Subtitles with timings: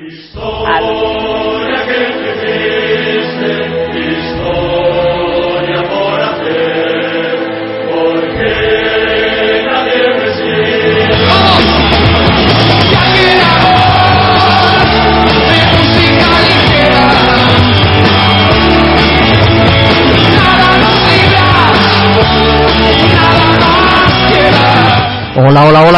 [0.00, 1.39] Hola,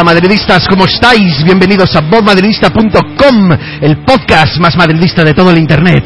[0.04, 1.44] madridistas, ¿cómo estáis?
[1.44, 6.04] Bienvenidos a bobmadridista.com, el podcast más madridista de todo el Internet.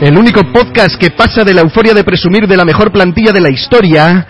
[0.00, 3.40] El único podcast que pasa de la euforia de presumir de la mejor plantilla de
[3.40, 4.26] la historia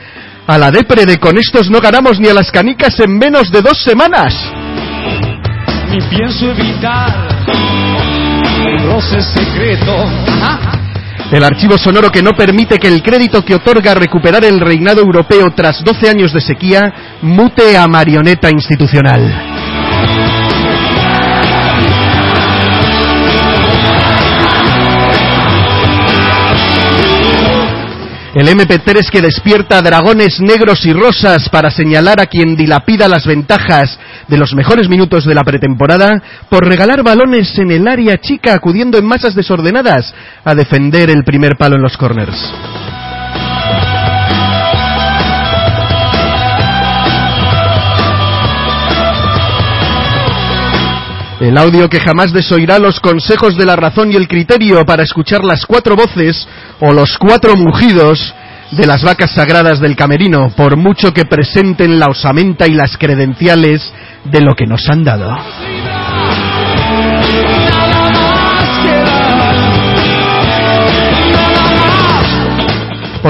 [0.46, 3.62] a la depre de con estos no ganamos ni a las canicas en menos de
[3.62, 4.34] dos semanas.
[5.90, 7.28] Ni pienso evitar
[8.84, 9.94] roce secreto.
[11.32, 15.50] El archivo sonoro que no permite que el crédito que otorga recuperar el reinado europeo
[15.56, 16.92] tras 12 años de sequía
[17.22, 20.51] mute a marioneta institucional.
[28.34, 33.98] El MP3 que despierta dragones negros y rosas para señalar a quien dilapida las ventajas
[34.26, 38.96] de los mejores minutos de la pretemporada por regalar balones en el área chica acudiendo
[38.96, 42.38] en masas desordenadas a defender el primer palo en los corners.
[51.42, 55.42] El audio que jamás desoirá los consejos de la razón y el criterio para escuchar
[55.42, 56.46] las cuatro voces
[56.78, 58.32] o los cuatro mugidos
[58.70, 63.92] de las vacas sagradas del camerino, por mucho que presenten la osamenta y las credenciales
[64.22, 65.36] de lo que nos han dado.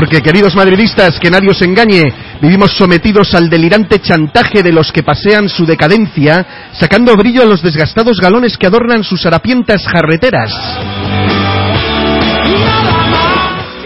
[0.02, 2.02] Porque, queridos madridistas, que nadie os engañe,
[2.40, 7.62] vivimos sometidos al delirante chantaje de los que pasean su decadencia, sacando brillo a los
[7.62, 10.50] desgastados galones que adornan sus harapientas jarreteras.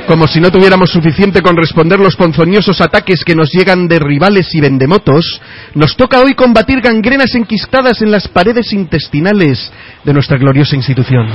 [0.06, 4.54] Como si no tuviéramos suficiente con responder los ponzoñosos ataques que nos llegan de rivales
[4.54, 5.42] y vendemotos,
[5.74, 9.70] nos toca hoy combatir gangrenas enquistadas en las paredes intestinales
[10.02, 11.26] de nuestra gloriosa institución.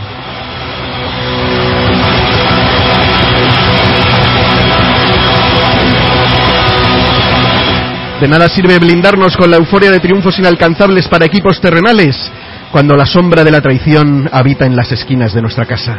[8.22, 12.32] De nada sirve blindarnos con la euforia de triunfos inalcanzables para equipos terrenales
[12.72, 15.98] cuando la sombra de la traición habita en las esquinas de nuestra casa.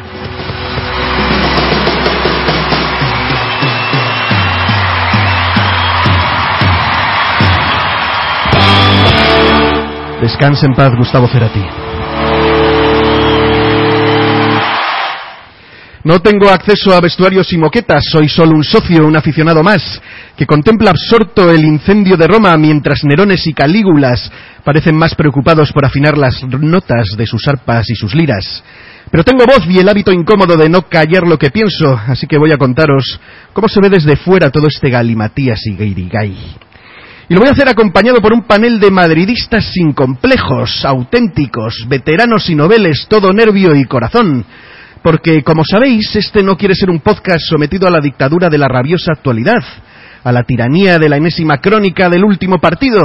[10.20, 11.91] Descanse en paz, Gustavo Cerati.
[16.04, 20.02] No tengo acceso a vestuarios y moquetas, soy solo un socio, un aficionado más,
[20.36, 24.30] que contempla absorto el incendio de Roma mientras Nerones y Calígulas
[24.64, 28.64] parecen más preocupados por afinar las notas de sus arpas y sus liras.
[29.12, 32.38] Pero tengo voz y el hábito incómodo de no callar lo que pienso, así que
[32.38, 33.20] voy a contaros
[33.52, 36.36] cómo se ve desde fuera todo este galimatías y gairigay.
[37.28, 42.50] Y lo voy a hacer acompañado por un panel de madridistas sin complejos, auténticos, veteranos
[42.50, 44.44] y noveles, todo nervio y corazón.
[45.02, 48.68] Porque, como sabéis, este no quiere ser un podcast sometido a la dictadura de la
[48.68, 49.62] rabiosa actualidad,
[50.22, 53.00] a la tiranía de la enésima crónica del último partido.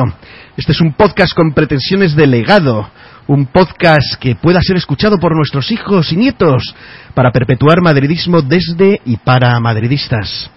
[0.55, 2.87] Este es un podcast con pretensiones de legado,
[3.27, 6.75] un podcast que pueda ser escuchado por nuestros hijos y nietos
[7.15, 10.51] para perpetuar madridismo desde y para madridistas.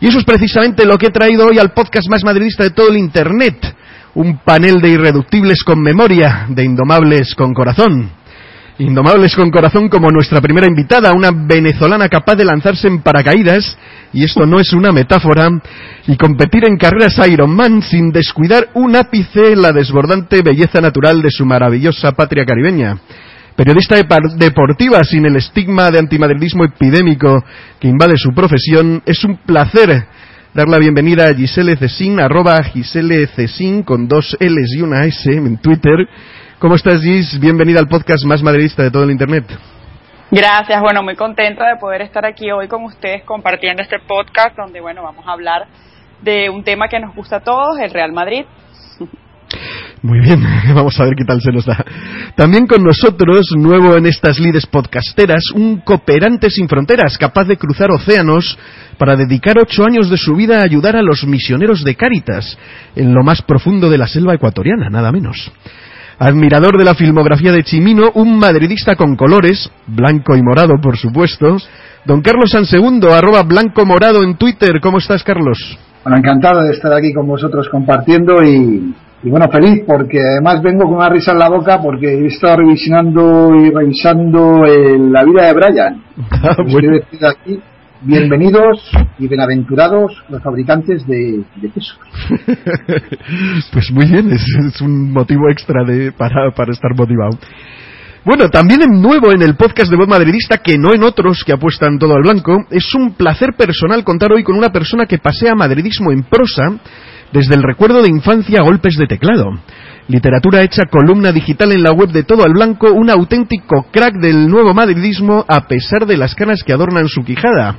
[0.00, 2.88] Y eso es precisamente lo que he traído hoy al podcast más madridista de todo
[2.88, 3.76] el Internet.
[4.14, 8.10] Un panel de irreductibles con memoria, de indomables con corazón.
[8.78, 13.76] Indomables con corazón como nuestra primera invitada, una venezolana capaz de lanzarse en paracaídas,
[14.12, 15.50] y esto no es una metáfora,
[16.06, 21.44] y competir en carreras Ironman sin descuidar un ápice la desbordante belleza natural de su
[21.44, 22.98] maravillosa patria caribeña
[23.56, 23.96] periodista
[24.36, 27.42] deportiva sin el estigma de antimadridismo epidémico
[27.80, 30.06] que invade su profesión, es un placer
[30.54, 35.28] dar la bienvenida a Gisele Cesin, arroba Gisele Cesin con dos L's y una S
[35.32, 36.06] en Twitter.
[36.58, 37.38] ¿Cómo estás, Gis?
[37.38, 39.44] Bienvenida al podcast más madridista de todo el Internet.
[40.32, 44.80] Gracias, bueno, muy contenta de poder estar aquí hoy con ustedes compartiendo este podcast donde,
[44.80, 45.68] bueno, vamos a hablar
[46.20, 48.44] de un tema que nos gusta a todos, el Real Madrid.
[50.02, 50.42] Muy bien,
[50.74, 51.76] vamos a ver qué tal se nos da.
[52.34, 57.92] También con nosotros, nuevo en estas lides podcasteras, un cooperante sin fronteras, capaz de cruzar
[57.92, 58.58] océanos
[58.98, 62.58] para dedicar ocho años de su vida a ayudar a los misioneros de Cáritas
[62.96, 65.52] en lo más profundo de la selva ecuatoriana, nada menos.
[66.20, 71.58] Admirador de la filmografía de Chimino, un madridista con colores, blanco y morado por supuesto.
[72.04, 74.80] Don Carlos Sansegundo, arroba blanco morado en Twitter.
[74.82, 75.78] ¿Cómo estás, Carlos?
[76.02, 78.92] Bueno, encantado de estar aquí con vosotros compartiendo y,
[79.22, 83.54] bueno, feliz porque además vengo con una risa en la boca porque he estado revisionando
[83.54, 86.02] y revisando la vida de Brian.
[86.42, 86.98] Ah, bueno.
[87.28, 87.60] aquí
[88.00, 91.42] Bienvenidos y bienaventurados los fabricantes de,
[91.74, 91.96] queso.
[93.72, 97.36] pues muy bien, es, un motivo extra de, para, para estar motivado.
[98.24, 101.52] Bueno, también en nuevo en el podcast de Voz Madridista, que no en otros que
[101.52, 105.56] apuestan todo al blanco, es un placer personal contar hoy con una persona que pasea
[105.56, 106.78] madridismo en prosa
[107.32, 109.50] desde el recuerdo de infancia a golpes de teclado.
[110.08, 114.48] Literatura hecha columna digital en la web de Todo al Blanco, un auténtico crack del
[114.48, 117.76] nuevo madridismo a pesar de las canas que adornan su quijada.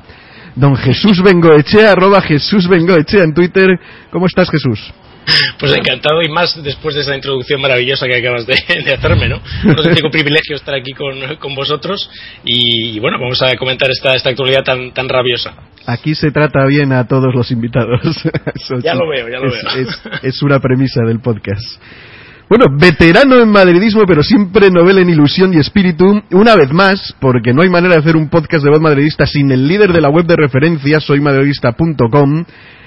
[0.55, 3.79] Don Jesús Bengoechea, arroba Jesús Bengoechea en Twitter.
[4.11, 4.93] ¿Cómo estás, Jesús?
[5.59, 8.53] Pues encantado y más después de esa introducción maravillosa que acabas de,
[8.93, 9.41] hacerme, ¿no?
[9.63, 12.09] Un auténtico privilegio estar aquí con, vosotros
[12.45, 15.53] y, bueno, vamos a comentar esta, esta actualidad tan, tan rabiosa.
[15.85, 18.01] Aquí se trata bien a todos los invitados.
[18.83, 19.89] ya lo veo, ya lo veo.
[20.21, 21.79] es una premisa del podcast.
[22.49, 26.19] Bueno, veterano en madridismo, pero siempre novela en ilusión y espíritu.
[26.31, 29.51] Una vez más, porque no hay manera de hacer un podcast de voz madridista sin
[29.51, 32.45] el líder de la web de referencia, soymadridista.com.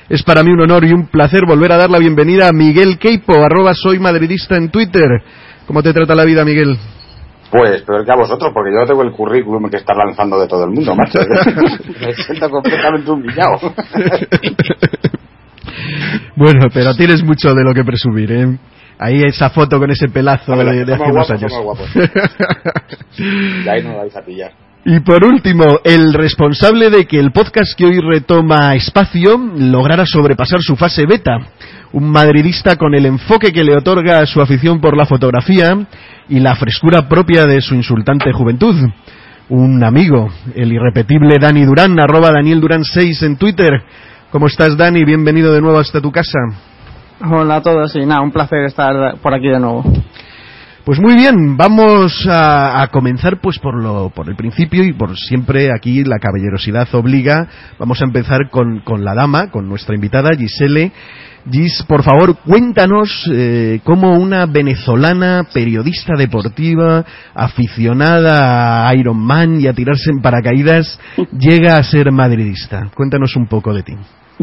[0.09, 2.99] Es para mí un honor y un placer volver a dar la bienvenida a Miguel
[2.99, 5.07] Keipo, arroba soy madridista en Twitter.
[5.69, 6.77] ¿Cómo te trata la vida, Miguel?
[7.53, 10.65] Pues peor que a vosotros, porque yo tengo el currículum que está lanzando de todo
[10.65, 11.21] el mundo, macho.
[12.01, 13.61] Me siento completamente humillado.
[16.37, 18.59] bueno, pero tienes mucho de lo que presumir, ¿eh?
[18.99, 21.53] Ahí esa foto con ese pelazo de, hace unos años.
[23.19, 24.53] y ahí no la vais a pillar.
[24.85, 30.61] Y por último, el responsable de que el podcast que hoy retoma espacio lograra sobrepasar
[30.61, 31.39] su fase beta.
[31.93, 35.87] Un madridista con el enfoque que le otorga su afición por la fotografía
[36.29, 38.75] y la frescura propia de su insultante juventud.
[39.49, 43.71] Un amigo, el irrepetible Dani Durán, arroba Daniel Durán 6 en Twitter.
[44.33, 45.05] ¿Cómo estás, Dani?
[45.05, 46.39] Bienvenido de nuevo hasta tu casa.
[47.21, 49.85] Hola a todos y nada, un placer estar por aquí de nuevo.
[50.87, 55.69] Pues muy bien, vamos a, comenzar pues por lo por el principio y por siempre
[55.71, 57.47] aquí la caballerosidad obliga.
[57.79, 60.93] Vamos a empezar con, con la dama, con nuestra invitada Gisele.
[61.51, 69.67] Gis, por favor, cuéntanos eh, cómo una venezolana periodista deportiva, aficionada a Iron Man y
[69.67, 70.99] a tirarse en paracaídas,
[71.39, 72.89] llega a ser madridista.
[72.95, 73.95] Cuéntanos un poco de ti.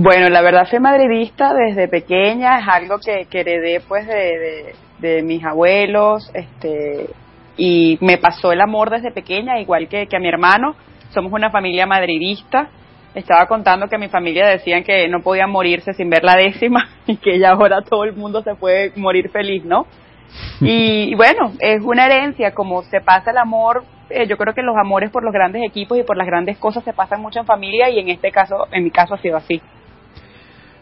[0.01, 6.31] Bueno, la verdad soy madridista desde pequeña, es algo que, heredé pues de, mis abuelos,
[6.33, 7.09] este,
[7.57, 10.77] y me pasó el amor desde pequeña, igual que, que a mi hermano,
[11.13, 12.69] somos una familia madridista,
[13.13, 17.17] estaba contando que mi familia decían que no podía morirse sin ver la décima y
[17.17, 19.85] que ya ahora todo el mundo se puede morir feliz, ¿no?
[20.61, 24.77] Y, bueno, es una herencia, como se pasa el amor, eh, yo creo que los
[24.77, 27.89] amores por los grandes equipos y por las grandes cosas se pasan mucho en familia
[27.89, 29.61] y en este caso, en mi caso ha sido así.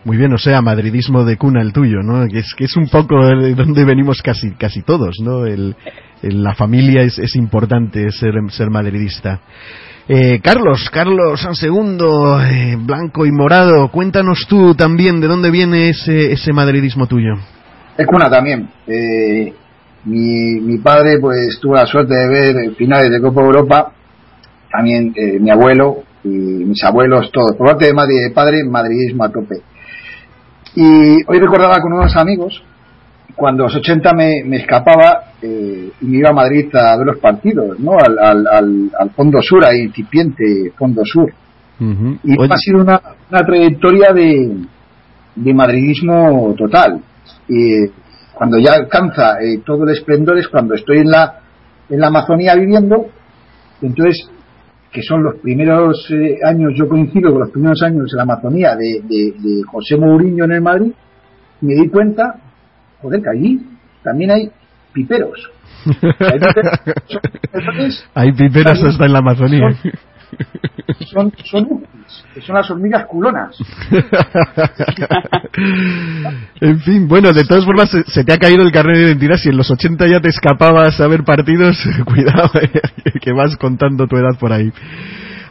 [0.08, 2.26] Muy bien, o sea, madridismo de cuna el tuyo, ¿no?
[2.30, 5.46] Que es, que es un poco de donde venimos casi, casi todos, ¿no?
[5.46, 5.76] El,
[6.22, 9.42] la familia es, es importante ser, ser madridista.
[10.08, 15.90] Eh, Carlos, Carlos San Segundo, eh, blanco y morado, cuéntanos tú también de dónde viene
[15.90, 17.34] ese, ese madridismo tuyo.
[17.98, 18.70] Es cuna también.
[18.88, 19.54] Eh,
[20.06, 23.92] mi, mi padre pues tuvo la suerte de ver finales de Copa Europa,
[24.72, 27.58] también eh, mi abuelo y mis abuelos, todos.
[27.58, 29.56] Por parte de, madre, de padre, madridismo a tope.
[30.80, 32.62] Y hoy recordaba con unos amigos,
[33.36, 37.18] cuando los 80 me, me escapaba eh, y me iba a Madrid a ver los
[37.18, 37.94] partidos, ¿no?
[37.98, 41.34] Al, al, al, Fondo Sur, ahí incipiente Fondo Sur.
[41.80, 44.56] Y ha sido una, una trayectoria de,
[45.34, 47.02] de madridismo total.
[47.50, 47.88] Y
[48.36, 51.40] cuando ya alcanza eh, todo el esplendor es cuando estoy en la,
[51.90, 53.08] en la Amazonía viviendo,
[53.82, 54.30] entonces
[54.92, 58.76] que son los primeros eh, años, yo coincido con los primeros años en la Amazonía
[58.76, 60.92] de, de, José Mourinho en el Madrid,
[61.62, 62.36] me di cuenta,
[63.02, 63.60] joder, que allí
[64.04, 64.50] también hay
[64.94, 65.52] piperos.
[68.14, 69.70] Hay piperos, hasta en la Amazonía.
[69.72, 69.92] Son,
[71.12, 73.58] son, son las hormigas culonas.
[76.62, 79.38] en fin, bueno, de todas formas, se, te ha caído el carnet de identidad.
[79.38, 82.82] Si en los 80 ya te escapabas a ver partidos, cuidado, eh,
[83.22, 84.72] que vas contando tu edad por ahí.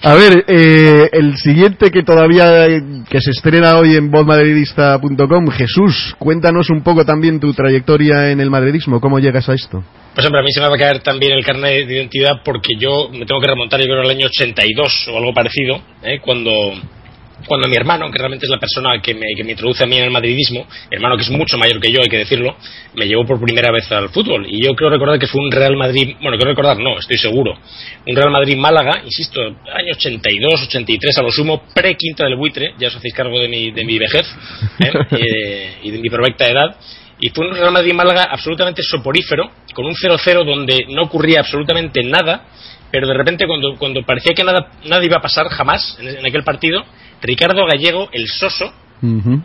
[0.02, 2.66] A ver, eh, el siguiente que todavía
[3.08, 8.50] que se estrena hoy en vozmadridista.com, Jesús, cuéntanos un poco también tu trayectoria en el
[8.50, 9.82] madridismo, ¿cómo llegas a esto?
[10.14, 12.70] Pues hombre, a mí se me va a caer también el carnet de identidad porque
[12.78, 16.20] yo me tengo que remontar yo creo al año 82 o algo parecido, ¿eh?
[16.22, 16.72] cuando
[17.45, 19.97] cuando mi hermano, que realmente es la persona que me, que me introduce a mí
[19.97, 22.57] en el madridismo, mi hermano que es mucho mayor que yo, hay que decirlo,
[22.95, 24.47] me llevó por primera vez al fútbol.
[24.49, 27.59] Y yo creo recordar que fue un Real Madrid, bueno, creo recordar, no, estoy seguro,
[28.07, 32.97] un Real Madrid-Málaga, insisto, año 82, 83 a lo sumo, pre-quinta del buitre, ya os
[32.97, 34.26] hacéis cargo de mi, de mi vejez
[34.81, 34.93] ¿eh?
[35.83, 36.76] y, y de mi perfecta edad.
[37.21, 42.45] Y fue un Real Madrid-Málaga absolutamente soporífero, con un 0-0 donde no ocurría absolutamente nada,
[42.90, 46.26] pero de repente cuando, cuando parecía que nada, nada iba a pasar jamás en, en
[46.26, 46.85] aquel partido,
[47.23, 48.73] Ricardo Gallego, el soso,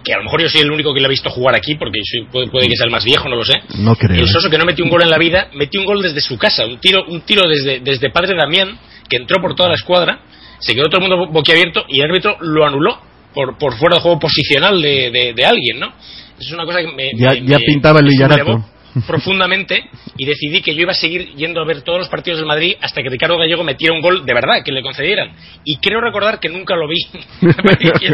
[0.03, 1.99] que a lo mejor yo soy el único que lo ha visto jugar aquí, porque
[2.03, 3.55] soy- puede, puede que sea el más viejo, no lo sé.
[3.79, 4.15] No creo.
[4.17, 4.31] El ¿eh?
[4.31, 6.65] soso que no metió un gol en la vida, metió un gol desde su casa,
[6.65, 8.77] un tiro, un tiro desde, desde Padre Damián,
[9.09, 10.21] que entró por toda la escuadra,
[10.59, 12.97] se quedó todo el mundo bo- boquiabierto y el árbitro lo anuló
[13.33, 15.93] por, por fuera de juego posicional de, de- de alguien, ¿no?
[16.39, 18.07] Es una cosa que me, Ya- me- ya me- pintaba el
[18.45, 18.65] sublevó
[19.07, 19.83] profundamente
[20.17, 22.75] y decidí que yo iba a seguir yendo a ver todos los partidos del Madrid
[22.81, 25.31] hasta que Ricardo Gallego metiera un gol de verdad, que le concedieran.
[25.63, 26.97] Y creo recordar que nunca lo vi.
[27.41, 28.13] yo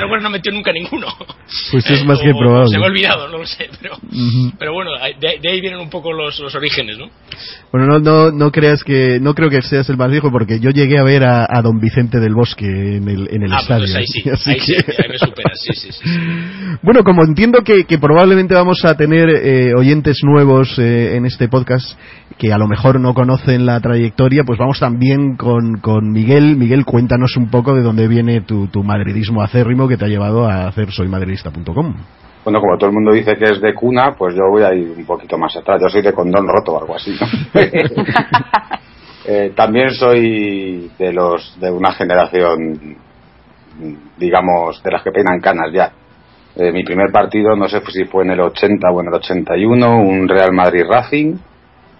[0.00, 1.06] recuerde no metió nunca ninguno.
[1.70, 2.68] Pues es Eh, más que probable.
[2.70, 3.68] Se me ha olvidado, no lo sé.
[3.80, 3.98] Pero,
[4.58, 7.08] pero bueno, de, de ahí vienen un poco los, los orígenes, ¿no?
[7.72, 10.70] Bueno, no, no, no creas que, no creo que seas el más viejo porque yo
[10.70, 13.84] llegué a ver a, a don Vicente del Bosque en el, en el ah, estadio.
[13.84, 16.00] pues ahí sí, Así ahí sí, ahí me superas, sí, sí, sí.
[16.02, 16.18] sí.
[16.82, 21.48] Bueno, como entiendo que, que probablemente vamos a tener eh, oyentes nuevos eh, en este
[21.48, 21.98] podcast
[22.38, 26.56] que a lo mejor no conocen la trayectoria, pues vamos también con, con Miguel.
[26.56, 30.46] Miguel, cuéntanos un poco de dónde viene tu, tu madridismo acérrimo que te ha llevado
[30.46, 31.94] a hacer soymadridista.com.
[32.44, 34.94] Bueno, como todo el mundo dice que es de cuna, pues yo voy a ir
[34.96, 35.82] un poquito más atrás.
[35.82, 37.14] Yo soy de condón roto o algo así.
[37.20, 37.60] ¿no?
[39.30, 42.96] Eh, también soy de los de una generación,
[44.16, 45.92] digamos, de las que peinan canas ya.
[46.58, 49.96] Eh, mi primer partido, no sé si fue en el 80 o en el 81,
[50.00, 51.36] un Real Madrid Racing.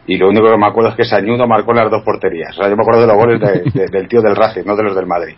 [0.06, 2.56] Y lo único que me acuerdo es que Sañudo marcó en las dos porterías.
[2.58, 4.74] O sea, yo me acuerdo de los goles de- de- del tío del Racing, no
[4.74, 5.34] de los del Madrid.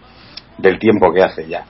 [0.59, 1.65] Del tiempo que hace ya.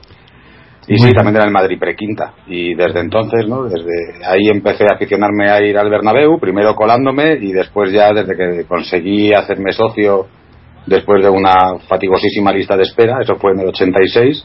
[0.87, 2.33] Y sí, también era el Madrid prequinta.
[2.47, 3.63] Y desde entonces, ¿no?
[3.63, 8.35] Desde ahí empecé a aficionarme a ir al Bernabéu, primero colándome y después ya desde
[8.35, 10.27] que conseguí hacerme socio
[10.85, 14.43] después de una fatigosísima lista de espera, eso fue en el 86,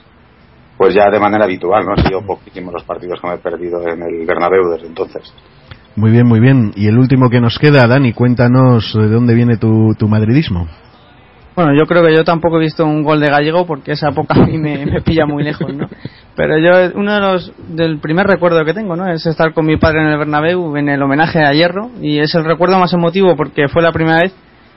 [0.77, 1.93] pues ya de manera habitual, ¿no?
[1.93, 5.33] Han sido poquísimos los partidos que me he perdido en el Bernabéu desde entonces.
[5.97, 6.73] Muy bien, muy bien.
[6.77, 10.69] Y el último que nos queda, Dani, cuéntanos de dónde viene tu, tu madridismo.
[11.57, 14.35] Bueno, yo creo que yo tampoco he visto un gol de Gallego porque esa época
[14.35, 15.89] a mí me, me pilla muy lejos, ¿no?
[16.37, 19.11] Pero yo, uno de los, del primer recuerdo que tengo, ¿no?
[19.11, 22.35] Es estar con mi padre en el Bernabéu en el homenaje a Hierro y es
[22.35, 24.35] el recuerdo más emotivo porque fue la primera vez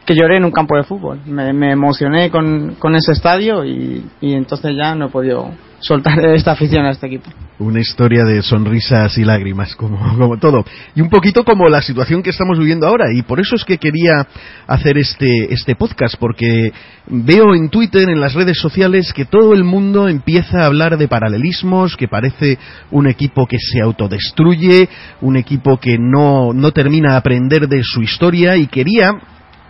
[0.09, 1.19] que lloré en un campo de fútbol.
[1.27, 5.51] Me, emocioné con, con ese estadio y, y entonces ya no he podido
[5.81, 7.29] soltar esta afición a este equipo.
[7.59, 10.65] Una historia de sonrisas y lágrimas, como, como todo.
[10.95, 13.13] Y un poquito como la situación que estamos viviendo ahora.
[13.13, 14.25] Y por eso es que quería
[14.65, 16.73] hacer este, este podcast, porque
[17.05, 21.07] veo en Twitter, en las redes sociales, que todo el mundo empieza a hablar de
[21.07, 22.57] paralelismos, que parece
[22.89, 24.89] un equipo que se autodestruye,
[25.21, 28.55] un equipo que no, no termina de aprender de su historia.
[28.57, 29.11] Y quería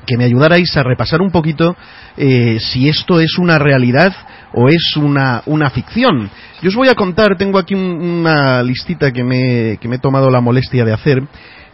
[0.09, 1.75] que me ayudarais a repasar un poquito
[2.17, 4.11] eh, si esto es una realidad
[4.53, 6.29] o es una, una ficción.
[6.63, 9.99] Yo os voy a contar, tengo aquí un- una listita que me, que me he
[9.99, 11.21] tomado la molestia de hacer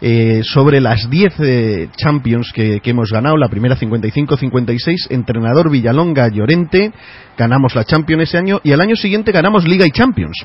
[0.02, 6.28] eh, sobre las 10 eh, Champions que, que hemos ganado, la primera 55-56, entrenador Villalonga
[6.28, 6.92] Llorente,
[7.38, 10.38] ganamos la Champions ese año y al año siguiente ganamos Liga y Champions,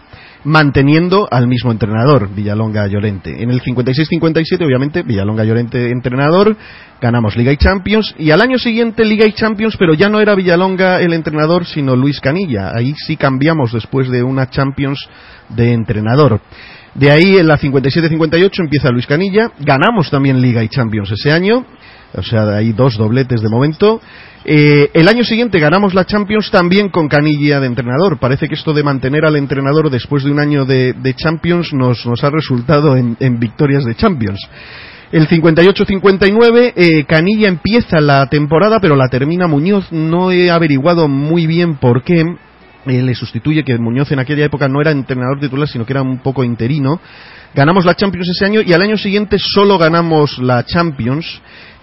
[0.44, 3.42] manteniendo al mismo entrenador, Villalonga Llorente.
[3.42, 6.56] En el 56-57, obviamente, Villalonga Llorente entrenador,
[7.00, 10.34] ganamos Liga y Champions y al año siguiente Liga y Champions, pero ya no era
[10.34, 12.72] Villalonga el entrenador, sino Luis Canilla.
[12.74, 15.08] Ahí sí cambiamos después de una Champions
[15.48, 16.40] de entrenador.
[16.94, 21.64] De ahí en la 57-58 empieza Luis Canilla, ganamos también Liga y Champions ese año,
[22.12, 24.00] o sea, hay dos dobletes de momento.
[24.44, 28.18] Eh, el año siguiente ganamos la Champions también con Canilla de entrenador.
[28.18, 32.30] Parece que esto de mantener al entrenador después de un año de, Champions nos, ha
[32.30, 34.40] resultado en, en victorias de Champions.
[35.12, 39.90] El 58-59, eh, Canilla empieza la temporada, pero la termina Muñoz.
[39.90, 42.24] No he averiguado muy bien por qué.
[42.86, 46.18] Le sustituye que Muñoz en aquella época no era entrenador titular, sino que era un
[46.18, 47.00] poco interino.
[47.54, 51.42] Ganamos la Champions ese año y al año siguiente solo ganamos la Champions,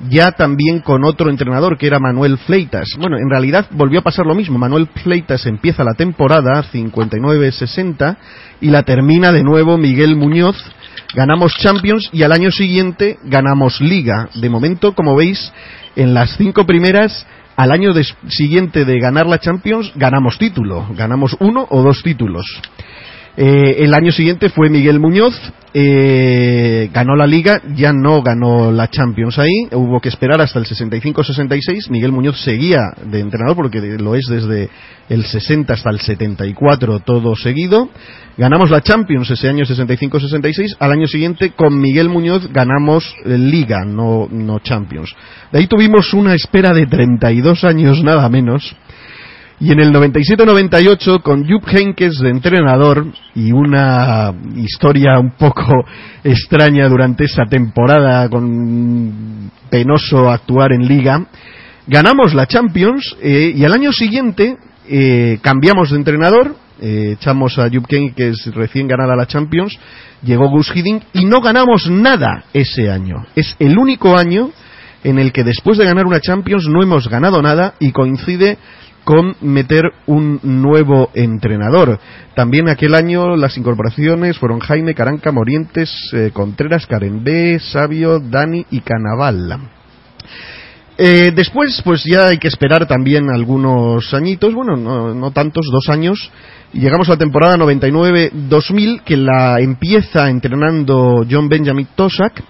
[0.09, 2.95] ya también con otro entrenador que era Manuel Fleitas.
[2.97, 4.57] Bueno, en realidad volvió a pasar lo mismo.
[4.57, 8.17] Manuel Fleitas empieza la temporada 59-60
[8.61, 10.55] y la termina de nuevo Miguel Muñoz.
[11.13, 14.29] Ganamos Champions y al año siguiente ganamos Liga.
[14.35, 15.51] De momento, como veis,
[15.95, 17.25] en las cinco primeras
[17.57, 22.45] al año des- siguiente de ganar la Champions ganamos título, ganamos uno o dos títulos.
[23.39, 25.39] Eh, el año siguiente fue Miguel Muñoz,
[25.71, 30.65] eh, ganó la liga, ya no ganó la Champions ahí, hubo que esperar hasta el
[30.65, 34.71] 65-66, Miguel Muñoz seguía de entrenador porque lo es desde
[35.07, 37.89] el 60 hasta el 74 todo seguido,
[38.37, 44.27] ganamos la Champions ese año 65-66, al año siguiente con Miguel Muñoz ganamos liga, no,
[44.31, 45.15] no Champions.
[45.51, 48.75] De ahí tuvimos una espera de 32 años nada menos,
[49.59, 55.65] y en el 97-98, con Jupp Heynckes de entrenador y una historia un poco
[56.23, 61.25] extraña durante esa temporada con penoso actuar en liga,
[61.87, 67.67] ganamos la Champions eh, y al año siguiente eh, cambiamos de entrenador, eh, echamos a
[67.69, 69.75] Jupp Heynckes recién ganada la Champions,
[70.21, 73.25] llegó Gus Hiddink y no ganamos nada ese año.
[73.35, 74.51] Es el único año
[75.03, 78.57] en el que después de ganar una Champions no hemos ganado nada y coincide
[79.07, 81.97] con meter un nuevo entrenador.
[82.35, 88.81] También aquel año las incorporaciones fueron Jaime Caranca, Morientes, eh, Contreras, Carembé, Sabio, Dani y
[88.81, 89.59] Canaval.
[90.97, 96.29] Eh, después, pues ya hay que esperar también algunos añitos, bueno, no, tantos, dos años,
[96.73, 102.43] y llegamos a la temporada 99-2000, que la empieza entrenando John Benjamin Tosak,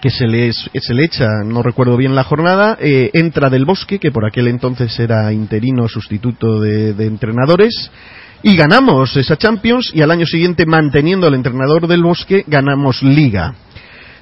[0.00, 3.98] que se le, se le echa, no recuerdo bien la jornada, eh, entra del bosque,
[3.98, 7.90] que por aquel entonces era interino sustituto de, entrenadores,
[8.42, 13.54] y ganamos esa Champions y al año siguiente, manteniendo al entrenador del bosque, ganamos Liga.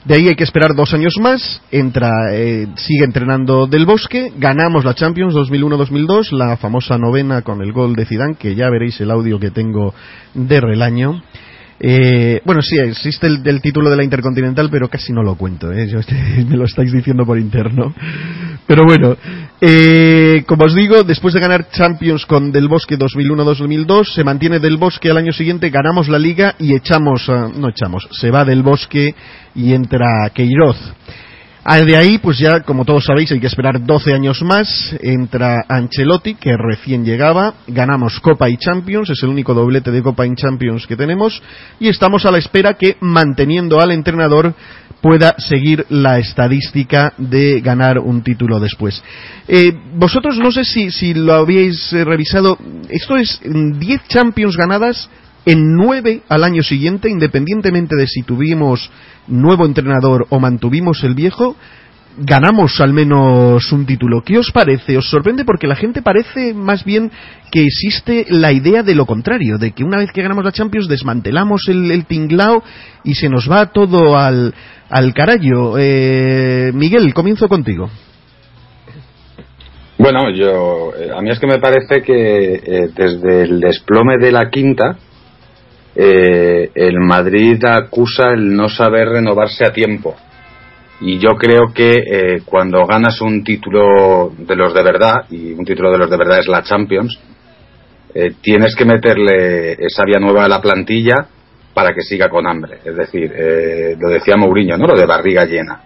[0.04, 4.85] De ahí hay que esperar dos años más, entra, eh, sigue entrenando del bosque, ganamos
[4.85, 9.11] la Champions 2001-2002, la famosa novena con el gol de Zidane, que ya veréis el
[9.11, 9.95] audio que tengo
[10.35, 11.23] de relaño.
[11.81, 15.87] Eh, bueno, sí, existe el, título de la Intercontinental, pero casi no lo cuento, ¿eh?
[16.49, 17.95] me lo estáis diciendo por interno.
[18.66, 19.16] Pero bueno,
[19.61, 24.76] eh, como os digo, después de ganar Champions con Del Bosque 2001-2002, se mantiene Del
[24.76, 29.14] Bosque al año siguiente, ganamos la liga y echamos, no echamos, se va Del Bosque
[29.54, 30.78] y entra Queiroz.
[31.66, 34.94] Ah, de ahí, pues ya, como todos sabéis, hay que esperar 12 años más.
[35.00, 37.54] Entra Ancelotti, que recién llegaba.
[37.66, 41.42] Ganamos Copa y Champions, es el único doblete de Copa y Champions que tenemos.
[41.80, 44.54] Y estamos a la espera que, manteniendo al entrenador,
[45.00, 49.02] pueda seguir la estadística de ganar un título después.
[49.49, 52.59] Eh, vosotros no sé si, si lo habéis eh, revisado.
[52.90, 55.09] Esto es 10 Champions ganadas
[55.47, 58.91] en 9 al año siguiente, independientemente de si tuvimos
[59.27, 61.57] nuevo entrenador o mantuvimos el viejo,
[62.17, 64.23] ganamos al menos un título.
[64.23, 64.97] ¿Qué os parece?
[64.97, 65.45] ¿Os sorprende?
[65.45, 67.11] Porque la gente parece más bien
[67.50, 70.89] que existe la idea de lo contrario, de que una vez que ganamos la Champions
[70.89, 72.63] desmantelamos el, tinglao
[73.02, 74.54] y se nos va todo al,
[74.89, 75.76] al carallo.
[75.78, 77.91] Eh, Miguel, comienzo contigo.
[79.97, 84.33] Bueno, yo eh, a mí es que me parece que eh, desde el desplome de
[84.33, 84.99] la quinta
[85.97, 90.17] eh, el Madrid acusa el no saber renovarse a tiempo.
[91.00, 95.65] Y yo creo que eh, cuando ganas un título de los de verdad, y un
[95.65, 97.19] título de los de verdad es la Champions,
[98.15, 101.26] eh, tienes que meterle vía nueva a la plantilla
[101.73, 102.78] para que siga con hambre.
[102.85, 103.33] Es decir,
[103.99, 104.87] lo decía Mourinho, ¿no?
[104.87, 105.80] Lo de barriga llena.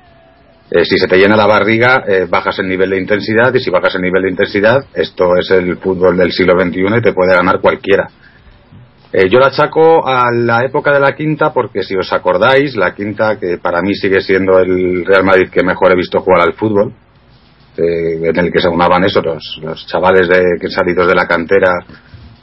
[0.70, 4.02] si se te llena la barriga, bajas el nivel de intensidad, y si bajas el
[4.02, 8.10] nivel de intensidad, esto es el fútbol del siglo XXI y te puede ganar cualquiera.
[9.10, 12.94] Eh, yo la achaco a la época de la quinta porque si os acordáis, la
[12.94, 16.52] quinta que para mí sigue siendo el Real Madrid que mejor he visto jugar al
[16.52, 16.92] fútbol,
[17.78, 21.72] eh, en el que se unaban eso, los, chavales de, que salidos de la cantera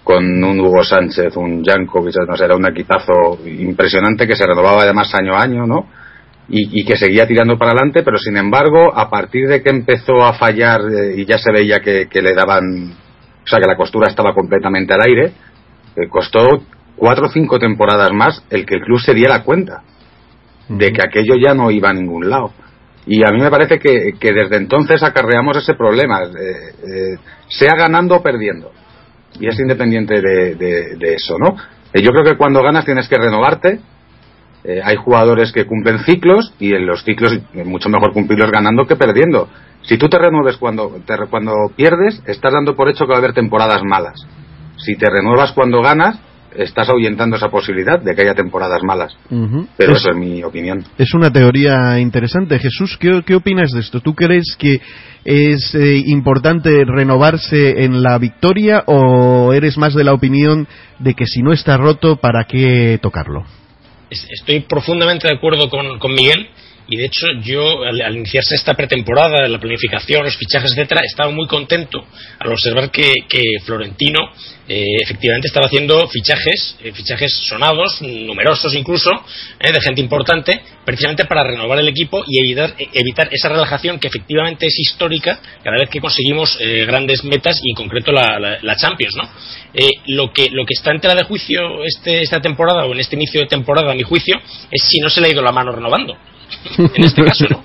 [0.04, 4.84] con un Hugo Sánchez, un Jankovic, no sé, era un equipazo impresionante que se renovaba
[4.84, 5.88] además año a año, ¿no?
[6.48, 10.34] Y, que seguía tirando para adelante, pero sin embargo, a partir de que empezó a
[10.34, 12.94] fallar eh, y ya se veía que, que le daban,
[13.44, 15.34] o sea, que la costura estaba completamente al aire,
[16.10, 16.64] costó
[16.96, 19.84] cuatro o cinco temporadas más el que el club se diera cuenta
[20.70, 22.52] de que aquello ya no iba a ningún lado.
[23.06, 27.18] Y a mí me parece que, desde entonces acarreamos ese problema, eh, eh,
[27.50, 28.72] sea ganando o perdiendo.
[29.40, 31.56] Y es independiente de, eso, ¿no?
[31.94, 33.80] Eh, yo creo que cuando ganas tienes que renovarte.
[34.84, 38.96] hay jugadores que cumplen ciclos y en los ciclos es mucho mejor cumplirlos ganando que
[38.96, 39.48] perdiendo.
[39.84, 43.20] Si tú te renueves cuando, te, cuando pierdes, estás dando por hecho que va a
[43.20, 44.26] haber temporadas malas
[44.78, 46.20] si te renuevas cuando ganas,
[46.58, 49.16] estás ahuyentando esa posibilidad de que haya temporadas malas.
[49.78, 50.84] Pero eso es mi opinión.
[50.98, 52.60] Es una teoría interesante.
[52.60, 54.02] Jesús, ¿qué, opinas de esto?
[54.02, 54.82] ¿Tú crees que
[55.24, 60.68] es eh, importante renovarse en la victoria o eres más de la opinión
[61.00, 63.44] de que si no está roto, ¿para qué tocarlo?
[64.10, 66.48] Estoy profundamente de acuerdo con, Miguel
[66.88, 71.48] y de hecho yo al, iniciarse esta pretemporada, la planificación, los fichajes, etcétera, estaba muy
[71.48, 72.06] contento
[72.40, 73.14] al observar que,
[73.66, 74.20] Florentino
[74.68, 79.12] eh, efectivamente estaba haciendo fichajes, eh, fichajes sonados, numerosos incluso,
[79.60, 84.08] eh, de gente importante, precisamente para renovar el equipo y evitar, evitar esa relajación que
[84.08, 89.16] efectivamente es histórica cada vez que conseguimos grandes metas y en concreto la, la, Champions,
[89.16, 89.30] ¿no?
[90.08, 93.16] lo que lo que está en tela de juicio este, esta temporada o en este
[93.16, 94.36] inicio de temporada, a mi juicio,
[94.70, 96.18] es si no se le ha ido la mano renovando
[96.78, 97.64] en este caso, ¿no?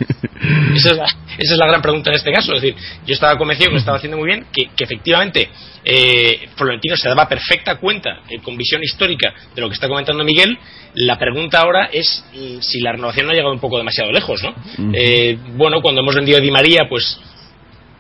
[0.75, 0.91] Esa
[1.39, 2.55] es, la, gran pregunta en este caso.
[2.55, 5.51] Es decir, yo estaba convencido que lo estaba haciendo muy bien, que, efectivamente
[5.85, 10.25] eh, Florentino se daba perfecta cuenta, eh, con visión histórica, de lo que está comentando
[10.25, 10.59] Miguel.
[10.95, 14.43] La pregunta ahora es mm, si la renovación no ha llegado un poco demasiado lejos,
[14.43, 14.55] ¿no?
[14.95, 17.19] Eh, bueno, cuando hemos vendido a Di María, pues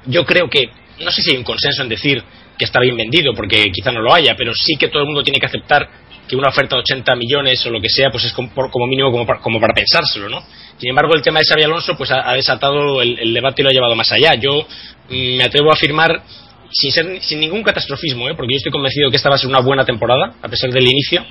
[0.07, 2.23] yo creo que, no sé si hay un consenso en decir
[2.59, 5.23] que está bien vendido, porque quizá no lo haya, pero sí que todo el mundo
[5.23, 5.88] tiene que aceptar
[6.31, 9.27] que una oferta de 80 millones o lo que sea, pues es como, mínimo como
[9.27, 10.40] para, como para pensárselo, ¿no?
[10.79, 13.73] Sin embargo, el tema de Xavi Alonso pues ha, desatado el, debate y lo ha
[13.73, 14.35] llevado más allá.
[14.40, 14.64] Yo
[15.09, 16.23] mm, me atrevo a afirmar,
[16.71, 18.35] sin, ser, sin ningún catastrofismo, ¿eh?
[18.37, 20.87] porque yo estoy convencido que esta va a ser una buena temporada, a pesar del
[20.87, 21.27] inicio,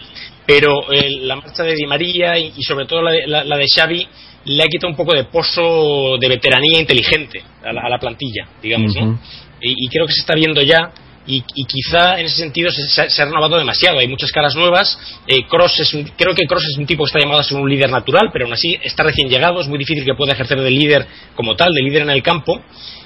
[0.46, 4.06] pero eh, la marcha de Di María y, sobre todo la de, la, de, Xavi
[4.46, 9.18] le ha quitado un poco de pozo de veteranía inteligente a la, plantilla, digamos, ¿no?
[9.62, 10.92] y creo que se está viendo ya
[11.30, 14.00] y, quizá en ese sentido se, ha renovado demasiado.
[14.00, 14.98] Hay muchas caras nuevas.
[15.28, 17.70] Eh, Cross es creo que Cross es un tipo que está llamado a ser un
[17.70, 19.62] líder natural, pero aún así está recién llegado.
[19.62, 22.62] Es muy difícil que pueda ejercer de líder como tal, de líder en el campo.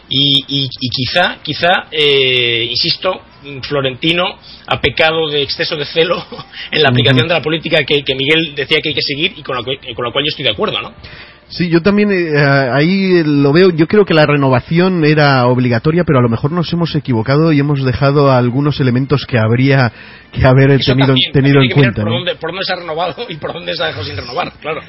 [0.10, 3.22] Y, quizá, quizá eh, insisto,
[3.64, 6.24] Florentino ha pecado de exceso de celo
[6.72, 9.58] en la aplicación de la política que, Miguel decía que hay que seguir y con
[9.58, 10.94] la, con la cual yo estoy de acuerdo, ¿no?
[11.50, 12.34] Sí, yo también eh,
[12.72, 13.70] ahí lo veo.
[13.70, 17.60] Yo creo que la renovación era obligatoria, pero a lo mejor nos hemos equivocado y
[17.60, 19.92] hemos dejado algunos elementos que habría
[20.32, 22.02] que haber tenido, tenido en cuenta.
[22.02, 24.52] Por, dónde, por, dónde, se ha renovado y por dónde se ha dejado sin renovar,
[24.60, 24.82] claro.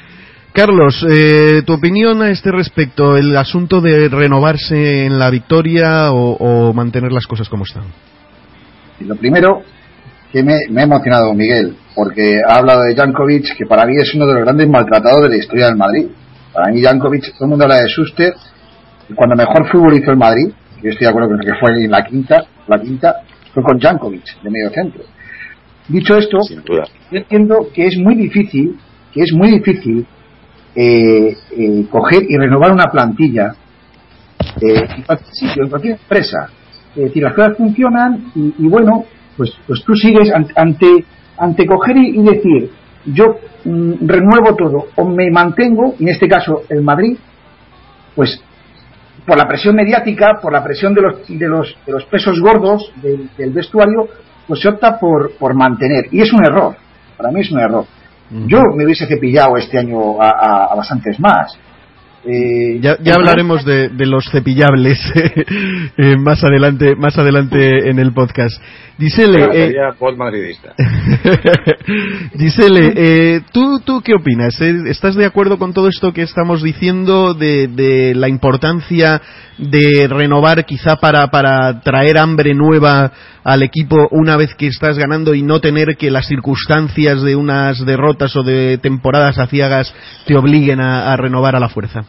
[0.55, 6.71] Carlos, eh, tu opinión a este respecto, el asunto de renovarse en la victoria o,
[6.73, 7.83] mantener las cosas como están.
[9.01, 9.63] Lo primero,
[10.31, 14.15] que me, me, ha emocionado Miguel, porque ha hablado de Jankovic, que para mí es
[14.15, 16.05] uno de los grandes maltratados de la historia del Madrid.
[16.55, 18.33] Para mí Jankovic, todo el mundo habla de Suster,
[19.09, 21.91] y cuando mejor fútbol hizo el Madrid, yo estoy de acuerdo con que fue en
[21.91, 23.13] la quinta, la quinta,
[23.53, 25.03] fue con Jankovic, de medio centro.
[25.89, 28.79] Dicho esto, yo entiendo que es muy difícil,
[29.13, 30.07] que es muy difícil
[30.73, 33.53] eh, eh, coger y renovar una plantilla
[34.61, 36.49] eh, en cualquier sitio, en cualquier empresa.
[36.95, 39.03] Es decir, las cosas funcionan y, bueno,
[39.35, 41.05] pues, pues tú sigues ante,
[41.37, 42.71] ante coger y decir,
[43.05, 47.17] yo mm, renuevo todo o me mantengo, en este caso el Madrid,
[48.15, 48.41] pues
[49.25, 52.91] por la presión mediática, por la presión de los, de los, de los pesos gordos
[53.01, 54.07] del, vestuario,
[54.47, 56.07] pues se opta por, por mantener.
[56.11, 56.75] Y es un error,
[57.17, 57.85] para mí es un error.
[58.47, 61.57] Yo me hubiese cepillado este año a bastantes más.
[62.27, 64.99] Eh, ya, hablaremos de, los cepillables
[65.97, 68.59] eh, más adelante más adelante en el podcast.
[68.97, 69.75] Gisele, eh,
[70.15, 70.73] madridista.
[72.37, 74.59] Gisele eh, ¿tú, ¿tú qué opinas?
[74.61, 79.21] ¿Estás de acuerdo con todo esto que estamos diciendo de, de la importancia
[79.57, 83.11] de renovar quizá para, para traer hambre nueva
[83.43, 87.85] al equipo una vez que estás ganando y no tener que las circunstancias de unas
[87.85, 89.93] derrotas o de temporadas aciagas
[90.25, 92.05] te obliguen a renovar a la fuerza?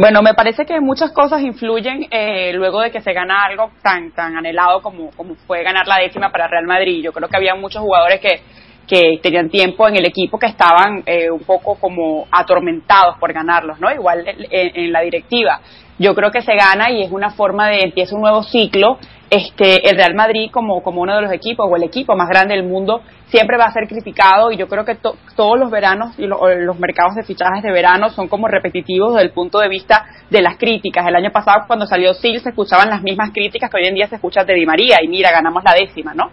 [0.00, 4.12] Bueno, me parece que muchas cosas influyen eh, luego de que se gana algo tan
[4.12, 7.02] tan anhelado como, como fue ganar la décima para Real Madrid.
[7.04, 8.40] Yo creo que había muchos jugadores que,
[8.88, 13.78] que tenían tiempo en el equipo que estaban eh, un poco como atormentados por ganarlos,
[13.78, 13.92] ¿no?
[13.92, 15.60] Igual en, la directiva.
[15.98, 18.96] Yo creo que se gana y es una forma de empieza un nuevo ciclo.
[19.30, 22.56] Este, el Real Madrid como, como uno de los equipos o el equipo más grande
[22.56, 26.26] del mundo siempre va a ser criticado y yo creo que todos los veranos y
[26.26, 30.42] los mercados de fichajes de verano son como repetitivos desde el punto de vista de
[30.42, 31.06] las críticas.
[31.06, 34.08] El año pasado cuando salió Sil se escuchaban las mismas críticas que hoy en día
[34.08, 36.30] se escuchan de Di María y mira, ganamos la décima, ¿no?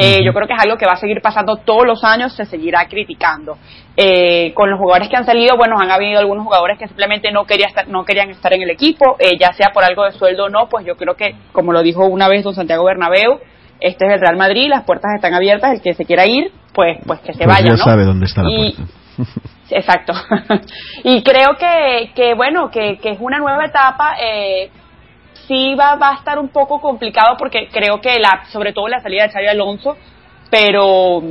[0.00, 2.44] Eh, yo creo que es algo que va a seguir pasando todos los años, se
[2.44, 3.58] seguirá criticando.
[3.96, 7.44] Eh, con los jugadores que han salido, bueno, han habido algunos jugadores que simplemente no,
[7.46, 10.44] quería estar, no querían estar en el equipo, eh, ya sea por algo de sueldo
[10.44, 13.40] o no, pues yo creo que, como lo dijo una vez don Santiago Bernabéu,
[13.80, 16.98] este es el Real Madrid, las puertas están abiertas, el que se quiera ir, pues,
[17.04, 18.82] pues que se pues vaya, ya sabe dónde está la puerta.
[19.70, 20.12] Exacto.
[21.04, 24.14] y creo que, que bueno, que, que es una nueva etapa.
[24.22, 24.70] Eh,
[25.48, 29.00] sí va, va a estar un poco complicado porque creo que la, sobre todo la
[29.00, 29.96] salida de Xavi Alonso,
[30.50, 31.22] pero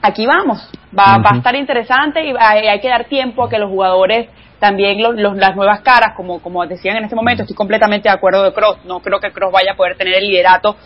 [0.00, 3.70] aquí vamos, va, va a estar interesante y hay, que dar tiempo a que los
[3.70, 8.14] jugadores también los, las nuevas caras, como, como decían en este momento, estoy completamente de
[8.14, 10.76] acuerdo de Cross, no creo que Cross vaya a poder tener el liderato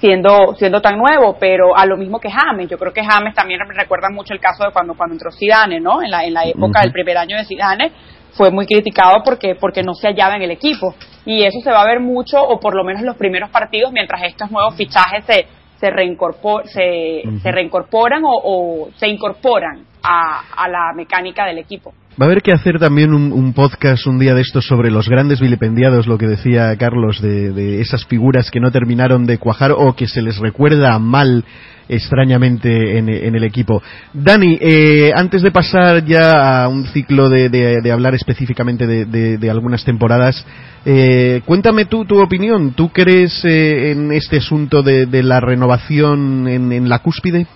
[0.00, 2.68] siendo siendo tan nuevo, pero a lo mismo que James.
[2.68, 6.02] Yo creo que James también recuerda mucho el caso de cuando cuando entró Zidane, ¿no?
[6.02, 7.92] En la en la época del primer año de Zidane
[8.36, 10.94] fue muy criticado porque porque no se hallaba en el equipo
[11.24, 14.22] y eso se va a ver mucho o por lo menos los primeros partidos mientras
[14.22, 15.46] estos nuevos fichajes se
[15.78, 21.92] se, reincorpor, se, se reincorporan o, o, se incorporan a, a la mecánica del equipo.
[22.20, 25.08] Va a haber que hacer también un, un, podcast un día de estos sobre los
[25.08, 29.72] grandes vilipendiados, lo que decía Carlos, de, de, esas figuras que no terminaron de cuajar
[29.72, 31.44] o que se les recuerda mal
[31.88, 33.82] extrañamente en, el equipo.
[34.12, 40.44] Dani, eh, antes de pasar ya a un ciclo de, hablar específicamente de, algunas temporadas,
[40.84, 42.72] eh, cuéntame tú tu opinión.
[42.72, 47.46] ¿Tú crees eh, en este asunto de, la renovación en, la cúspide?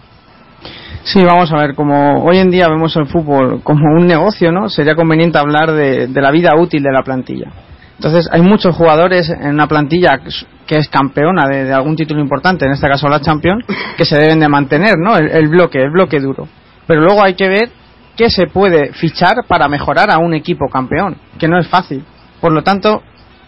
[1.03, 4.69] Sí, vamos a ver, como hoy en día vemos el fútbol como un negocio, ¿no?
[4.69, 7.51] Sería conveniente hablar de la vida útil de la plantilla.
[8.01, 10.23] Entonces, hay muchos jugadores en una plantilla
[10.67, 13.63] que es campeona de, de, algún título importante, en este caso la Champions,
[13.99, 15.19] que se deben de mantener, ¿no?
[15.19, 16.49] El, el, bloque, el bloque duro.
[16.87, 17.69] Pero luego hay que ver
[18.17, 22.03] qué se puede fichar para mejorar a un equipo campeón, que no es fácil.
[22.41, 23.03] Por lo tanto,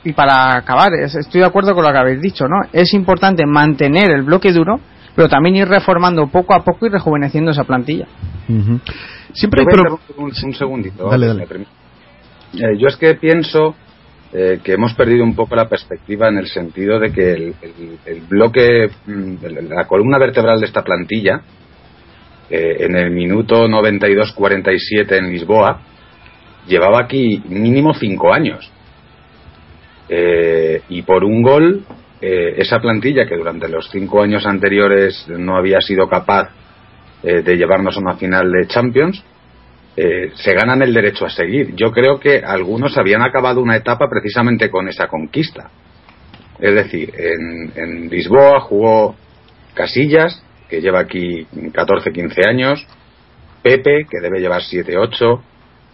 [0.04, 2.56] y para acabar, estoy de acuerdo con lo que habéis dicho, ¿no?
[2.74, 4.80] Es importante mantener el bloque duro
[5.14, 8.06] pero también ir reformando poco a poco y rejuveneciendo esa plantilla.
[8.48, 8.80] Uh -huh.
[9.32, 10.00] Siempre hay pro...
[10.16, 11.08] un, un, segundito.
[11.08, 11.44] Dale, dale.
[12.54, 13.74] Eh, yo es que pienso
[14.34, 18.88] eh, que hemos perdido un poco la perspectiva en el sentido de que el, bloque,
[19.04, 19.34] mm,
[19.68, 21.42] la columna vertebral de esta plantilla,
[22.48, 25.82] eh, en el minuto 92-47 en Lisboa,
[26.66, 28.70] llevaba aquí mínimo cinco años.
[30.08, 31.84] Eh, y por un gol
[32.20, 36.50] esa plantilla que durante los cinco años anteriores no había sido capaz
[37.20, 39.24] de llevarnos a una final de Champions,
[39.96, 41.74] eh, se ganan el derecho a seguir.
[41.74, 45.70] Yo creo que algunos habían acabado una etapa precisamente con esa conquista.
[46.58, 49.16] Es decir, en, Lisboa jugó
[49.74, 52.86] Casillas, que lleva aquí 14-15 años,
[53.62, 55.40] Pepe, que debe llevar 7-8,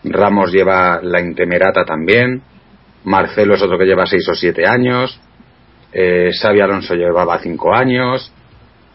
[0.04, 2.42] Ramos lleva la Intemerata también,
[3.04, 5.20] Marcelo es otro que lleva 6 o 7 años,
[5.92, 8.32] eh, Xavi Alonso llevaba cinco años,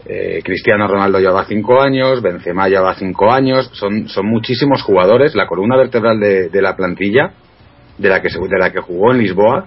[0.06, 5.46] eh, Cristiano Ronaldo llevaba cinco años, Benzema llevaba cinco años, son, son muchísimos jugadores, la
[5.46, 7.32] columna vertebral de, de la plantilla,
[7.96, 9.66] de la que, de la que jugó en Lisboa,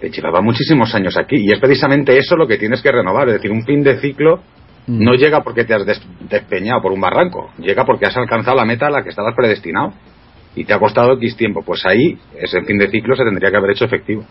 [0.00, 3.34] eh, llevaba muchísimos años aquí, y es precisamente eso lo que tienes que renovar, es
[3.34, 4.38] decir, un fin de ciclo
[4.86, 5.04] mm.
[5.04, 8.64] no llega porque te has des despeñado por un barranco, llega porque has alcanzado la
[8.64, 9.92] meta a la que estabas predestinado
[10.56, 13.56] y te ha costado X tiempo, pues ahí ese fin de ciclo se tendría que
[13.56, 14.24] haber hecho efectivo.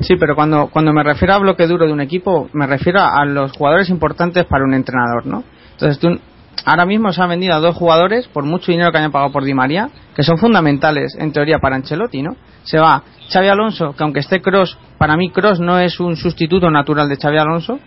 [0.00, 3.24] Sí, pero cuando, cuando me refiero a bloque duro de un equipo, me refiero a
[3.24, 5.42] los jugadores importantes para un entrenador, ¿no?
[5.72, 6.18] Entonces, tú,
[6.64, 9.44] ahora mismo se han vendido a dos jugadores por mucho dinero que hayan pagado por
[9.44, 12.36] Di María, que son fundamentales, en teoría, para Ancelotti, ¿no?
[12.62, 16.70] Se va Xavi Alonso, que aunque esté Cross, para mí Cross no es un sustituto
[16.70, 17.80] natural de Xavi Alonso,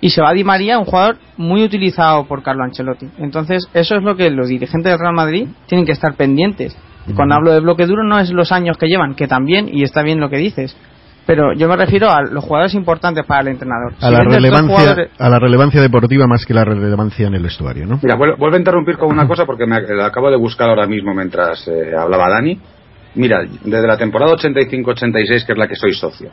[0.00, 3.06] y se va Di María, un jugador muy utilizado por Carlo Ancelotti.
[3.18, 6.74] Entonces, eso es lo que los dirigentes del Real Madrid tienen que estar pendientes.
[7.14, 10.02] Cuando hablo de bloque duro no es los años que llevan, que también, y está
[10.02, 10.76] bien lo que dices,
[11.26, 13.92] pero yo me refiero a los jugadores importantes para el entrenador.
[14.00, 15.10] A, si la, relevancia, jugadores...
[15.18, 18.00] a la relevancia deportiva más que la relevancia en el vestuario, ¿no?
[18.02, 21.14] Mira, vuelvo a interrumpir con una cosa porque me la acabo de buscar ahora mismo
[21.14, 22.58] mientras eh, hablaba Dani.
[23.14, 26.30] Mira, desde la temporada 85-86, que es la que soy socio,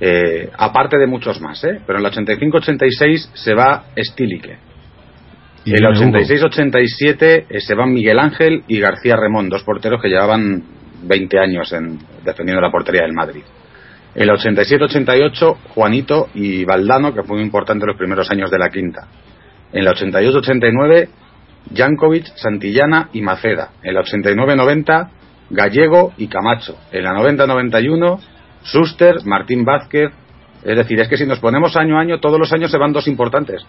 [0.00, 1.80] eh, aparte de muchos más, ¿eh?
[1.86, 4.58] pero en la 85-86 se va Stilike.
[5.64, 10.08] Y en la 86-87 eh, se van Miguel Ángel y García Remón, dos porteros que
[10.08, 10.62] llevaban
[11.04, 13.42] 20 años en, defendiendo la portería del Madrid.
[14.14, 18.58] En el 87-88, Juanito y Valdano, que fue muy importante en los primeros años de
[18.58, 19.06] la quinta.
[19.72, 21.08] En el 88-89,
[21.74, 23.70] Jankovic, Santillana y Maceda.
[23.82, 25.08] En el 89-90,
[25.50, 26.76] Gallego y Camacho.
[26.90, 28.20] En la 90-91,
[28.62, 30.10] Suster, Martín Vázquez.
[30.62, 32.92] Es decir, es que si nos ponemos año a año, todos los años se van
[32.92, 33.62] dos importantes.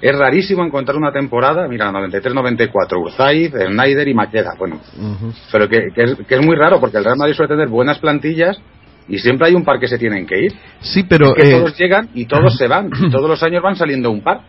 [0.00, 4.54] Es rarísimo encontrar una temporada, mira, 93-94, Urzaiz, Schneider y Maqueda.
[4.58, 5.34] Bueno, uh -huh.
[5.52, 7.98] pero que, que, es, que es muy raro porque el Real Madrid suele tener buenas
[8.00, 8.60] plantillas
[9.08, 10.52] y siempre hay un par que se tienen que ir.
[10.80, 11.36] Sí, pero.
[11.36, 11.58] Es que eh...
[11.58, 12.90] todos llegan y todos se van.
[12.98, 14.40] Y todos los años van saliendo un par.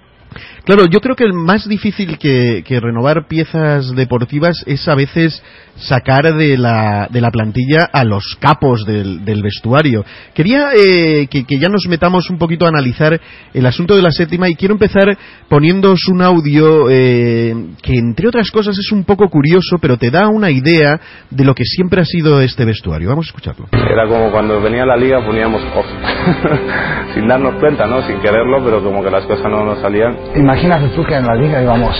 [0.65, 5.43] Claro, yo creo que el más difícil que, que, renovar piezas deportivas es a veces
[5.75, 10.03] sacar de la, de la plantilla a los capos del, del vestuario.
[10.33, 13.19] Quería eh, que, que, ya nos metamos un poquito a analizar
[13.53, 15.15] el asunto de la séptima y quiero empezar
[15.49, 20.29] poniéndoos un audio eh, que entre otras cosas es un poco curioso, pero te da
[20.29, 20.99] una idea
[21.29, 23.09] de lo que siempre ha sido este vestuario.
[23.09, 23.67] Vamos a escucharlo.
[23.71, 25.85] Era como cuando venía la liga poníamos off,
[27.13, 28.01] sin darnos cuenta, ¿no?
[28.07, 30.15] Sin quererlo, pero como que las cosas no nos salían.
[30.35, 30.54] Imagínate
[30.95, 31.95] tú que en la liga íbamos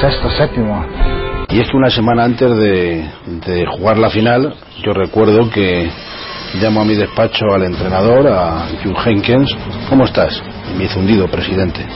[0.00, 0.84] sexto, séptimo.
[1.48, 5.90] Y es que una semana antes de, jugar la final, yo recuerdo que
[6.60, 9.56] llamo a mi despacho al entrenador, a Hugh Henkens.
[9.88, 10.42] ¿Cómo estás?
[10.70, 11.86] Y me dice hundido, presidente.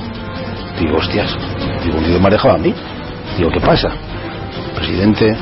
[0.80, 1.36] Digo, hostias,
[1.84, 2.74] digo, hundido me ha a mí.
[3.36, 3.90] Digo, ¿qué pasa?
[4.76, 5.36] Presidente,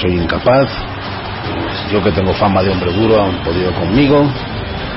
[0.00, 0.70] soy incapaz.
[1.92, 4.24] Yo que tengo fama de hombre duro, han podido conmigo.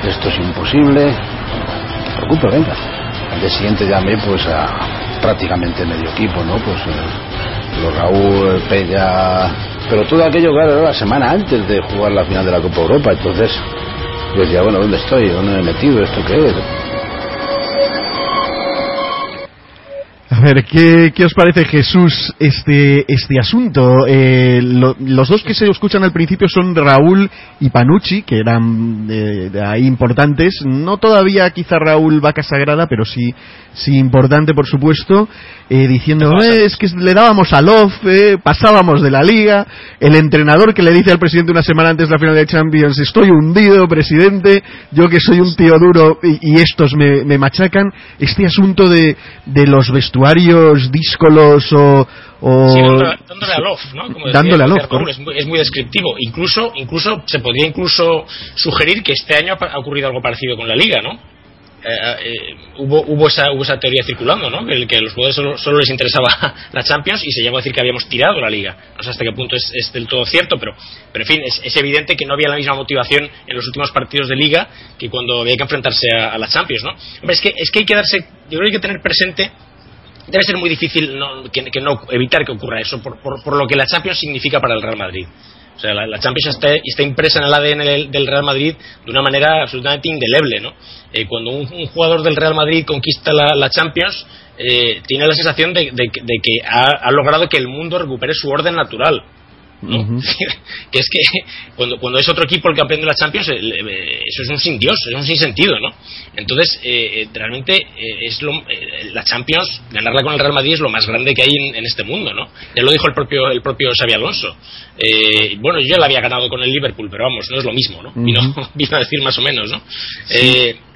[0.04, 1.06] Esto es imposible.
[1.06, 2.74] No preocupes, venga.
[3.32, 6.56] Al día siguiente llamé pues a prácticamente medio equipo, ¿no?
[6.56, 9.50] Pues eh, los Raúl, Pella,
[9.88, 12.80] pero todo aquello, claro, era la semana antes de jugar la final de la Copa
[12.82, 13.12] Europa.
[13.12, 13.50] Entonces,
[14.34, 15.28] yo decía, bueno, ¿dónde estoy?
[15.30, 16.02] ¿Dónde me he metido?
[16.02, 16.81] ¿Esto qué es?
[20.42, 24.06] Ver, ¿qué, qué os parece, Jesús, este, este asunto?
[24.06, 29.06] Eh, lo- los dos que se escuchan al principio son Raúl y Panucci, que eran
[29.10, 30.62] eh, ahí importantes.
[30.64, 33.34] No todavía quizá Raúl Vaca Sagrada, pero sí,
[33.74, 35.28] sí importante, por supuesto,
[35.70, 39.66] eh, diciendo, "Eh, es que le dábamos al off, eh, pasábamos de la liga.
[40.00, 42.98] El entrenador que le dice al presidente una semana antes de la final de Champions,
[42.98, 47.84] estoy hundido, presidente, yo que soy un tío duro y, y estos me, me machacan.
[48.18, 50.31] Este asunto de, de los vestuarios
[50.90, 52.06] díscolos o...
[52.40, 54.02] o- Sí, dándole, dándole al off, ¿no?
[54.12, 55.10] Como decía- Dándole al decía off, Raúl, correcto.
[55.20, 56.14] es, muy, es muy descriptivo.
[56.18, 60.74] Incluso, incluso se podría incluso sugerir que este año ha, ocurrido algo parecido con la
[60.76, 61.30] liga, ¿no?
[61.84, 61.88] Eh,
[62.24, 62.36] eh,
[62.78, 64.64] hubo, hubo, esa, hubo esa teoría circulando, ¿no?
[64.64, 66.28] Que, el- que a los jugadores solo, solo les interesaba
[66.72, 68.76] la Champions y se llegó a decir que habíamos tirado la liga.
[68.96, 70.74] No sé hasta qué punto es, es del todo cierto, pero,
[71.12, 73.90] pero en fin, es, es evidente que no había la misma motivación en los últimos
[73.90, 76.90] partidos de liga que cuando había que enfrentarse a, a la Champions, ¿no?
[77.20, 78.18] Hombre, es que, es que hay que darse,
[78.48, 79.50] yo creo que hay que tener presente
[80.26, 83.76] debe ser muy difícil no- que, no evitar que ocurra eso por, por- lo que
[83.76, 85.26] la Champions significa para el Real Madrid.
[85.74, 89.22] O sea, la, Champions está, está impresa en el ADN del, Real Madrid de una
[89.22, 90.74] manera absolutamente indeleble, ¿no?
[91.12, 94.24] Eh, cuando un, jugador del Real Madrid conquista la, la Champions,
[94.58, 99.22] eh, tiene la sensación de, que- ha logrado que el mundo recupere su orden natural.
[99.82, 99.98] ¿No?
[100.90, 101.38] que es que
[101.76, 104.58] cuando, cuando es otro equipo el campeón de la Champions, eh, eh, eso es un
[104.58, 105.88] sin Dios, es un sin sentido, ¿no?
[106.36, 110.74] Entonces, eh, eh, realmente eh, es lo, eh, la Champions, ganarla con el Real Madrid
[110.74, 112.48] es lo más grande que hay en, en este mundo, ¿no?
[112.74, 114.56] Ya lo dijo el propio el propio Xavi Alonso.
[114.98, 117.72] Eh, bueno, yo ya la había ganado con el Liverpool, pero vamos, no es lo
[117.72, 118.12] mismo, ¿no?
[118.14, 119.82] Vino, vino a decir más o menos, ¿no?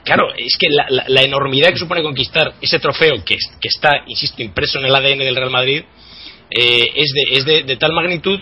[0.04, 4.04] Claro, es que la, la- la enormidad que supone conquistar ese trofeo que, que está,
[4.06, 5.82] insisto, impreso en el ADN del Real Madrid,
[6.48, 8.38] eh, es, de, es de, de tal magnitud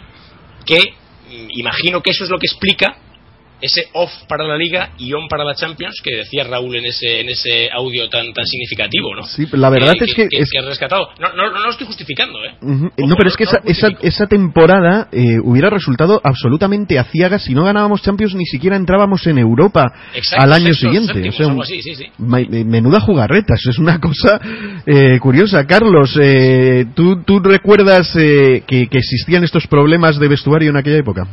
[0.64, 2.96] que mm, imagino que eso es lo que explica
[3.64, 7.20] ese off para la liga y on para la Champions que decía Raúl en ese
[7.20, 9.22] en ese audio tan tan significativo, ¿no?
[9.24, 11.08] Sí, la verdad Eh, es que es- has rescatado.
[11.18, 12.54] No, no, no lo estoy justificando, ¿eh?
[12.60, 17.64] No, pero es que esa, esa, esa temporada eh, hubiera resultado absolutamente aciaga si no
[17.64, 21.12] ganábamos Champions ni siquiera entrábamos en Europa Exacto, al año siguiente.
[21.14, 22.04] séptimos, O sea, un- así, sí, sí.
[22.18, 24.40] menuda jugarreta, eso es una cosa
[24.86, 25.66] eh, curiosa.
[25.66, 30.98] Carlos, eh, ¿tú, tú recuerdas eh, que, que existían estos problemas de vestuario en aquella
[30.98, 31.26] época?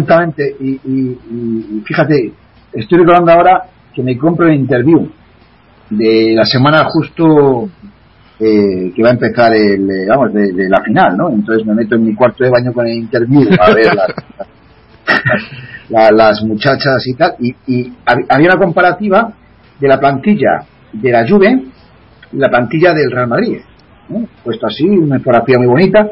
[0.00, 0.56] Perfectamente.
[0.60, 2.32] Y, fíjate,
[2.72, 3.62] estoy recordando ahora
[3.94, 5.08] que me compro el interview
[5.90, 7.68] de la semana justo
[8.38, 11.30] eh, que va a empezar el, eh, vamos, de, la final, ¿no?
[11.30, 14.14] Entonces me meto en mi cuarto de baño con el interview a ver las,
[15.88, 17.34] la- las muchachas y tal.
[17.38, 19.32] Y, y hab- había una comparativa
[19.80, 21.62] de la plantilla de la Juve
[22.32, 23.58] y la plantilla del Real Madrid.
[24.08, 24.26] ¿no?
[24.44, 26.08] Puesto así, una fotografía muy bonita.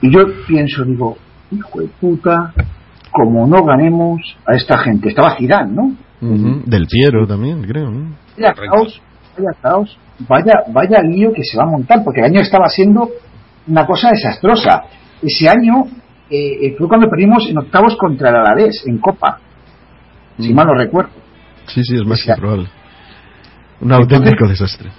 [0.00, 1.18] Y yo pienso, digo,
[1.50, 2.52] hijo de puta,
[3.10, 5.08] como no ganemos a esta gente.
[5.08, 5.96] Estaba Zidane, ¿no?
[6.20, 7.90] Del Piero también, creo.
[7.90, 8.16] ¿no?
[8.36, 9.00] Vaya caos,
[9.36, 13.08] vaya caos, vaya, vaya lío que se va a montar, porque el año estaba siendo
[13.66, 14.82] una cosa desastrosa.
[15.22, 15.84] Ese año
[16.30, 19.38] eh, eh, fue cuando perdimos en octavos contra el Alavés, en Copa,
[20.38, 21.10] si mal no recuerdo.
[21.66, 22.68] Sí, sí, es más O sea, que probable.
[23.80, 24.90] Un auténtico desastre.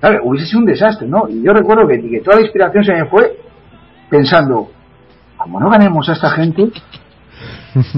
[0.00, 1.28] Claro, hubiese sido un desastre, ¿no?
[1.28, 3.36] Y yo recuerdo que, que toda la inspiración se me fue
[4.10, 4.70] pensando,
[5.42, 6.70] como no ganemos a esta gente,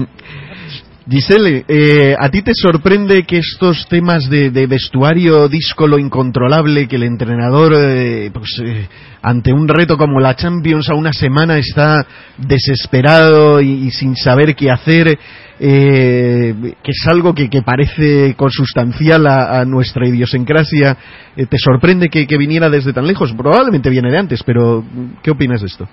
[1.07, 7.03] Giselle, eh, ¿a ti te sorprende que estos temas de, vestuario díscolo incontrolable, que el
[7.03, 8.87] entrenador, eh, pues, eh,
[9.21, 12.07] ante un reto como la Champions a una semana está
[12.39, 15.19] desesperado y, sin saber qué hacer,
[15.59, 20.97] que es algo que, parece consustancial a, nuestra idiosincrasia,
[21.35, 23.31] ¿te sorprende que, que viniera desde tan lejos?
[23.33, 24.83] Probablemente viene de antes, pero
[25.21, 25.87] ¿qué opinas de esto?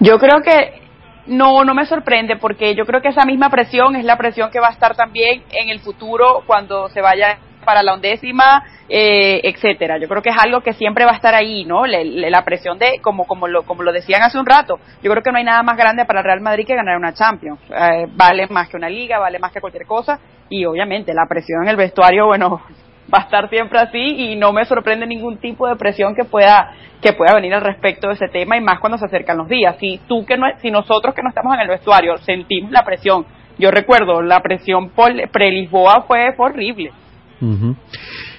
[0.00, 0.80] Yo creo que
[1.26, 4.60] no, no me sorprende porque yo creo que esa misma presión es la presión que
[4.60, 9.98] va a estar también en el futuro cuando se vaya para la undécima, eh, etcétera.
[9.98, 11.84] Yo creo que es algo que siempre va a estar ahí, ¿no?
[11.86, 15.22] Le- la presión de, como, como, lo, como lo decían hace un rato, yo creo
[15.22, 17.60] que no hay nada más grande para el Real Madrid que ganar una Champions.
[17.68, 21.62] Eh, vale más que una liga, vale más que cualquier cosa y obviamente la presión
[21.64, 22.62] en el vestuario, bueno,
[23.12, 26.72] va a estar siempre así y no me sorprende ningún tipo de presión que pueda
[27.00, 29.76] que pueda venir al respecto de ese tema y más cuando se acercan los días.
[29.80, 33.24] Si tú que no, si nosotros que no estamos en el vestuario sentimos la presión,
[33.58, 36.92] yo recuerdo la presión pre-Lisboa fue, horrible.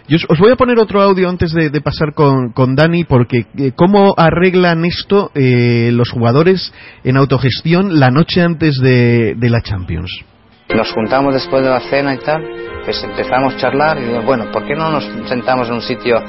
[0.08, 3.72] Yo os voy a poner otro audio antes de, pasar con, con, Dani, porque eh,
[3.76, 10.12] ¿cómo arreglan esto eh, los jugadores en autogestión la noche antes de, de la Champions?
[10.76, 12.44] Nos juntamos después de la cena y tal,
[12.86, 16.22] pues empezamos a charlar y digo, bueno, ¿por qué no nos sentamos en un sitio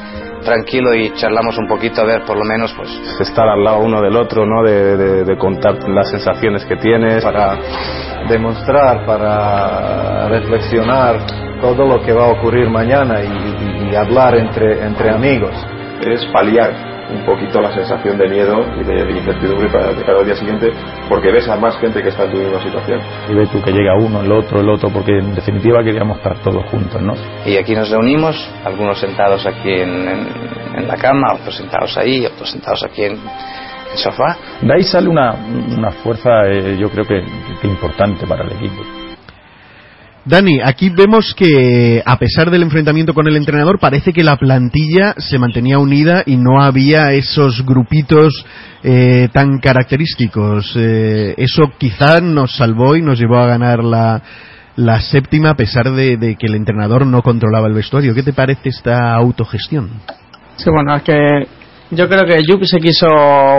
[0.42, 2.90] tranquilo y charlamos un poquito a ver por lo menos pues
[3.20, 7.24] estar al lado uno del otro no de, contar las sensaciones que tienes.
[7.24, 7.58] Para
[8.28, 11.18] demostrar para reflexionar
[11.60, 15.54] todo lo que va a ocurrir mañana y, hablar entre entre amigos
[16.00, 20.70] es paliar un poquito la sensación de miedo y de, incertidumbre para el día siguiente
[21.08, 23.00] porque ves a más gente que está en tu misma situación.
[23.28, 26.38] Y ves tú que llega uno, el otro, el otro, porque en definitiva queríamos estar
[26.42, 27.14] todos juntos, ¿no?
[27.44, 32.82] Y aquí nos reunimos, algunos sentados aquí en, la cama, otros sentados ahí, otros sentados
[32.84, 34.36] aquí en, el sofá.
[34.62, 37.22] De ahí sale una, una fuerza, eh, yo creo que,
[37.60, 39.01] que importante para el equipo.
[40.24, 45.14] Dani, aquí vemos que a pesar del enfrentamiento con el entrenador, parece que la plantilla
[45.18, 48.44] se mantenía unida y no había esos grupitos
[48.84, 50.74] eh, tan característicos.
[50.76, 54.22] Eh, eso quizá nos salvó y nos llevó a ganar la,
[54.76, 58.14] la séptima a pesar de, de, que el entrenador no controlaba el vestuario.
[58.14, 59.90] ¿Qué te parece esta autogestión?
[60.54, 61.16] Sí, bueno, es que
[61.94, 63.06] yo creo que Jupp se quiso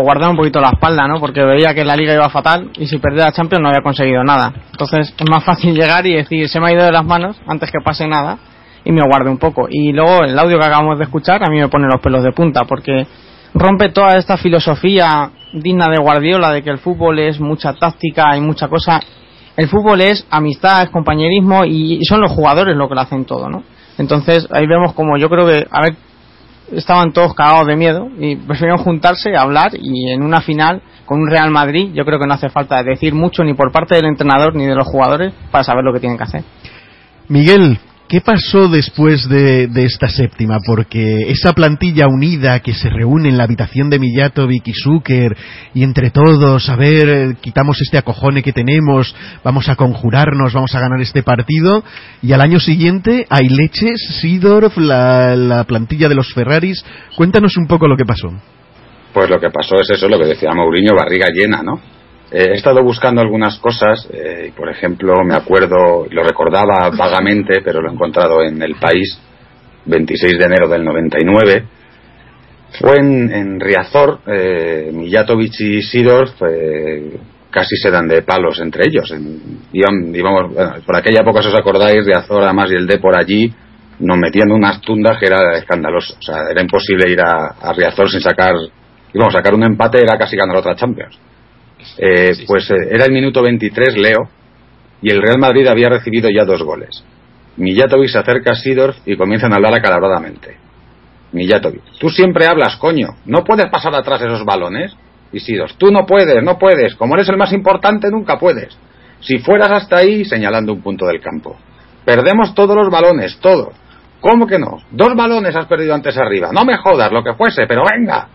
[0.02, 1.20] guardar un poquito la espalda, ¿no?
[1.20, 4.24] Porque veía que la liga iba fatal y si perdía la Champions no había conseguido
[4.24, 4.52] nada.
[4.72, 7.70] Entonces es más fácil llegar y decir, se me ha ido de las manos antes
[7.70, 8.40] que pase nada
[8.84, 9.68] y me guarde un poco.
[9.70, 12.32] Y luego el audio que acabamos de escuchar a mí me pone los pelos de
[12.32, 13.06] punta porque
[13.54, 18.42] rompe toda esta filosofía digna de Guardiola de que el fútbol es mucha táctica y
[18.42, 19.00] mucha cosa.
[19.56, 23.48] El fútbol es amistad, es compañerismo y son los jugadores lo que lo hacen todo,
[23.48, 23.64] ¿no?
[24.00, 25.96] Entonces ahí vemos como yo creo que, a ver
[26.72, 31.30] estaban todos cagados de miedo y prefirieron juntarse, hablar y en una final con un
[31.30, 34.56] Real Madrid yo creo que no hace falta decir mucho ni por parte del entrenador
[34.56, 36.44] ni de los jugadores para saber lo que tienen que hacer.
[37.28, 37.80] Miguel,
[38.14, 40.60] ¿Qué pasó después de, esta séptima?
[40.64, 45.36] Porque esa plantilla unida que se reúne en la habitación de Mijatovic y Zucker
[45.74, 50.80] y entre todos, a ver, quitamos este acojone que tenemos, vamos a conjurarnos, vamos a
[50.80, 51.84] ganar este partido
[52.22, 56.86] y al año siguiente hay leches, Sidorf, la, la plantilla de los Ferraris.
[57.18, 58.32] Cuéntanos un poco lo que pasó.
[59.12, 61.82] Pues lo que pasó es eso, lo que decía Mourinho, barriga llena, ¿no?
[62.34, 67.80] Eh, he estado buscando algunas cosas, eh, por ejemplo, me acuerdo, lo recordaba vagamente, pero
[67.80, 69.20] lo he encontrado en El País,
[69.86, 71.64] 26 de enero del 99.
[72.80, 77.20] Fue en, Riazor, eh, y Sidorf eh,
[77.52, 79.14] casi se dan de palos entre ellos.
[80.84, 83.54] por aquella época, si os acordáis, Riazor además y el D por allí,
[84.00, 86.16] nos metiendo unas tundas que era escandaloso.
[86.18, 88.56] O sea, era imposible ir a, Riazor sin sacar,
[89.14, 91.20] íbamos a sacar un empate, era casi ganar otra Champions.
[91.98, 94.30] Eh, pues eh, era el minuto 23, Leo,
[95.02, 97.04] y el Real Madrid había recibido ya dos goles.
[97.58, 100.58] Mijatovic se acerca a Sidorf y comienzan a hablar acalabradamente.
[101.34, 104.96] Mijatovic, tú siempre hablas, coño, no puedes pasar atrás esos balones.
[105.32, 108.78] Y Sidorf, tú no puedes, no puedes, como eres el más importante nunca puedes.
[109.20, 111.58] Si fueras hasta ahí, señalando un punto del campo.
[112.06, 113.72] Perdemos todos los balones, todo.
[114.20, 114.78] ¿Cómo que no?
[114.92, 116.52] Dos balones has perdido antes arriba.
[116.54, 118.28] No me jodas, lo que fuese, pero venga.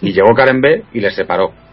[0.00, 1.63] Y llegó Karen B y les separó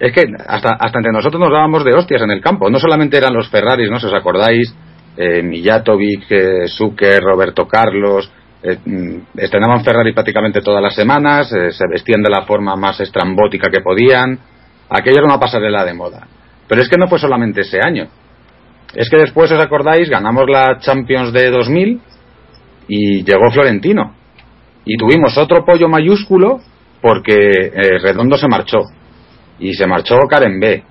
[0.00, 2.70] es que hasta, hasta entre nosotros nos dábamos de hostias en el campo.
[2.70, 4.00] No solamente eran los Ferraris, ¿no?
[4.00, 4.74] Si os acordáis,
[5.14, 8.32] eh, Mijatovic, eh, Zucker, Roberto Carlos,
[8.62, 12.98] eh, mm, estrenaban Ferrari prácticamente todas las semanas, eh, se vestían de la forma más
[13.00, 14.38] estrambótica que podían.
[14.88, 16.26] Aquello era una pasarela de moda.
[16.66, 18.08] Pero es que no fue solamente ese año.
[18.94, 22.00] Es que después, os acordáis, ganamos la Champions de 2000
[22.88, 24.14] y llegó Florentino.
[24.86, 26.60] Y tuvimos otro pollo mayúsculo
[27.02, 27.70] porque
[28.02, 28.80] Redondo se marchó
[29.60, 30.82] y se marchó Karen B.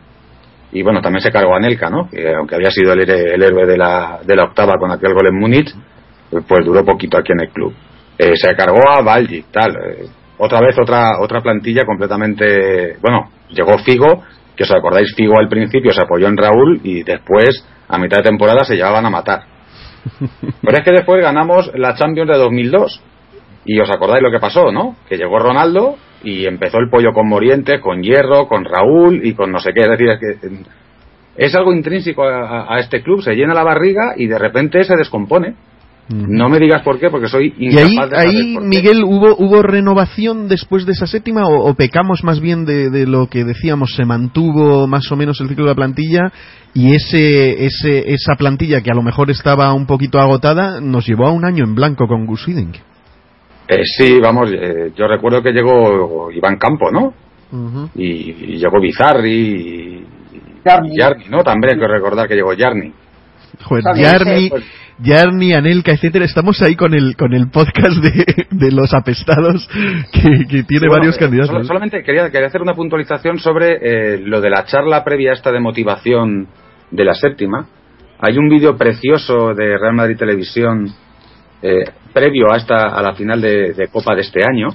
[0.71, 2.07] Y bueno, también se cargó a Nelka, ¿no?
[2.09, 5.39] Que aunque había sido el, héroe de la, de la octava con aquel gol en
[5.39, 5.73] Múnich,
[6.29, 7.73] pues duró poquito aquí en el club.
[8.17, 9.71] Eh, se cargó a Balji, tal.
[9.71, 10.05] Eh,
[10.37, 12.97] otra vez otra, otra plantilla completamente.
[13.01, 14.23] Bueno, llegó Figo,
[14.55, 18.23] que os acordáis, Figo al principio se apoyó en Raúl y después, a mitad de
[18.23, 19.41] temporada, se llevaban a matar.
[20.61, 23.01] Pero es que después ganamos la Champions de 2002.
[23.65, 24.95] Y os acordáis lo que pasó, ¿no?
[25.07, 29.51] Que llegó Ronaldo y empezó el pollo con Moriente, con Hierro, con Raúl y con
[29.51, 29.81] no sé qué.
[29.81, 30.49] Es decir, es que
[31.37, 35.55] es algo intrínseco a, este club, se llena la barriga y de repente se descompone.
[36.09, 38.67] No me digas por qué, porque soy Y ahí, incapaz de saber ahí por qué.
[38.67, 43.05] Miguel, ¿hubo, ¿hubo renovación después de esa séptima o, o pecamos más bien de, de
[43.05, 43.93] lo que decíamos?
[43.95, 46.31] Se mantuvo más o menos el ciclo de la plantilla
[46.73, 51.27] y ese, ese, esa plantilla que a lo mejor estaba un poquito agotada nos llevó
[51.27, 52.77] a un año en blanco con Gus Hiddink.
[53.69, 57.13] Eh, sí, vamos, eh, yo recuerdo que llegó Iván Campo, ¿no?
[57.95, 60.05] Y, y llegó Bizarri y,
[60.85, 61.43] y Yarni, ¿no?
[61.43, 62.91] También hay que recordar que llegó Yarni.
[63.63, 64.63] Joder, Yarni, pues-
[64.99, 66.25] Yarni, Anelka, etcétera.
[66.25, 69.67] Estamos ahí con el, con el podcast de, de los apestados
[70.11, 71.51] que, que tiene Sí, bueno, varios eh, candidatos.
[71.51, 75.33] solo- solamente quería, quería hacer una puntualización sobre eh, lo de la charla previa a
[75.35, 76.47] esta de motivación
[76.91, 77.67] de la séptima.
[78.19, 80.87] Hay un vídeo precioso de Real Madrid Televisión
[81.61, 84.69] eh, previo a esta a la final de, Copa de este año,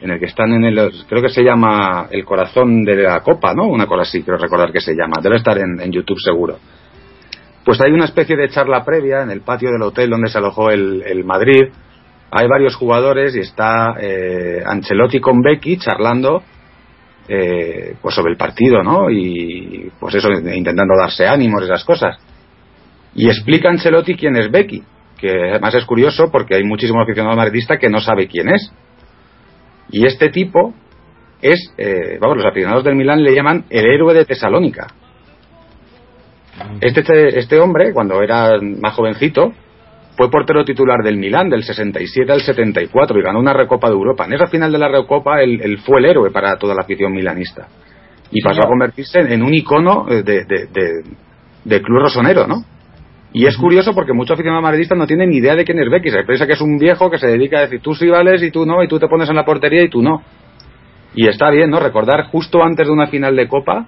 [0.00, 3.54] en el que están en el creo que se llama el corazón de la Copa,
[3.54, 3.64] ¿no?
[3.68, 5.16] Una cosa así, creo recordar que se llama.
[5.22, 6.58] Debe estar en, en YouTube seguro.
[7.64, 10.70] Pues hay una especie de charla previa en el patio del hotel donde se alojó
[10.70, 11.64] el, el Madrid.
[12.30, 16.42] Hay varios jugadores y está eh, Ancelotti con Becky charlando
[17.28, 19.10] eh, pues sobre el partido, ¿no?
[19.10, 22.16] Y pues eso, intentando darse ánimos, esas cosas.
[23.16, 24.84] Y explica Ancelotti quién es Becky,
[25.18, 28.72] que además es curioso porque hay muchísimo aficionado madridista que no sabe quién es.
[29.90, 30.74] Y este tipo
[31.42, 34.88] es, eh, vamos, los aficionados del Milán le llaman el héroe de Tesalónica.
[36.80, 39.52] Este, este, este hombre, cuando era más jovencito,
[40.16, 44.24] fue portero titular del Milán del 67 al 74 y ganó una Recopa de Europa.
[44.24, 47.12] En esa final de la Recopa él, él fue el héroe para toda la afición
[47.12, 47.68] milanista.
[48.30, 51.02] Y pasó a convertirse en, en un icono eh, de, de, de-
[51.64, 52.64] de club rosonero, ¿no?
[53.32, 56.10] Y es curioso porque muchos aficionados madridistas no tienen ni idea de quién es Becky.
[56.10, 58.50] Se piensa que es un viejo que se dedica a decir tú sí vales y
[58.50, 60.22] tú no, y tú te pones en la portería y tú no.
[61.14, 61.80] Y está bien, ¿no?
[61.80, 63.86] Recordar justo antes de una final de Copa,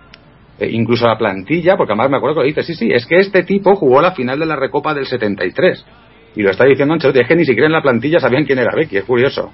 [0.59, 3.18] eh, incluso la plantilla, porque además me acuerdo que lo dice, sí, sí, es que
[3.18, 5.84] este tipo jugó la final de la Recopa del 73.
[6.36, 8.74] Y lo está diciendo Ancelotti, es que ni siquiera en la plantilla sabían quién era
[8.74, 9.53] Becky, es curioso.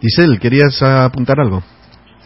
[0.00, 1.62] Giselle, ¿querías apuntar algo?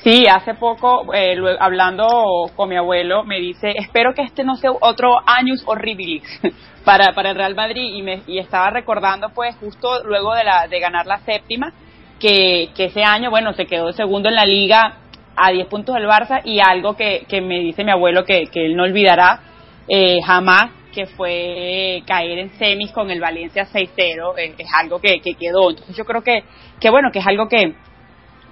[0.02, 2.06] Sí, hace poco, eh, hablando
[2.54, 6.22] con mi abuelo, me dice, espero que este no sea otro años horribilis
[6.84, 7.94] para, para el Real Madrid.
[7.94, 11.72] Y, me, y estaba recordando, pues, justo luego de, la, de ganar la séptima,
[12.20, 14.98] que, que ese año, bueno, se quedó segundo en la liga
[15.36, 18.76] a 10 puntos del Barça y algo que, que me dice mi abuelo que, él
[18.76, 19.40] no olvidará
[19.88, 25.20] eh, jamás, que fue caer en semis con el Valencia 6-0, eh, es algo que,
[25.20, 25.70] que quedó.
[25.70, 26.44] Entonces yo creo que,
[26.80, 27.74] que bueno, que es algo que,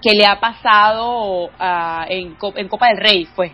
[0.03, 3.53] que le ha pasado ah, en, Co- en Copa del Rey, fue.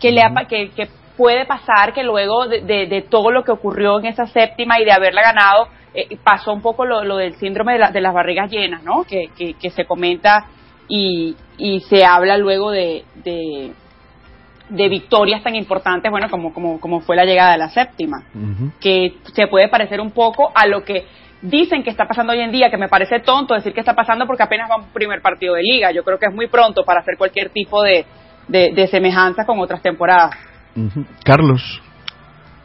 [0.00, 3.52] Que, le ha, que, que puede pasar que luego de, de- de todo lo que
[3.52, 7.34] ocurrió en esa séptima y de haberla ganado, eh, pasó un poco lo, lo del
[7.36, 9.04] síndrome de, la- de las barrigas llenas, ¿no?
[9.04, 10.46] Que, que, que se comenta
[10.88, 13.72] y, y se habla luego de, de,
[14.68, 18.24] de victorias tan importantes, bueno, como, como, como fue la llegada de la séptima
[18.80, 21.06] que se puede parecer un poco a lo que
[21.42, 24.26] dicen que está pasando hoy en día, que me parece tonto decir que está pasando
[24.26, 25.90] porque apenas va un primer partido de liga.
[25.90, 28.06] Yo creo que es muy pronto para hacer cualquier tipo de,
[28.48, 30.34] de, de semejanza con otras temporadas.
[31.24, 31.82] Carlos.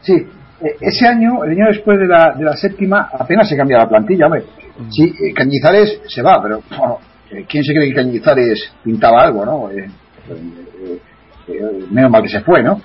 [0.00, 3.78] Sí, eh, ese año, el año después de la, de la séptima, apenas se cambia
[3.78, 4.44] la plantilla, hombre.
[4.90, 6.98] Sí, eh, Cañizares se va, pero bueno,
[7.30, 9.70] eh, ¿quién se cree que Cañizares pintaba algo, no?
[9.70, 9.88] Eh,
[10.30, 10.98] eh,
[11.48, 11.60] eh,
[11.90, 12.80] menos mal que se fue, ¿no?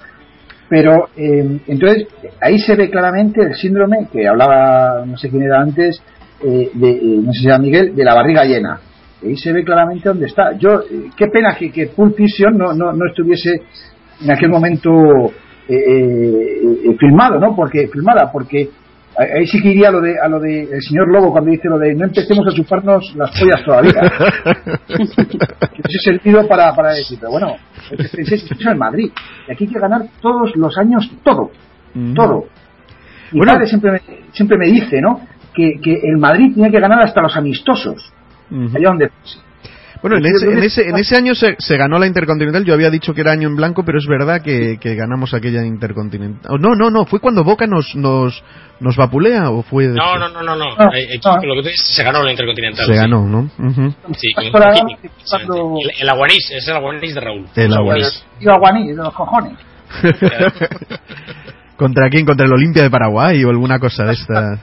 [0.74, 2.07] Pero eh, entonces
[2.41, 6.01] ahí se ve claramente el síndrome que hablaba, no sé quién era antes,
[6.43, 8.80] eh, de, eh, no sé si era Miguel, de la barriga llena.
[9.24, 10.57] Ahí se ve claramente dónde está.
[10.57, 13.51] Yo, eh, qué pena que, que Pulp Fiction no, no, no estuviese
[14.24, 14.89] en aquel momento
[16.99, 17.55] filmado, ¿no?
[17.55, 18.69] Porque filmada, porque
[19.18, 21.70] ahí sí que iría a lo de a lo de el señor Lobo cuando dice
[21.70, 23.93] lo de no empecemos a chuparnos las pollas todavía.
[24.88, 27.55] que ese sentido para, para decir, pero bueno,
[27.91, 29.11] es es el Madrid
[29.47, 31.51] y aquí hay que ganar todos los años todo,
[32.16, 32.45] todo.
[33.32, 33.53] Mi Bueno.
[33.53, 34.01] padre siempre me,
[34.32, 35.22] siempre me dice, ¿no?
[35.53, 38.11] Que, que el Madrid tiene que ganar hasta los amistosos,
[38.76, 39.09] allá donde
[40.04, 42.64] Bueno, en ese, en ese, en ese año se, se ganó la Intercontinental.
[42.66, 45.64] Yo había dicho que era año en blanco, pero es verdad que, que ganamos aquella
[45.66, 46.51] Intercontinental.
[46.54, 47.06] Oh, no, no, no.
[47.06, 48.43] ¿Fue cuando Boca nos, nos,
[48.82, 50.20] nos vapulea o fue No, después?
[50.20, 50.76] no, no, no, no.
[50.76, 51.36] No, Eh, eh, no.
[51.36, 52.86] Lo que tú dices, se ganó la Intercontinental.
[52.86, 52.97] Se sí.
[52.99, 53.49] ganó, ¿no?
[54.16, 55.58] Sí, Para- Kiki, precisamente.
[55.58, 57.45] el, el aguanís, es el aguanís de Raúl.
[57.56, 58.26] El Aguanís.
[58.39, 59.54] Digo Aguaní, de los cojones.
[61.78, 62.26] ¿Contra quién?
[62.26, 64.60] ¿Contra el Olimpia de Paraguay o alguna cosa de esta?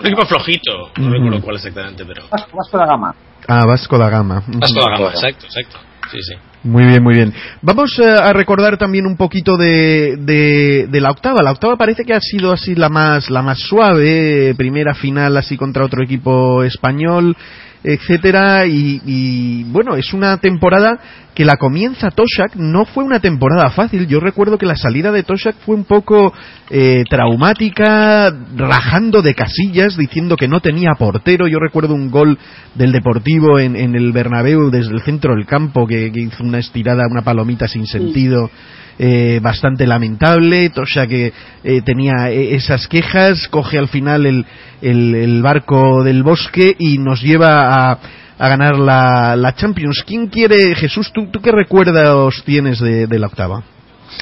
[0.00, 2.22] Un equipo flojito, no recuerdo cuál exactamente, pero.
[2.30, 3.14] Vasco, Vasco da Gama.
[3.48, 4.42] Ah, Vasco da Gama.
[4.46, 5.78] Vasco da Gama, exacto, exacto.
[6.10, 6.34] Sí, sí.
[6.64, 7.34] Muy bien, muy bien.
[7.62, 11.42] Vamos eh, a recordar también un poquito de, de, de la octava.
[11.42, 14.54] La octava parece que ha sido así la más, la más suave.
[14.56, 17.36] Primera final así contra otro equipo español.
[17.84, 21.00] etcétera, y, y, bueno, es una temporada
[21.34, 25.22] que la comienza Toshak, no fue una temporada fácil, yo recuerdo que la salida de
[25.22, 26.32] Toshak fue un poco
[26.70, 32.38] eh, traumática, rajando de casillas, diciendo que no tenía portero, yo recuerdo un gol
[32.74, 36.58] del Deportivo en, en el Bernabéu desde el centro del campo, que, que hizo una
[36.58, 38.50] estirada, una palomita sin sentido,
[38.98, 40.70] eh, bastante lamentable.
[40.70, 41.32] Tosha que
[41.64, 44.44] eh, tenía eh, esas quejas, coge al final el,
[44.82, 47.98] el, el barco del bosque y nos lleva a,
[48.42, 50.02] a ganar la, la Champions.
[50.04, 53.62] ¿Quién quiere, Jesús, tú, tú qué recuerdos tienes de, la octava?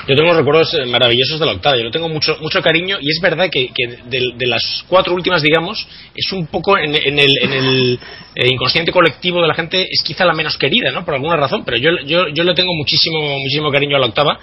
[0.07, 3.11] Yo tengo recuerdos eh, maravillosos de la octava, yo lo tengo mucho, mucho cariño y
[3.11, 7.19] es verdad que, que de, de las cuatro últimas, digamos, es un poco en, en
[7.19, 7.99] el, en el
[8.35, 11.03] eh, inconsciente colectivo de la gente, es quizá la menos querida, ¿no?
[11.03, 14.39] Por alguna razón, pero yo, yo, yo le tengo muchísimo, muchísimo cariño a la octava,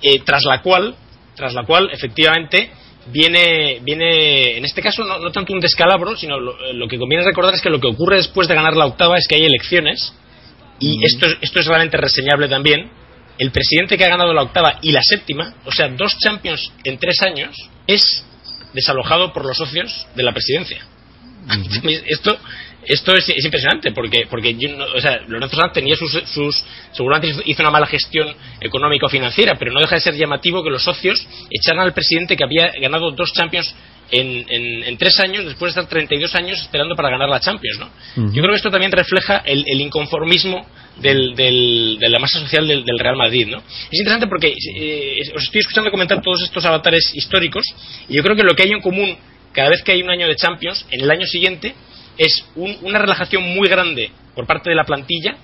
[0.00, 0.94] eh, tras la cual,
[1.36, 2.70] tras la cual, efectivamente,
[3.10, 7.24] viene, viene en este caso no, no tanto un descalabro, sino lo, lo, que conviene
[7.24, 10.12] recordar es que lo que ocurre después de ganar la octava es que hay elecciones
[10.78, 11.04] y mm.
[11.04, 12.90] esto, esto es realmente reseñable también
[13.38, 16.98] el presidente que ha ganado la octava y la séptima, o sea, dos Champions en
[16.98, 17.56] tres años,
[17.86, 18.24] es
[18.74, 20.84] desalojado por los socios de la presidencia.
[22.06, 22.36] Esto,
[22.88, 26.64] esto es, es, impresionante porque, porque yo no, o sea, Lorenzo Sanz tenía sus, sus,
[26.92, 30.70] seguramente hizo una mala gestión económica o financiera, pero no deja de ser llamativo que
[30.70, 33.74] los socios echaran al presidente que había ganado dos Champions
[34.10, 37.78] en, en, en, tres años después de estar 32 años esperando para ganar la Champions.
[37.78, 37.86] ¿no?
[37.86, 38.32] Uh -huh.
[38.32, 40.66] Yo creo que esto también refleja el, el inconformismo
[40.96, 43.46] del, del, de la masa social del, del, Real Madrid.
[43.48, 43.58] ¿no?
[43.58, 47.64] Es interesante porque eh, os estoy escuchando comentar todos estos avatares históricos
[48.08, 49.16] y yo creo que lo que hay en común
[49.52, 51.74] cada vez que hay un año de Champions, en el año siguiente,
[52.18, 55.36] es un, una relajación muy grande por parte de la plantilla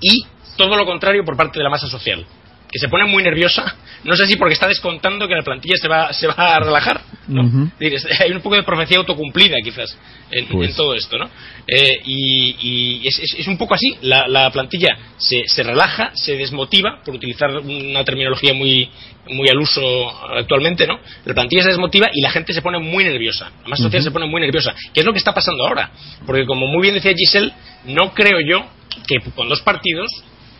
[0.00, 0.26] y
[0.56, 2.26] todo lo contrario por parte de la masa social
[2.74, 5.86] que se pone muy nerviosa, no sé si porque está descontando que la plantilla se
[5.86, 7.42] va, se va a relajar, ¿no?
[7.42, 8.20] Uh -huh.
[8.20, 9.96] Hay un poco de profecía autocumplida, quizás,
[10.28, 10.70] en, pues.
[10.70, 11.30] en todo esto, ¿no?
[11.68, 16.10] Eh, y, y es, es, es, un poco así, la, la plantilla se, se, relaja,
[16.14, 18.90] se desmotiva, por utilizar una terminología muy,
[19.28, 20.98] muy al uso actualmente, ¿no?
[21.26, 24.02] La plantilla se desmotiva y la gente se pone muy nerviosa, la masa social uh
[24.02, 24.08] -huh.
[24.08, 25.92] se pone muy nerviosa, que es lo que está pasando ahora,
[26.26, 27.52] porque como muy bien decía Giselle,
[27.84, 28.66] no creo yo
[29.06, 30.10] que con dos partidos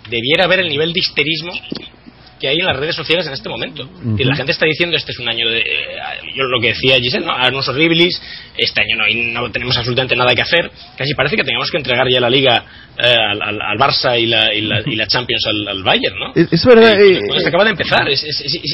[0.08, 1.52] debiera haber el nivel de histerismo
[2.44, 3.84] que hay en las redes sociales en este momento.
[3.84, 4.24] Uh -huh.
[4.24, 5.60] La gente está diciendo este es un año de.
[5.60, 5.64] Eh,
[6.36, 7.32] yo lo que decía Giselle, ¿no?
[7.32, 8.20] Anos horribilis,
[8.58, 10.70] este año no, hay, no, tenemos absolutamente nada que hacer.
[10.94, 12.62] Casi parece que teníamos que entregar ya la liga
[12.98, 16.16] eh, al, al, al, Barça y la, y la, y la Champions al, al, Bayern,
[16.18, 16.32] ¿no?
[16.34, 17.00] Es, es verdad.
[17.00, 18.06] Eh, se acaba de empezar.
[18.10, 18.22] Es,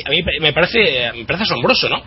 [0.05, 2.03] a mí me parece, me parece asombroso, ¿no?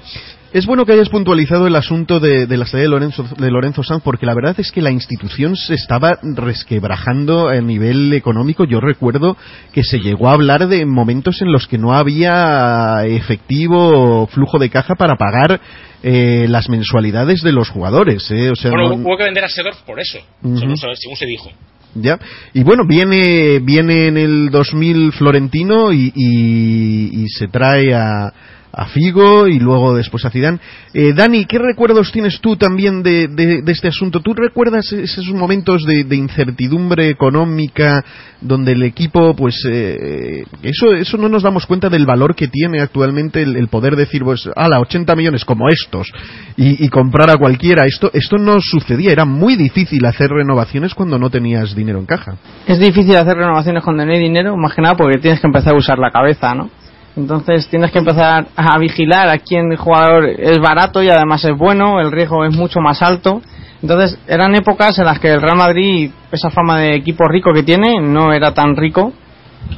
[0.54, 3.82] Es bueno que hayas puntualizado el asunto de, de la salida de Lorenzo, de Lorenzo
[3.82, 8.64] Sanz, porque la verdad es que la institución se estaba resquebrajando a nivel económico.
[8.64, 9.36] Yo recuerdo
[9.72, 14.70] que se llegó a hablar de momentos en los que no había efectivo flujo de
[14.70, 15.62] caja para pagar
[16.04, 18.30] eh, las mensualidades de los jugadores.
[18.32, 18.52] Eh.
[18.52, 18.96] O sea, bueno, no...
[18.96, 20.96] hubo que vender a Sedorf por eso, uh -huh.
[20.96, 21.50] según se dijo.
[21.96, 22.20] Ya.
[22.54, 28.34] Y bueno, viene, viene en el 2000 Florentino y, y, y se trae a,
[28.76, 30.58] a Figo y luego después a Zidane.
[30.96, 34.20] Eh, Dani, ¿qué recuerdos tienes tú también de, de, de este asunto?
[34.20, 38.04] ¿Tú recuerdas esos momentos de, incertidumbre económica
[38.42, 42.82] donde el equipo, pues, eh, eso, eso no nos damos cuenta del valor que tiene
[42.82, 46.12] actualmente el, el poder decir, pues, ala, 80 millones como estos
[46.58, 47.86] y, y, comprar a cualquiera?
[47.86, 52.38] Esto, esto no sucedía, era muy difícil hacer renovaciones cuando no tenías dinero en caja.
[52.68, 55.74] Es difícil hacer renovaciones cuando no hay dinero, más que nada porque tienes que empezar
[55.74, 56.70] a usar la cabeza, ¿no?
[57.16, 62.00] Entonces tienes que empezar a vigilar a quién jugador es barato y además es bueno,
[62.00, 63.42] el riesgo es mucho más alto.
[63.82, 67.64] Entonces eran épocas en las que el Real Madrid, esa fama de equipo rico que
[67.64, 69.14] tiene, no era tan rico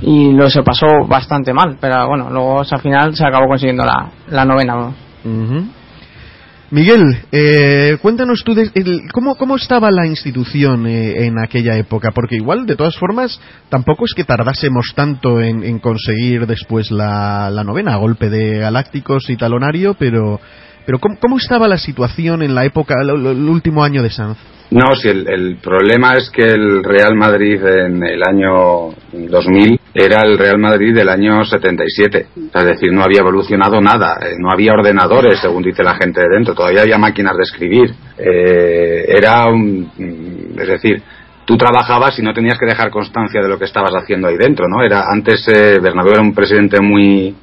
[0.01, 1.77] y lo se pasó bastante mal.
[1.81, 4.91] Pero bueno, luego al final se acabó consiguiendo la, la novena.
[6.71, 12.11] Miguel, eh, cuéntanos tú de, el, ¿cómo, cómo estaba la institución eh, en aquella época,
[12.11, 13.39] porque igual, de todas formas,
[13.69, 19.37] tampoco es que tardásemos tanto en, conseguir después la, la, novena, golpe de galácticos y
[19.37, 20.39] talonario, pero,
[20.87, 24.37] pero ¿cómo, cómo estaba la situación en la época, el, el último año de Sanz?
[24.71, 30.23] No, si el, el, problema es que el Real Madrid en el año 2000 era
[30.23, 32.27] el Real Madrid del año 77.
[32.53, 34.19] Es decir, no había evolucionado nada.
[34.21, 36.53] Eh, no había ordenadores, según dice la gente de dentro.
[36.53, 37.95] Todavía había máquinas de escribir.
[38.17, 40.53] Eh, era un.
[40.59, 41.01] Es decir,
[41.45, 44.67] tú trabajabas y no tenías que dejar constancia de lo que estabas haciendo ahí dentro,
[44.67, 44.83] ¿no?
[44.83, 47.33] Era, antes eh, Bernabéu era un presidente muy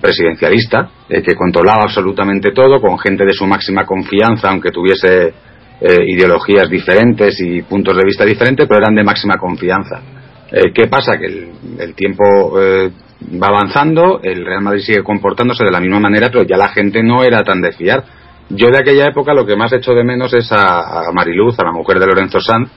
[0.00, 5.32] presidencialista, eh, que controlaba absolutamente todo, con gente de su máxima confianza, aunque tuviese
[5.80, 10.00] eh, ideologías diferentes y puntos de vista diferentes, pero eran de máxima confianza.
[10.52, 11.16] Eh, ¿Qué pasa?
[11.18, 11.26] Que
[11.78, 12.90] el, tiempo eh,
[13.40, 17.02] va avanzando, el Real Madrid sigue comportándose de la misma manera, pero ya la gente
[17.02, 18.04] no era tan de fiar.
[18.48, 21.64] yo de aquella época lo que más echo de menos es a, a Mariluz, a
[21.64, 22.70] la mujer de Lorenzo Sanz,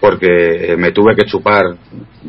[0.00, 1.62] porque eh, me tuve que chupar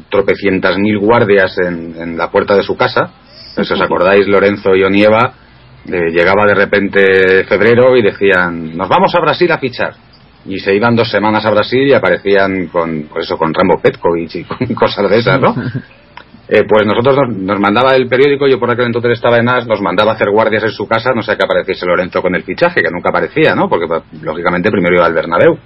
[0.09, 3.13] tropecientas mil guardias en, en la puerta de su casa.
[3.55, 5.33] Si os acordáis, Lorenzo y Onieva
[5.85, 9.93] eh, llegaba de repente febrero y decían, nos vamos a Brasil a fichar.
[10.45, 14.43] Y se iban dos semanas a Brasil y aparecían con, eso, con Rambo Petkovic y
[14.45, 15.55] con cosas de esas, ¿no?
[16.51, 19.67] Eh, pues nosotros nos, nos mandaba el periódico, yo por aquel entonces estaba en AS,
[19.67, 22.41] nos mandaba a hacer guardias en su casa, no sé que apareciese Lorenzo con el
[22.41, 23.69] fichaje, que nunca aparecía, ¿no?
[23.69, 25.59] Porque pues, lógicamente primero iba al Bernabéu.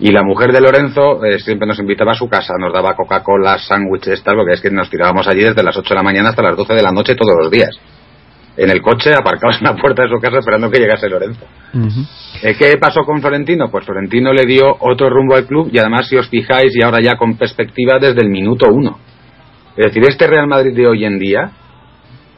[0.00, 3.56] Y la mujer de Lorenzo eh, siempre nos invitaba a su casa, nos daba Coca-Cola,
[3.58, 6.42] sándwiches, tal, porque es que nos tirábamos allí desde las 8 de la mañana hasta
[6.42, 7.70] las 12 de la noche todos los días.
[8.56, 11.46] En el coche, aparcados en la puerta de su casa esperando que llegase Lorenzo.
[12.42, 13.70] Eh, ¿Qué pasó con Florentino?
[13.70, 17.00] Pues Florentino le dio otro rumbo al club y además, si os fijáis, y ahora
[17.00, 18.98] ya con perspectiva desde el minuto uno.
[19.74, 21.50] Es decir, este Real Madrid de hoy en día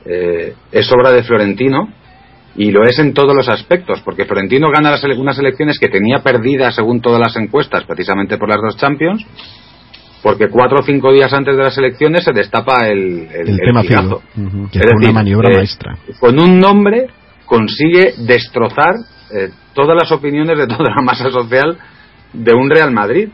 [0.04, 1.88] eh, es obra de Florentino
[2.56, 5.88] y lo es en todos los aspectos, porque Florentino gana las ele- unas elecciones que
[5.88, 9.26] tenía perdidas según todas las encuestas, precisamente por las dos Champions,
[10.24, 13.58] porque cuatro o cinco días antes de las elecciones se destapa el, el, El el
[13.60, 13.82] tema.
[13.82, 15.96] Figo, ujú, que Es fue una decir, maniobra eh, maestra.
[16.18, 17.06] Con un nombre
[17.44, 18.94] consigue destrozar
[19.32, 21.76] eh, todas las opiniones de toda la masa social
[22.32, 23.28] de un Real Madrid.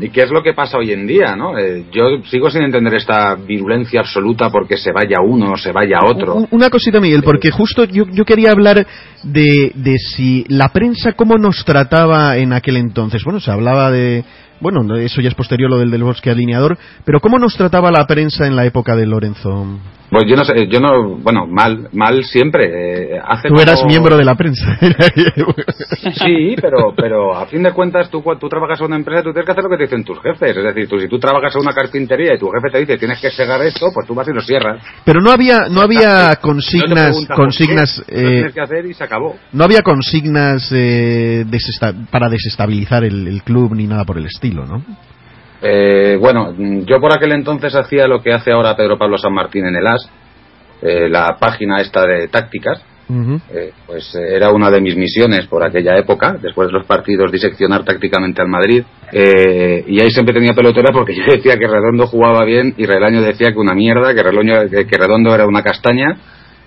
[0.00, 1.36] ¿Y qué es lo que pasa hoy en día?
[1.36, 1.56] ¿no?
[1.56, 6.00] Eh, yo sigo sin entender esta virulencia absoluta porque se vaya uno o se vaya
[6.04, 6.34] otro.
[6.34, 8.84] Un- Una cosita, Miguel, porque justo yo, yo quería hablar
[9.22, 13.22] de, de si la prensa cómo nos trataba en aquel entonces.
[13.22, 14.24] Bueno, se hablaba de...
[14.60, 17.90] Bueno, no, eso ya es posterior lo del del bosque alineador, pero ¿cómo nos trataba
[17.90, 19.66] la prensa en la época de Lorenzo?
[20.10, 23.14] Pues yo no sé, yo no, bueno, mal, mal siempre.
[23.14, 24.66] eh, hace Tú eras miembro de la prensa.
[26.24, 29.46] Sí, pero, pero a fin de cuentas tú, tú trabajas en una empresa, tú tienes
[29.46, 30.56] que hacer lo que te dicen tus jefes.
[30.56, 33.20] Es decir, tú, si tú trabajas en una carpintería y tu jefe te dice tienes
[33.20, 34.82] que cegar esto, pues tú vas y lo cierras.
[35.04, 39.04] Pero no había, no había consignas, consignas, qué, lo eh, tienes que hacer y se
[39.04, 39.36] acabó.
[39.52, 44.49] no había consignas eh, desesta- para desestabilizar el, el club ni nada por el estilo,
[44.66, 44.82] ¿no?
[45.62, 46.54] Eh, bueno,
[46.86, 49.86] yo por aquel entonces hacía lo que hace ahora Pedro Pablo San Martín en el
[49.86, 50.08] AS,
[50.82, 52.82] eh, la página esta de tácticas.
[53.52, 57.32] Eh, pues eh, era una de mis misiones por aquella época, después de los partidos,
[57.32, 58.84] diseccionar tácticamente al Madrid.
[59.12, 63.20] Eh, y ahí siempre tenía pelotera porque yo decía que Redondo jugaba bien y Relaño
[63.20, 66.16] decía que una mierda, que, Reloño- que, Redondo era una castaña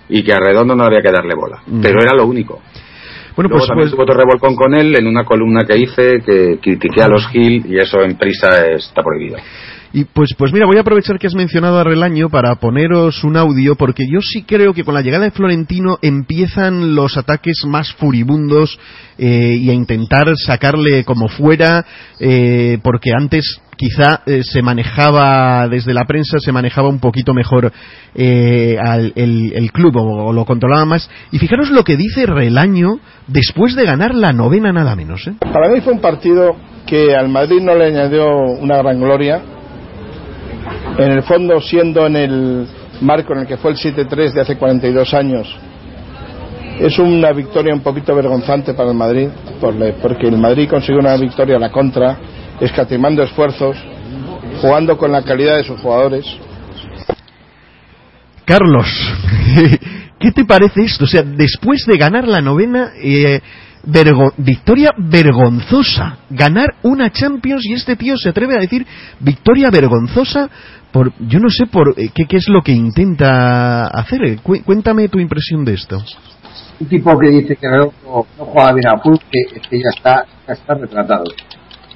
[0.08, 1.62] y que a Redondo no había que darle bola.
[1.80, 2.60] Pero era lo único.
[3.36, 6.20] Bueno, Luego pues, también pues- tuve otro revolcón con él en una columna que hice
[6.24, 9.38] que critiqué a los Gil y eso en prisa está prohibido.
[9.96, 13.36] Y pues, pues mira, voy a aprovechar que has mencionado a Relaño para poneros un
[13.36, 17.92] audio, porque yo sí creo que con la llegada de Florentino empiezan los ataques más
[17.92, 18.76] furibundos
[19.18, 21.86] eh, y a intentar sacarle como fuera,
[22.18, 27.72] eh, porque antes quizá eh, se manejaba desde la prensa, se manejaba un poquito mejor
[28.16, 31.08] eh, al- el, club o, o lo controlaba más.
[31.30, 35.24] Y fijaros lo que dice Relaño después de ganar la novena nada menos.
[35.28, 35.34] ¿eh?
[35.52, 38.26] Para mí fue un partido que al Madrid no le añadió
[38.60, 39.40] una gran gloria.
[40.96, 42.68] En el fondo, siendo en el
[43.00, 45.56] marco en el que fue el 7-3 de hace 42 años,
[46.78, 49.28] es una victoria un poquito vergonzante para el Madrid,
[49.60, 52.16] porque el Madrid consiguió una victoria a la contra,
[52.60, 53.76] escatimando esfuerzos,
[54.60, 56.24] jugando con la calidad de sus jugadores.
[58.44, 58.86] Carlos,
[60.20, 61.04] ¿qué te parece esto?
[61.04, 63.40] O sea, después de ganar la novena, eh,
[64.36, 66.18] victoria vergonzosa.
[66.30, 68.86] Ganar una Champions y este tío se atreve a decir
[69.20, 70.48] victoria vergonzosa
[70.94, 74.24] por, yo no sé por eh, qué, qué es lo que intenta hacer.
[74.24, 75.98] Eh, cu- cuéntame tu impresión de esto.
[76.80, 80.24] un tipo que dice que Redondo no juega bien al fútbol, que, que ya está,
[80.46, 81.24] ya está retratado.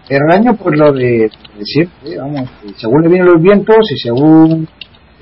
[0.08, 1.30] El año, pues lo de,
[1.62, 4.66] siempre, vamos, según le vienen los vientos y según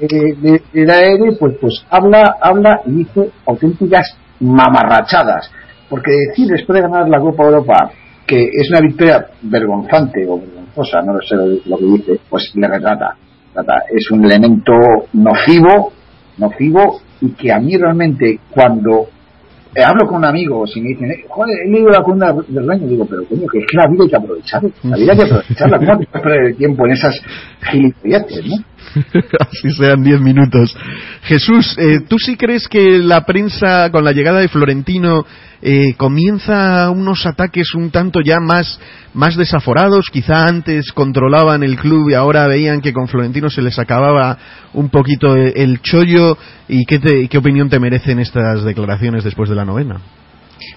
[0.01, 5.51] eh, aire, pues, pues habla, habla y dice auténticas mamarrachadas.
[5.89, 7.91] Porque decir después de ganar la Copa Europa
[8.27, 12.67] que es una victoria vergonzante o vergonzosa, no lo sé lo que dice, pues le
[12.67, 13.17] retrata.
[13.91, 14.73] Es un elemento
[15.13, 15.93] nocivo,
[16.39, 19.09] nocivo y que a mí realmente cuando
[19.75, 22.71] eh, hablo con un amigo si me dicen, eh, joder, he leído la columna del
[22.71, 25.19] año, digo, pero coño, que es que la vida hay que aprovecharla, la vida hay
[25.19, 27.15] que aprovecharla, ¿cómo te puedes perder el tiempo en esas
[27.71, 28.57] gilipolleces, no?
[29.41, 30.77] Así sean 10 minutos.
[31.23, 35.25] Jesús, eh, ¿tú sí crees que la prensa, con la llegada de Florentino,
[35.63, 38.79] eh, comienza unos ataques un tanto ya más,
[39.15, 40.09] más desaforados?
[40.11, 44.39] Quizá antes controlaban el club y ahora veían que con Florentino se les acababa
[44.73, 46.37] un poquito el chollo.
[46.69, 50.01] ¿Y qué, te- qué opinión te merecen estas declaraciones después de la novena?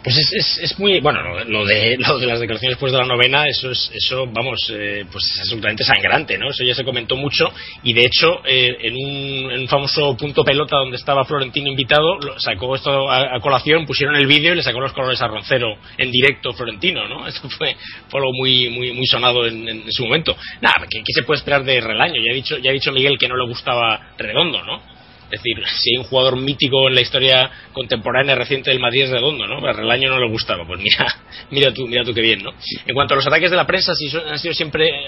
[0.03, 3.05] Pues es, es, es muy bueno lo de lo de las declaraciones después de la
[3.05, 7.15] novena eso es eso vamos eh, pues es absolutamente sangrante no eso ya se comentó
[7.15, 7.49] mucho
[7.83, 12.17] y de hecho eh, en, un, en un famoso punto pelota donde estaba Florentino invitado
[12.19, 15.77] lo- sacó esto a, colación pusieron el vídeo y le sacó los colores a Roncero
[15.97, 17.75] en directo Florentino no eso fue
[18.09, 20.35] fue algo muy muy muy sonado en su momento.
[20.61, 23.17] Nada ¿qué, qué se puede esperar de Relaño ya ha dicho ya ha dicho Miguel
[23.17, 24.98] que no le gustaba Redondo no
[25.31, 29.09] es decir, si hay un jugador mítico en la historia contemporánea reciente del Madrid es
[29.11, 29.65] redondo, ¿no?
[29.67, 30.65] A Relaño no le gustaba.
[30.65, 31.05] Pues mira,
[31.51, 32.51] mira tú, mira tú qué bien, ¿no?
[32.85, 35.07] En cuanto a los ataques de la prensa, si son- han sido siempre eh,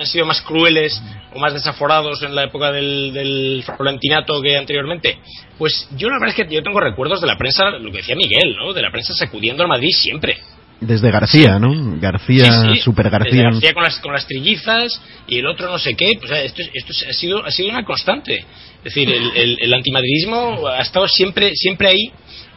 [0.00, 0.98] han sido más crueles
[1.34, 5.18] o más desaforados en la época del, del Florentinato que anteriormente.
[5.58, 8.16] Pues yo la verdad es que yo tengo recuerdos de la prensa, lo que decía
[8.16, 8.72] Miguel, ¿no?
[8.72, 10.38] De la prensa sacudiendo al Madrid siempre.
[10.80, 11.98] Desde García, ¿no?
[12.00, 12.80] García, Sí, sí.
[12.80, 13.42] Super Desde García.
[13.44, 16.12] García con las, con las trillizas y el otro no sé qué.
[16.18, 18.38] Pues, esto, es- esto es- ha, sido, ha sido una constante.
[18.78, 22.10] Es decir, el, el, el antimadridismo ha estado siempre, siempre ahí,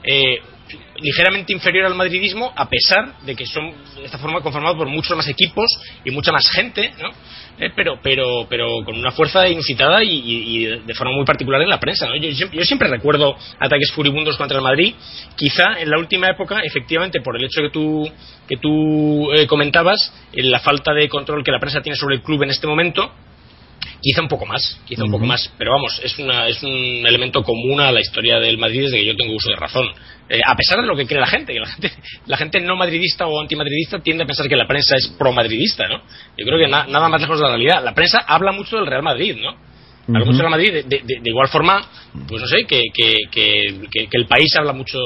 [0.05, 0.37] eh,
[1.03, 5.15] ligeramente inferior al madridismo, a pesar de que son de esta forma conformado por muchos
[5.15, 5.69] más equipos
[6.03, 7.09] y mucha más gente, ¿no?
[7.59, 11.79] Eh, pero, pero, pero con una fuerza inusitada y, de forma muy particular en la
[11.79, 12.07] prensa.
[12.07, 12.15] ¿no?
[12.15, 14.95] Yo, siempre, yo siempre recuerdo ataques furibundos contra el Madrid.
[15.35, 18.09] Quizá en la última época, efectivamente, por el hecho que tú,
[18.47, 22.23] que tú eh, comentabas, en la falta de control que la prensa tiene sobre el
[22.23, 23.11] club en este momento,
[24.03, 26.71] quizá un poco más, quizá un poco más, pero vamos, es, una, es un
[27.07, 29.87] elemento común a la historia del Madrid desde que yo tengo uso de razón.
[30.29, 31.91] Eh, a pesar de lo que cree la gente, que la gente,
[32.27, 36.01] la gente no madridista o antimadridista tiende a pensar que la prensa es pro-madridista, ¿no?
[36.37, 37.83] Yo creo que na- nada más lejos de la realidad.
[37.83, 39.55] La prensa habla mucho del Real Madrid, ¿no?
[40.09, 41.81] Habla mucho del Real Madrid, de, de- de- de igual forma,
[42.27, 44.99] pues no sé, que, que, que, que- que el país habla mucho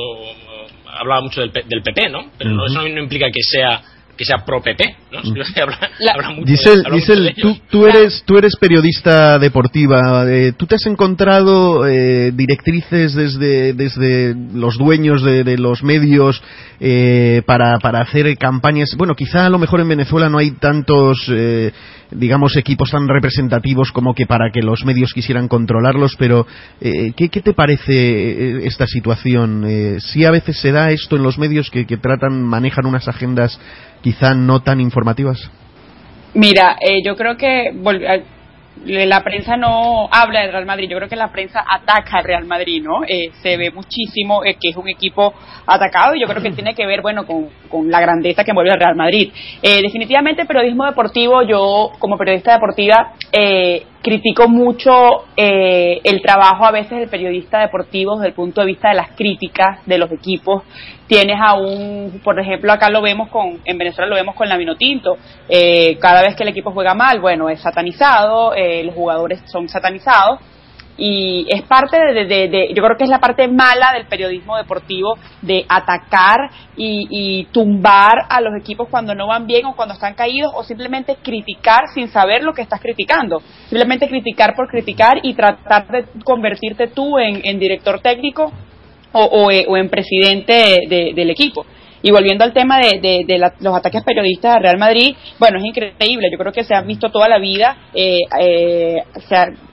[1.00, 2.32] habla mucho del, del PP, ¿no?
[2.38, 3.82] Pero eso no implica que sea
[4.18, 5.22] que sea pro PP, ¿no?
[5.24, 5.80] Simplemente habla,
[6.13, 10.26] habla mucho, Giselle, habla mucho Giselle, de tú, tú eres, tú eres periodista deportiva.
[10.30, 16.41] eh, ¿Tú te has encontrado eh, directrices desde, desde los dueños de, de los medios
[16.80, 18.89] eh, para, para hacer campañas?
[18.97, 21.72] Bueno, quizá a lo mejor en Venezuela no hay tantos, eh,
[22.12, 26.45] digamos, equipos tan representativos como que para que los medios quisieran controlarlos, pero
[26.82, 29.64] eh, ¿qué, qué te parece eh, esta situación?
[29.68, 33.08] Eh, ¿Sí a veces se da esto en los medios que, que tratan, manejan unas
[33.08, 33.60] agendas
[34.01, 35.49] quizá no tan informativas?
[36.34, 37.72] Mira, eh, yo creo que
[38.86, 42.46] la prensa no habla del Real Madrid, yo creo que la prensa ataca al Real
[42.46, 43.04] Madrid, ¿no?
[43.08, 45.34] Eh, se ve muchísimo eh, que es un equipo
[45.66, 48.70] atacado y yo creo que tiene que ver, bueno, con, con la grandeza que mueve
[48.72, 49.32] el Real Madrid.
[49.62, 56.72] Eh, definitivamente, periodismo deportivo, yo como periodista deportiva eh, critico mucho eh, el trabajo a
[56.72, 60.64] veces del periodista deportivo desde el punto de vista de las críticas de los equipos.
[61.08, 64.58] Tienes a un, por ejemplo, acá lo vemos con, en Venezuela lo vemos con la
[64.58, 65.18] Vinotinto.
[65.50, 69.70] Eh, cada vez que el equipo juega mal, bueno, es satanizado, eh, los jugadores son
[69.70, 70.39] satanizados
[70.98, 75.18] y es parte de, de- yo creo que es la parte mala del periodismo deportivo
[75.41, 80.16] de atacar y, y tumbar a los equipos cuando no van bien o cuando están
[80.16, 85.34] caídos o simplemente criticar sin saber lo que estás criticando simplemente criticar por criticar y
[85.36, 88.52] tratar de convertirte tú en, en director técnico
[89.12, 90.54] o, o, eh, o en presidente
[90.89, 91.66] de- del equipo.
[92.08, 96.30] Y volviendo al tema de, la- los ataques periodistas a Real Madrid, bueno, es increíble.
[96.32, 98.95] Yo creo que se ha visto toda la vida, eh, eh,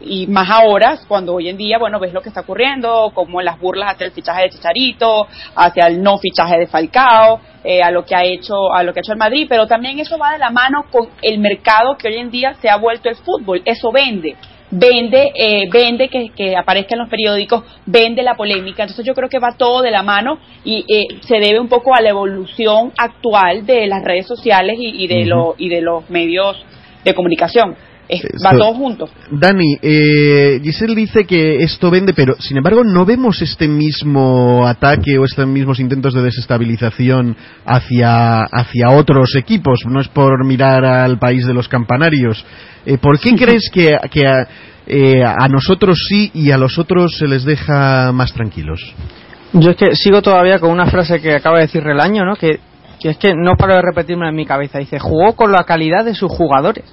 [0.00, 3.60] y más ahora, cuando hoy en día, bueno, ves lo que está ocurriendo, como las
[3.60, 8.04] burlas hacia el fichaje de Chicharito, hacia el no fichaje de Falcao, eh, a lo
[8.04, 10.38] que ha hecho, a lo que ha hecho el Madrid, pero también eso va de
[10.38, 13.62] la mano con el mercado que hoy en día se ha vuelto el fútbol.
[13.64, 14.34] Eso vende
[14.76, 18.82] vende eh, vende que, que aparezca en los periódicos, vende la polémica.
[18.82, 21.94] Entonces yo creo que va todo de la mano y eh, se debe un poco
[21.94, 26.08] a la evolución actual de las redes sociales y, y de, lo- y de los
[26.10, 26.64] medios
[27.04, 27.76] de comunicación.
[28.44, 29.08] Va todo junto.
[29.30, 35.18] Dani, eh, Giselle dice que esto vende, pero sin embargo no vemos este mismo ataque
[35.18, 39.80] o estos mismos intentos de desestabilización hacia, hacia otros equipos.
[39.88, 42.44] No es por mirar al país de los campanarios.
[42.84, 44.46] Eh, ¿Por qué crees que, que a,
[44.86, 48.80] eh, a nosotros sí y a los otros se les deja más tranquilos?
[49.54, 52.36] Yo es que sigo todavía con una frase que acaba de decir Relaño, ¿no?
[52.36, 52.58] Que,
[53.00, 54.78] que es que no paro de repetirme en mi cabeza.
[54.78, 56.84] Dice, jugó con la calidad de sus jugadores.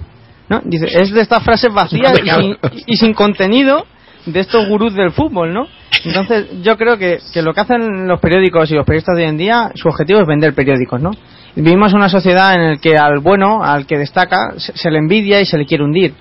[0.48, 0.60] ¿No?
[0.64, 3.86] Dice, es de estas frases vacías y sin, y sin contenido
[4.26, 5.66] de estos gurús del fútbol, ¿no?
[6.04, 9.28] Entonces, yo creo que, que lo que hacen los periódicos y los periodistas de hoy
[9.28, 11.10] en día, su objetivo es vender periódicos, ¿no?
[11.54, 14.98] Vivimos en una sociedad en la que al bueno, al que destaca, se, se le
[14.98, 16.14] envidia y se le quiere hundir.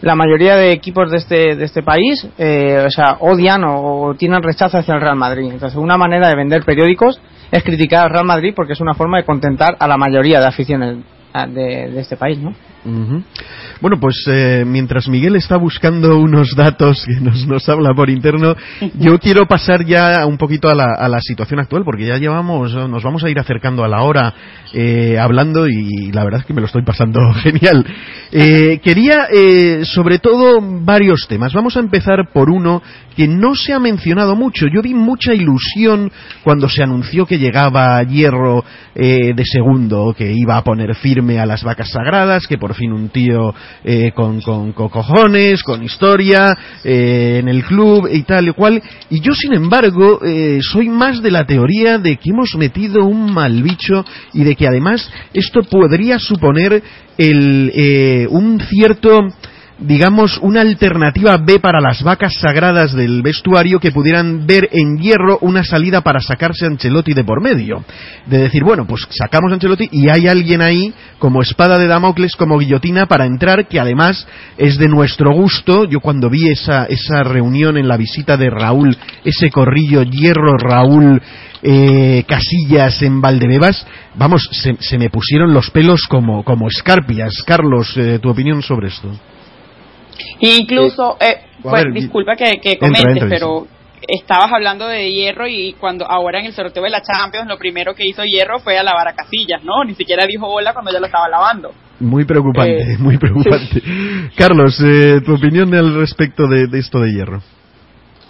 [0.00, 4.14] La mayoría de equipos de este, de este país, eh, o sea, odian o, o
[4.14, 5.50] tienen rechazo hacia el Real Madrid.
[5.50, 7.20] Entonces, una manera de vender periódicos
[7.50, 10.46] es criticar al Real Madrid porque es una forma de contentar a la mayoría de
[10.46, 10.98] aficiones
[11.32, 12.54] ah, de, de este país, ¿no?
[13.80, 18.56] Bueno, pues eh, mientras Miguel está buscando unos datos que nos, nos habla por interno,
[18.98, 22.74] yo quiero pasar ya un poquito a la, a la situación actual, porque ya llevamos,
[22.74, 24.34] nos vamos a ir acercando a la hora
[24.72, 27.84] eh, hablando y la verdad es que me lo estoy pasando genial.
[28.30, 31.52] Eh, quería, eh, sobre todo, varios temas.
[31.52, 32.82] Vamos a empezar por uno
[33.16, 34.66] que no se ha mencionado mucho.
[34.72, 36.12] Yo vi mucha ilusión
[36.44, 38.64] cuando se anunció que llegaba Hierro
[38.94, 42.92] eh, de segundo, que iba a poner firme a las vacas sagradas, que por fin
[42.92, 43.54] un tío
[43.84, 48.82] eh, con, con, con cojones, con historia, eh, en el club y tal y cual.
[49.10, 53.32] Y yo, sin embargo, eh, soy más de la teoría de que hemos metido un
[53.32, 56.82] mal bicho y de que además esto podría suponer
[57.18, 59.20] el, eh, un cierto
[59.78, 65.38] digamos, una alternativa B para las vacas sagradas del vestuario que pudieran ver en hierro
[65.40, 67.84] una salida para sacarse a Ancelotti de por medio.
[68.26, 72.34] De decir, bueno, pues sacamos a Ancelotti y hay alguien ahí como espada de Damocles,
[72.36, 74.26] como guillotina para entrar, que además
[74.56, 75.84] es de nuestro gusto.
[75.84, 81.22] Yo cuando vi esa, esa reunión en la visita de Raúl, ese corrillo hierro Raúl
[81.62, 87.42] eh, Casillas en Valdebebas, vamos, se, se me pusieron los pelos como, como escarpias.
[87.46, 89.10] Carlos, eh, tu opinión sobre esto.
[90.40, 93.66] Incluso, eh, a pues, ver, disculpa que, que comentes, entra, pero
[94.06, 97.94] estabas hablando de Hierro y cuando ahora en el sorteo de la Champions lo primero
[97.94, 99.84] que hizo Hierro fue a lavar a Casillas, ¿no?
[99.84, 101.72] Ni siquiera dijo hola cuando ya lo estaba lavando.
[102.00, 103.82] Muy preocupante, Eh, muy preocupante.
[104.36, 107.42] Carlos, eh, tu opinión al respecto de, de esto de hierro.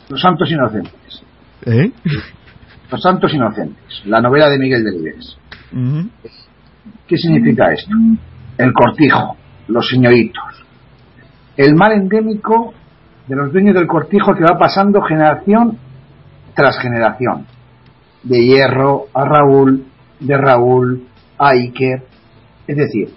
[0.09, 1.23] Los Santos Inocentes.
[1.67, 1.91] ¿Eh?
[2.91, 4.03] Los Santos Inocentes.
[4.07, 5.37] La novela de Miguel Delibes.
[5.73, 6.09] Ujú.
[7.07, 7.91] ¿Qué significa esto?
[8.57, 9.37] El cortijo,
[9.69, 10.45] los señoritos.
[11.59, 12.73] El mal endémico
[13.27, 15.77] de los dueños del cortijo que va pasando generación
[16.55, 17.47] tras generación.
[18.23, 19.85] De Hierro a Raúl,
[20.21, 22.05] de Raúl a Iker.
[22.65, 23.09] Es decir,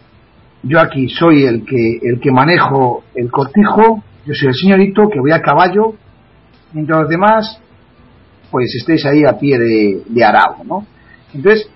[0.64, 5.20] yo aquí soy el que, el que manejo el cortijo, yo soy el señorito que
[5.20, 5.94] voy a caballo,
[6.74, 7.62] mientras los demás,
[8.50, 10.26] pues estéis ahí a pie de, de
[10.66, 10.88] ¿no?
[11.36, 11.70] Entonces,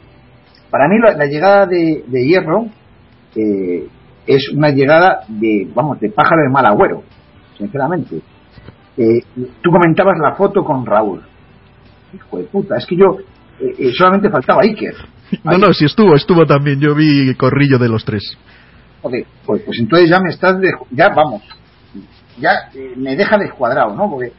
[0.72, 2.66] para mí la, la llegada de, de Hierro
[3.36, 3.88] eh,
[4.28, 7.04] es una llegada de, vamos, de pájaro de mal agüero,
[7.58, 8.22] sinceramente.
[8.98, 9.22] Eh,
[9.62, 11.22] tú comentabas la foto con Raúl.
[12.14, 13.18] Hijo de puta, es que yo
[13.60, 14.96] eh, eh, solamente faltaba Iker.
[15.44, 16.80] No, no, si estuvo, estuvo también.
[16.80, 18.38] Yo vi corrillo de los tres.
[19.02, 21.42] Joder, pues, pues entonces ya me estás, de, ya vamos,
[22.40, 24.10] ya eh, me deja descuadrado, ¿no?
[24.10, 24.34] Porque,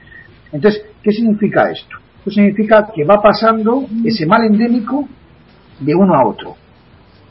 [0.53, 1.97] entonces, ¿qué significa esto?
[2.19, 5.09] Esto significa que va pasando ese mal endémico
[5.81, 6.57] de uno a otro.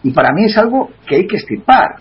[0.03, 1.95] Y para mí es algo que hay que estirpar,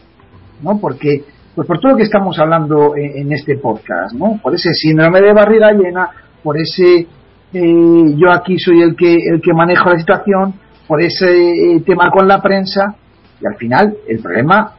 [0.64, 0.78] ¿no?
[0.80, 1.22] Porque,
[1.54, 4.40] pues por todo lo que estamos hablando en, en este podcast, ¿no?
[4.42, 6.08] Por ese síndrome de barriga llena,
[6.42, 7.06] por ese
[7.52, 10.54] eh, yo aquí soy el que el que manejo la situación,
[10.88, 11.30] por ese
[11.76, 12.96] eh, tema con la prensa,
[13.40, 14.72] y al final el problema,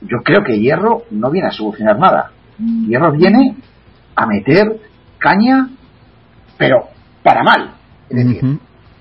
[0.00, 2.30] yo creo que Hierro no viene a solucionar nada.
[2.88, 3.56] Hierro viene
[4.16, 4.78] a meter
[5.18, 5.68] caña,
[6.56, 6.84] pero
[7.22, 7.72] para mal.
[8.08, 8.40] Es decir,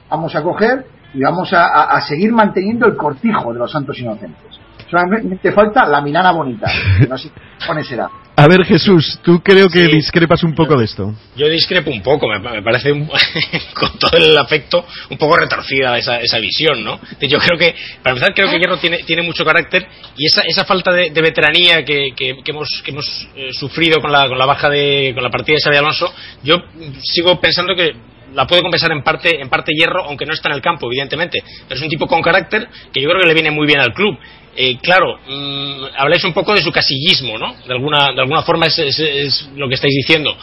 [0.10, 3.98] vamos a coger y vamos a, a- a seguir manteniendo el cortijo de los santos
[4.00, 4.53] inocentes.
[4.90, 6.72] Solamente falta la milana bonita.
[7.00, 7.30] que No sé
[7.66, 8.10] pone será.
[8.36, 11.14] A ver, Jesús, tú creo que discrepas un poco de esto.
[11.36, 13.08] Yo discrepo un poco, me, me parece, un-
[13.76, 17.00] con todo el afecto, un poco retorcida esa, esa visión, ¿no?
[17.22, 20.66] Yo creo que, para empezar, creo que Hierro tiene, tiene mucho carácter y esa, esa
[20.66, 24.38] falta de, de veteranía que, que- que hemos, que hemos eh, sufrido con la, con
[24.38, 26.12] la baja de, con la partida de Xabi Alonso,
[26.44, 26.56] yo
[27.04, 27.92] sigo pensando que
[28.34, 31.44] la puede compensar en parte, en parte Hierro, aunque no está en el campo, evidentemente,
[31.68, 33.94] pero es un tipo con carácter que yo creo que le viene muy bien al
[33.94, 34.18] club.
[34.56, 37.56] Eh, claro, mm, habláis un poco de su casillismo, ¿no?
[37.68, 40.36] De alguna, de alguna forma es, es- es lo que estáis diciendo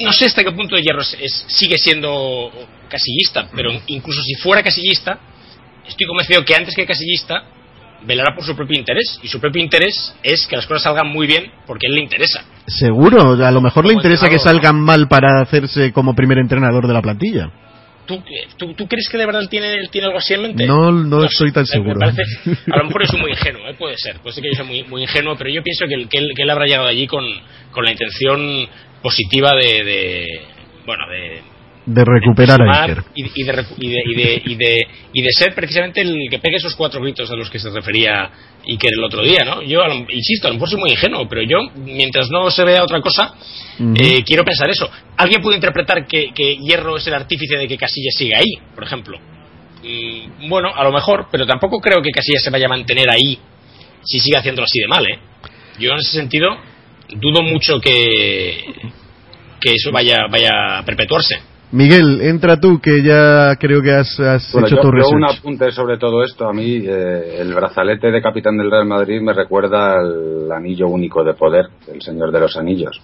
[0.00, 2.50] no sé hasta qué punto Hierro es- sigue siendo
[2.88, 5.18] casillista, pero incluso si fuera casillista,
[5.86, 7.44] estoy convencido que antes que casillista
[8.04, 9.18] velará por su propio interés.
[9.22, 12.02] Y su propio interés es que las cosas salgan muy bien porque a él le
[12.02, 12.44] interesa.
[12.66, 16.92] Seguro, a lo mejor le interesa que salgan mal para hacerse como primer entrenador de
[16.92, 17.50] la plantilla.
[18.06, 18.22] ¿Tú,
[18.58, 20.66] tú, tú crees que de verdad tiene, tiene algo así en mente?
[20.66, 21.98] No, no estoy tan Me- seguro.
[22.00, 22.22] Parece,
[22.72, 23.74] a lo mejor es muy ingenuo, ¿eh?
[23.74, 26.08] puede ser, puede ser que yo sea muy, muy ingenuo, pero yo pienso que él,
[26.08, 27.24] que él, que él habrá llegado allí con,
[27.70, 28.68] con la intención
[29.02, 30.26] positiva de, de
[30.86, 31.42] bueno, de,
[31.86, 33.04] De recuperar a sumar Iker.
[33.14, 36.16] y, y de, recu- y, de, y, de, y, de, y de ser precisamente el
[36.30, 38.30] que pegue esos cuatro gritos a los que se refería
[38.66, 39.60] Iker el otro día, ¿no?
[39.62, 43.00] Yo, insisto, a lo mejor soy muy ingenuo, pero yo, mientras no se vea otra
[43.02, 43.34] cosa,
[43.96, 44.88] eh, quiero pensar eso.
[45.18, 48.84] ¿Alguien puede interpretar que, que Hierro es el artífice de que Casillas siga ahí, por
[48.84, 49.18] ejemplo?
[49.82, 53.38] Mm, bueno, a lo mejor, pero tampoco creo que Casillas se vaya a mantener ahí
[54.02, 55.18] si sigue haciéndolo así de mal, ¿eh?
[55.78, 56.48] Yo en ese sentido
[57.16, 58.64] dudo mucho que,
[59.60, 61.38] que eso vaya, vaya a perpetuarse.
[61.74, 65.14] Miguel, entra tú, que ya creo que has, has Bueno, hecho yo, tu yo research.
[65.16, 66.48] un apunte sobre todo esto.
[66.48, 71.24] A mí eh, el brazalete de capitán del Real Madrid me recuerda al anillo único
[71.24, 73.00] de poder, el Señor de los Anillos.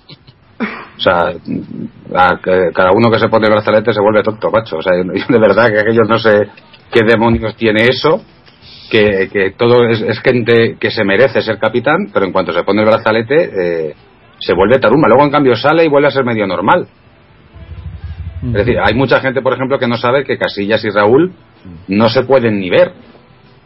[0.60, 1.32] O sea,
[2.14, 4.76] a que cada uno que se pone el brazalete se vuelve tonto, macho.
[4.76, 6.48] O sea, yo, yo de verdad que aquellos no sé
[6.92, 8.22] qué demonios tiene eso,
[8.88, 12.62] que, que todo es, es gente que se merece ser capitán, pero en cuanto se
[12.62, 13.50] pone el brazalete
[13.88, 13.94] eh,
[14.38, 15.08] se vuelve tarumba.
[15.08, 16.86] Luego en cambio sale y vuelve a ser medio normal.
[18.42, 21.32] Es decir, hay mucha gente, por ejemplo, que no sabe que Casillas y Raúl
[21.88, 22.92] no se pueden ni ver.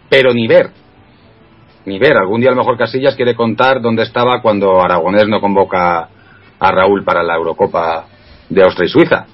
[0.09, 0.71] Pero ni ver.
[1.87, 2.17] Ni ver.
[2.17, 6.09] Algún día a lo mejor Casillas quiere contar dónde estaba cuando Aragonés no convoca
[6.59, 8.07] a Raúl para la Eurocopa
[8.49, 9.27] de Austria y Suiza.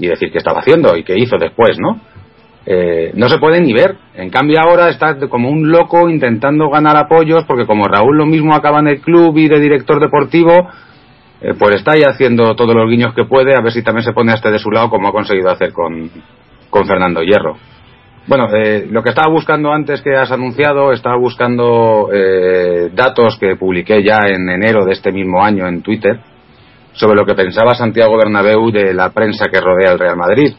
[0.00, 2.00] Y decir qué estaba haciendo y qué hizo después, ¿no?
[2.66, 3.96] Eh, no se puede ni ver.
[4.14, 8.54] En cambio ahora está como un loco intentando ganar apoyos porque como Raúl lo mismo
[8.54, 10.68] acaba en el club y de director deportivo,
[11.40, 14.12] eh, pues está ahí haciendo todos los guiños que puede a ver si también se
[14.12, 16.10] pone este de su lado como ha conseguido hacer con,
[16.70, 17.56] con Fernando Hierro.
[18.26, 23.56] Bueno, eh, lo que estaba buscando antes que has anunciado, estaba buscando eh, datos que
[23.56, 26.20] publiqué ya en enero de este mismo año en Twitter
[26.92, 30.52] sobre lo que pensaba Santiago Bernabéu de la prensa que rodea al Real Madrid.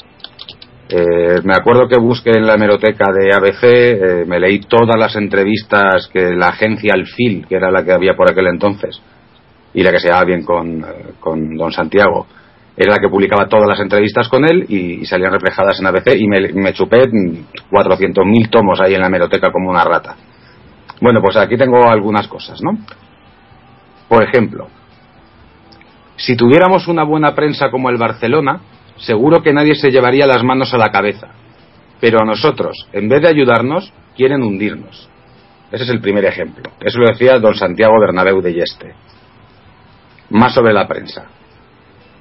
[0.91, 5.15] Eh, me acuerdo que busqué en la hemeroteca de ABC, eh, me leí todas las
[5.15, 8.99] entrevistas que la agencia Alfil, que era la que había por aquel entonces,
[9.73, 12.27] y la que se llevaba bien con, eh, con don Santiago,
[12.75, 16.27] era la que publicaba todas las entrevistas con él y, salían reflejadas en ABC y
[16.27, 20.15] me, me chupé mm, 400.000 tomos ahí en la hemeroteca como una rata.
[21.01, 22.77] Bueno, pues aquí tengo algunas cosas, ¿no?
[24.07, 24.67] Por ejemplo,
[26.15, 28.59] si tuviéramos una buena prensa como el Barcelona,
[28.97, 31.27] seguro que nadie se llevaría las manos a la cabeza.
[32.01, 35.09] Pero a nosotros, en vez de ayudarnos, quieren hundirnos.
[35.71, 36.63] Ese es el primer ejemplo.
[36.81, 38.93] Eso lo decía don Santiago Bernabéu de Yeste.
[40.29, 41.25] Más sobre la prensa.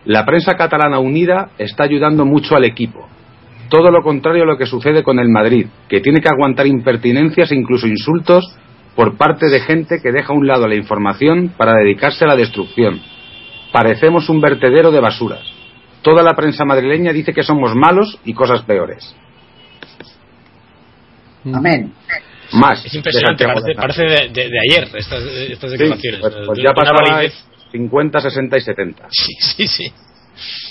[0.05, 3.07] La prensa catalana unida está ayudando mucho al equipo.
[3.69, 7.53] Todo lo contrario a lo que sucede con el Madrid, que tiene que aguantar impertinencias
[7.53, 8.45] e incluso insultos
[8.97, 12.37] por parte de gente que deja a un lado la información para dedicarse a la
[12.37, 13.01] destrucción.
[13.73, 15.43] Parecemos un vertedero de basuras.
[16.01, 19.15] Toda la prensa madrileña dice que somos malos y cosas peores.
[21.53, 21.93] Amén.
[22.53, 22.85] Más.
[22.87, 23.45] Es impresionante,
[23.77, 26.21] parece, de, de- de ayer estas, estas Sí, declaraciones.
[26.21, 27.21] pues, pues ya pasaba.
[27.71, 29.07] 50, 60 y 70.
[29.11, 29.93] Sí, sí, sí.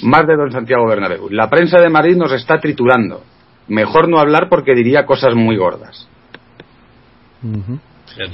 [0.04, 1.30] Más de don Santiago Bernabéu.
[1.30, 3.24] La prensa de Madrid nos está triturando.
[3.68, 6.08] Mejor no hablar porque diría cosas muy gordas.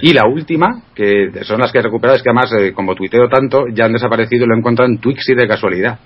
[0.01, 3.27] Y la última, que son las que he recuperado, es que además, eh, como tuiteo
[3.27, 5.99] tanto, ya han desaparecido y lo encuentran en Twixy de casualidad.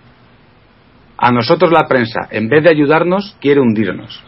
[1.17, 4.23] A nosotros la prensa, en vez de ayudarnos, quiere hundirnos.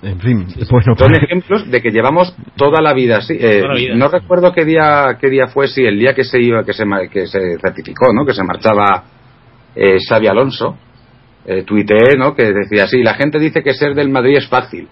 [0.00, 3.34] En fin, bueno, Son pues- ejemplos de que llevamos toda la vida así.
[3.34, 3.94] Eh, Toda la vida.
[3.96, 6.84] No recuerdo qué día, qué día fue, si el día que se iba, que se,
[6.84, 8.24] ma- que se certificó, ¿no?
[8.24, 9.04] Que se marchaba
[9.74, 10.76] eh, Xavi Alonso.
[11.46, 12.34] Eh, tuiteé, ¿no?
[12.34, 14.86] Que decía así, la gente dice que ser del Madrid es fácil.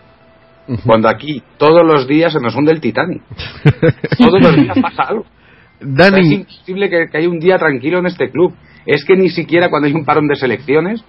[0.85, 3.23] Cuando aquí todos los días se nos hunde el Titanic.
[4.19, 5.25] todos los días pasa algo.
[5.81, 6.21] Dani.
[6.21, 8.55] Es imposible que, que haya un día tranquilo en este club.
[8.87, 11.05] Es que ni siquiera cuando hay un parón de selecciones,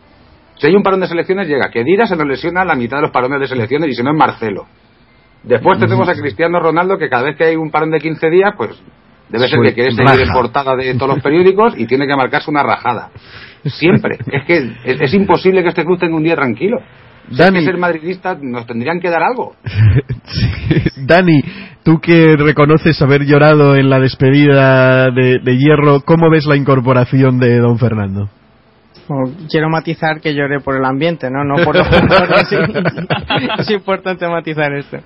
[0.59, 3.03] si hay un parón de selecciones llega que Dira se nos lesiona la mitad de
[3.03, 4.65] los parones de selecciones y si no es Marcelo.
[5.43, 8.53] Después tenemos a Cristiano Ronaldo que cada vez que hay un parón de 15 días,
[8.57, 8.71] pues
[9.29, 12.49] debe ser que quiere seguir en portada de todos los periódicos y tiene que marcarse
[12.49, 13.11] una rajada.
[13.63, 14.17] Siempre.
[14.31, 16.77] es que es, es imposible que este club tenga un día tranquilo.
[17.29, 19.55] Si hay que ser madridista nos tendrían que dar algo.
[20.95, 21.41] Dani,
[21.83, 27.37] tú que reconoces haber llorado en la despedida de, de Hierro, ¿cómo ves la incorporación
[27.37, 28.29] de don Fernando?
[29.49, 31.43] Quiero matizar que lloré por el ambiente, ¿no?
[31.43, 32.51] No por los jugadores.
[33.59, 34.97] es importante matizar esto.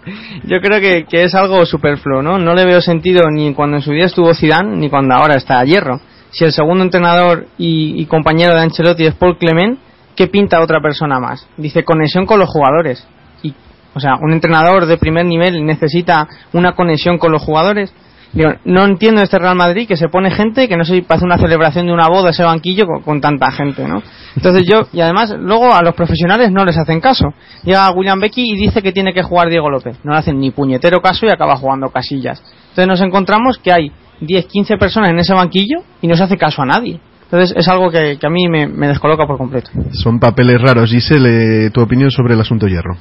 [0.43, 2.39] Yo creo que, que es algo superfluo, ¿no?
[2.39, 5.59] No le veo sentido ni cuando en su día estuvo Zidane ni cuando ahora está
[5.59, 5.99] a Hierro.
[6.31, 9.77] Si el segundo entrenador y, y compañero de Ancelotti es Paul Clement,
[10.15, 11.47] ¿qué pinta otra persona más?
[11.57, 13.05] Dice conexión con los jugadores.
[13.43, 13.53] Y,
[13.93, 17.93] o sea, un entrenador de primer nivel necesita una conexión con los jugadores.
[18.33, 21.17] Digo, no entiendo este Real Madrid que se pone gente que no sé si para
[21.17, 24.01] hacer una celebración de una boda ese banquillo con, con tanta gente, ¿no?
[24.37, 27.33] Entonces yo, y además luego a los profesionales no les hacen caso.
[27.63, 29.97] Llega William Becky y dice que tiene que jugar Diego López.
[30.03, 32.41] No le hacen ni puñetero caso y acaba jugando casillas.
[32.69, 36.37] Entonces nos encontramos que hay 10, 15 personas en ese banquillo y no se hace
[36.37, 37.01] caso a nadie.
[37.23, 39.71] Entonces es algo que, que a mí me, me descoloca por completo.
[39.91, 40.89] Son papeles raros.
[40.89, 42.95] Giselle, tu opinión sobre el asunto Hierro.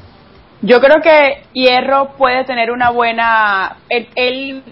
[0.62, 3.76] Yo creo que Hierro puede tener una buena.
[3.89, 4.62] Él, él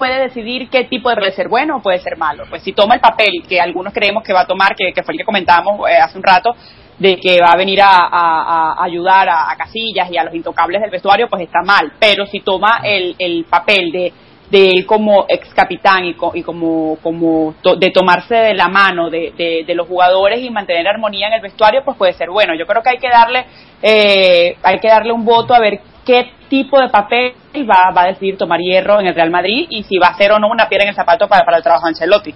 [0.00, 2.42] puede decidir qué tipo de puede ser bueno o puede ser malo.
[2.50, 5.14] Pues si toma el papel que algunos creemos que va a tomar, que, que fue
[5.14, 6.56] el que comentábamos eh, hace un rato,
[6.98, 11.28] de que va a venir a, ayudar a, Casillas y a los intocables del vestuario,
[11.28, 11.92] pues está mal.
[12.00, 14.12] Pero si toma el, el papel de
[14.50, 19.08] de él como ex capitán y, co- y como, como de tomarse de la mano
[19.08, 22.52] de, de- de los jugadores y mantener armonía en el vestuario, pues puede ser bueno.
[22.58, 23.46] Yo creo que hay que darle,
[23.80, 27.32] eh, hay que darle un voto a ver qué tipo de papel
[27.68, 30.32] va, va a decidir tomar Hierro en el Real Madrid y si va a ser
[30.32, 32.34] o no una piedra en el zapato para, el trabajo de Ancelotti.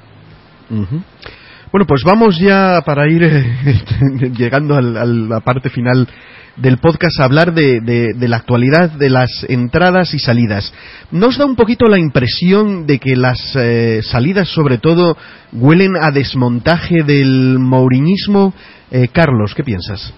[1.70, 6.08] Bueno, pues vamos ya para ir eh, llegando a la parte final
[6.56, 10.72] del podcast a hablar de, la actualidad de las entradas y salidas.
[11.10, 15.16] ¿Nos da un poquito la impresión de que las eh, salidas, sobre todo,
[15.52, 18.54] huelen a desmontaje del mouriñismo?
[18.90, 20.14] Eh, Carlos, ¿qué piensas?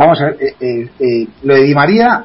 [0.00, 2.24] Vamos a ver, eh, eh, eh, lo de Di María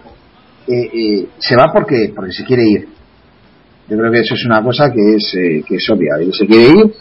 [0.66, 2.88] se va porque, porque se quiere ir.
[3.90, 5.30] Yo creo que eso es una cosa que es,
[5.68, 6.14] que es obvia.
[6.22, 6.94] Él se quiere ir,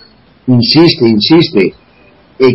[0.48, 1.74] insiste, insiste.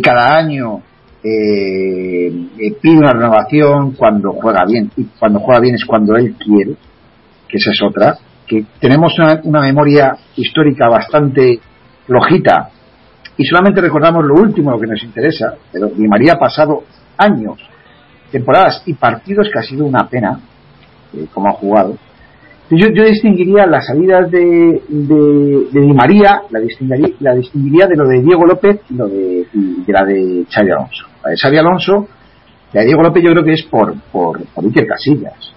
[0.02, 0.82] Cada año
[1.24, 2.30] eh,
[2.78, 4.90] pide una renovación cuando juega bien.
[4.98, 6.74] Y cuando juega bien es cuando él quiere,
[7.48, 8.18] que esa es otra.
[8.46, 11.58] Que tenemos una, una memoria histórica bastante
[12.06, 12.68] flojita
[13.38, 15.54] y solamente recordamos lo último, lo que nos interesa.
[15.72, 16.84] Pero Di María ha pasado
[17.16, 17.69] años
[18.30, 20.40] temporadas y partidos que ha sido una pena
[21.14, 21.96] eh, como ha jugado.
[22.70, 28.06] Yo, yo distinguiría las salidas de, de, Di María, la distinguiría, la distinguiría de lo
[28.06, 31.06] de Diego López y, lo de, de la de Xavi Alonso.
[31.24, 32.08] La de Xavi Alonso,
[32.72, 35.52] la de Diego López yo creo que es por, por, por Iker Casillas.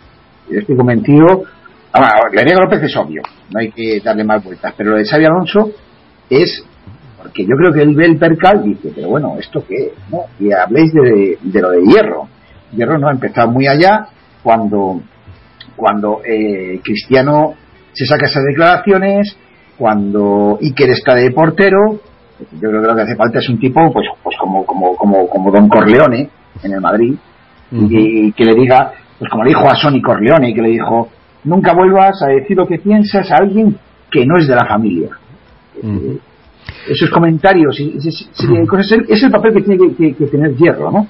[0.49, 1.43] Yo estoy convencido,
[1.91, 3.21] ahora, la de Diego López es obvio,
[3.53, 5.69] no hay que darle más vueltas, pero lo de Xavi Alonso
[6.31, 6.65] es
[7.23, 9.93] porque yo creo que él ve el percal y dice, pero bueno, ¿esto qué?
[10.11, 10.25] ¿no?
[10.39, 12.27] Y habléis de, de lo de hierro.
[12.75, 14.07] Hierro no ha empezado muy allá
[14.41, 15.01] cuando,
[15.75, 17.53] cuando eh, Cristiano
[17.93, 19.35] se saca esas declaraciones,
[19.77, 21.99] cuando Iker está de portero,
[22.53, 25.27] yo creo que lo que hace falta es un tipo pues, pues como, como, como,
[25.29, 26.29] como Don Corleone
[26.63, 27.15] en el Madrid,
[27.89, 31.09] y, y que le diga, pues como le dijo a Sonny Corleone, que le dijo,
[31.45, 33.75] nunca vuelvas a decir lo que piensas a alguien
[34.11, 35.09] que no es de la familia.
[36.87, 37.97] Esos comentarios y
[38.47, 41.07] de cosas es el papel que tiene que, que- que tener Hierro, ¿no?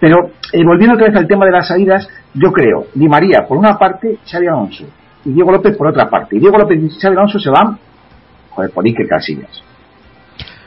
[0.00, 3.58] Pero eh, volviendo otra vez al tema de las salidas, yo creo, Di María por
[3.58, 4.84] una parte, Xavi Alonso
[5.24, 6.36] y Diego López por otra parte.
[6.36, 7.78] Y Diego López y Xavi Alonso se van,
[8.50, 9.62] joder, por Iker Casillas.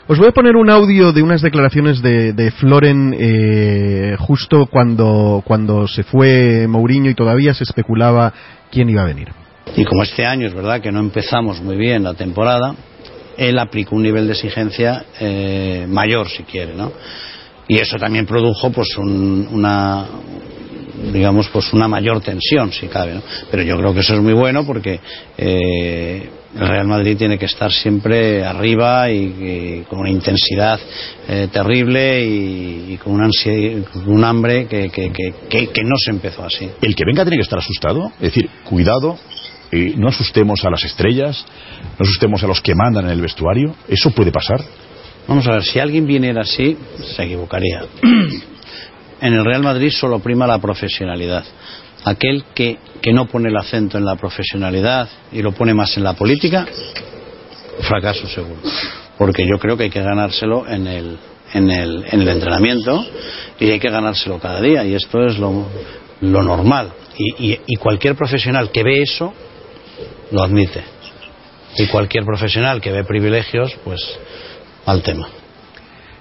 [0.07, 5.41] Os voy a poner un audio de unas declaraciones de, de Floren eh, justo cuando,
[5.45, 8.33] cuando se fue Mourinho y todavía se especulaba
[8.69, 9.29] quién iba a venir.
[9.75, 12.75] Y como este año es verdad que no empezamos muy bien la temporada,
[13.37, 16.91] él aplicó un nivel de exigencia eh, mayor, si quiere, ¿no?
[17.67, 20.05] Y eso también produjo, pues, un- una
[21.13, 23.19] digamos pues una mayor tensión si cabe
[23.49, 24.99] pero yo creo que eso es muy bueno porque
[25.35, 30.79] eh, el Real Madrid tiene que estar siempre arriba y, con una intensidad
[31.27, 36.11] eh, terrible y, con, una ansia- un hambre que, que- que- que- que no se
[36.11, 38.11] empezó así El que venga tiene que estar asustado.
[38.19, 39.17] Es decir, cuidado,
[39.71, 41.43] eh, no asustemos a las estrellas,
[41.97, 43.73] no asustemos a los que mandan en el vestuario.
[43.87, 44.61] ¿Eso puede pasar?
[45.27, 46.77] Vamos a ver, si alguien viniera así,
[47.15, 47.83] se equivocaría.
[49.21, 51.43] En el Real Madrid solo prima la profesionalidad.
[52.05, 56.03] Aquel que, que no pone el acento en la profesionalidad y lo pone más en
[56.03, 56.65] la política,
[57.81, 58.59] fracaso seguro.
[59.19, 61.19] Porque yo creo que hay que ganárselo en el,
[61.53, 63.05] en el, en el entrenamiento
[63.59, 64.83] y hay que ganárselo cada día.
[64.85, 65.67] Y esto es lo,
[66.21, 66.91] lo normal.
[67.15, 69.31] Y, y- y cualquier profesional que ve eso,
[70.31, 70.81] lo admite.
[71.77, 74.01] Y cualquier profesional que ve privilegios, pues
[74.85, 75.27] al tema.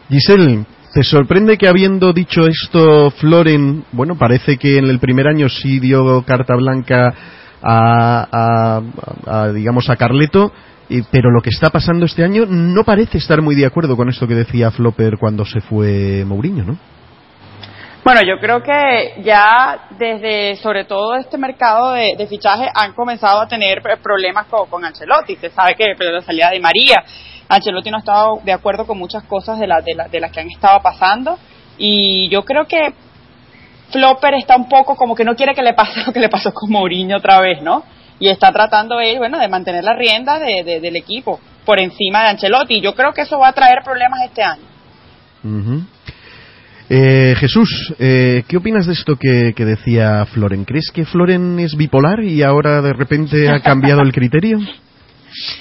[0.09, 5.49] Giselle, ¿te sorprende que habiendo dicho esto Floren, bueno, parece que en el primer año
[5.49, 7.15] sí dio carta blanca
[7.63, 10.53] a, a- a- a, digamos, a Carleto,
[10.89, 14.09] y- pero lo que está pasando este año no parece estar muy de acuerdo con
[14.09, 16.79] esto que decía Flopper cuando se fue Mourinho, ¿no?
[18.03, 23.43] Bueno, yo creo que ya desde, sobre todo este mercado de, de fichaje, han comenzado
[23.43, 25.37] a tener problemas con, con Ancelotti.
[25.37, 27.05] Se sabe que pero la salida de María,
[27.51, 30.31] Ancelotti no ha estado de acuerdo con muchas cosas de, la, de, la- de las
[30.33, 31.39] que han estado pasando.
[31.77, 32.95] Y yo creo que
[33.91, 36.53] Flopper está un poco como que no quiere que le pase lo que le pasó
[36.55, 37.83] con Mourinho otra vez, ¿no?
[38.19, 42.23] Y está tratando él, bueno, de mantener la rienda de- de- del equipo por encima
[42.23, 42.75] de Ancelotti.
[42.79, 44.63] Y yo creo que eso va a traer problemas este año.
[45.43, 45.83] Ujú.
[46.93, 50.65] Eh, Jesús, eh, ¿qué opinas de esto que, que decía Floren?
[50.65, 54.59] ¿Crees que Floren es bipolar y ahora de repente ha cambiado el criterio?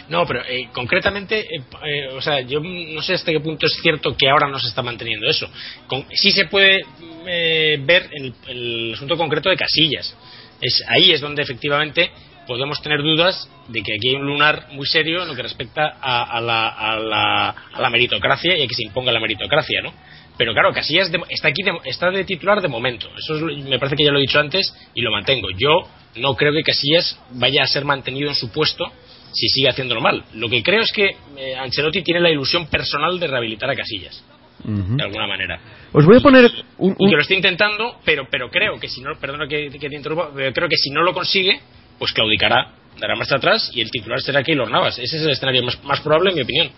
[0.10, 3.74] No, pero eh, concretamente, eh, eh, o sea, yo no sé hasta qué punto es
[3.82, 5.50] cierto que ahora no se está manteniendo eso.
[5.88, 6.82] Con- sí se puede
[7.28, 10.16] eh, ver el, el asunto concreto de Casillas.
[10.62, 12.12] Es, ahí es donde efectivamente
[12.48, 15.98] podemos tener dudas de que aquí hay un lunar muy serio en lo que respecta
[16.02, 19.82] a, a la, a, la, a la meritocracia y a que se imponga la meritocracia,
[19.84, 19.94] ¿no?
[20.36, 23.10] Pero claro, Casillas está aquí, de, está de titular de momento.
[23.18, 25.50] Eso es me parece que ya lo he dicho antes y lo mantengo.
[25.58, 28.86] Yo no creo que Casillas vaya a ser mantenido en su puesto
[29.32, 30.24] si sigue haciéndolo mal.
[30.34, 34.24] Lo que creo es que eh, Ancelotti tiene la ilusión personal de rehabilitar a Casillas,
[34.64, 35.60] de alguna manera.
[35.92, 39.02] Os voy a poner un, Y que lo está intentando, pero, pero creo que si
[39.02, 41.60] no, perdona que, que te interrumpa, pero creo que si no lo consigue,
[41.98, 45.00] pues claudicará, dará marcha atrás y el titular será Keylor Navas.
[45.00, 46.72] Ese es el escenario más, más probable, en mi opinión.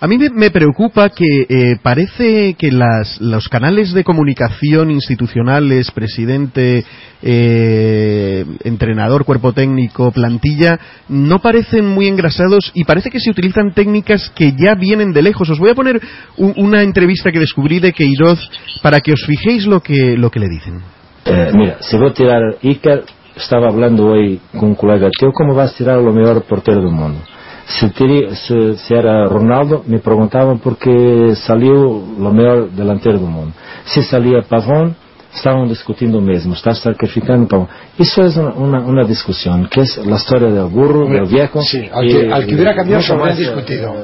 [0.00, 6.84] A mí me, preocupa que eh, parece que las, los canales de comunicación institucionales, presidente,
[7.20, 14.30] eh, entrenador, cuerpo técnico, plantilla, no parecen muy engrasados y parece que se utilizan técnicas
[14.36, 15.50] que ya vienen de lejos.
[15.50, 16.00] Os voy a poner
[16.36, 18.38] un- una entrevista que descubrí de Queiroz
[18.82, 20.80] para que os fijéis lo que, lo que le dicen.
[21.24, 23.02] Eh, mira, si voy a tirar Iker,
[23.36, 27.20] estaba hablando hoy con un colega ¿cómo vas a tirar lo mejor portero del mundo?
[27.68, 31.72] Si, tiri- si- si era Ronaldo, me preguntaban por qué salió
[32.18, 33.52] lo mejor delantero del mundo.
[33.84, 34.96] Si salía Pavón,
[35.34, 37.68] estaban discutiendo lo mismo, está sacrificando Pavón.
[37.98, 41.60] Eso es una, una, una discusión, que es la historia del burro, del viejo.
[41.62, 43.94] Sí, al que, y- al que hubiera cambiado se habría más, eh, discutido.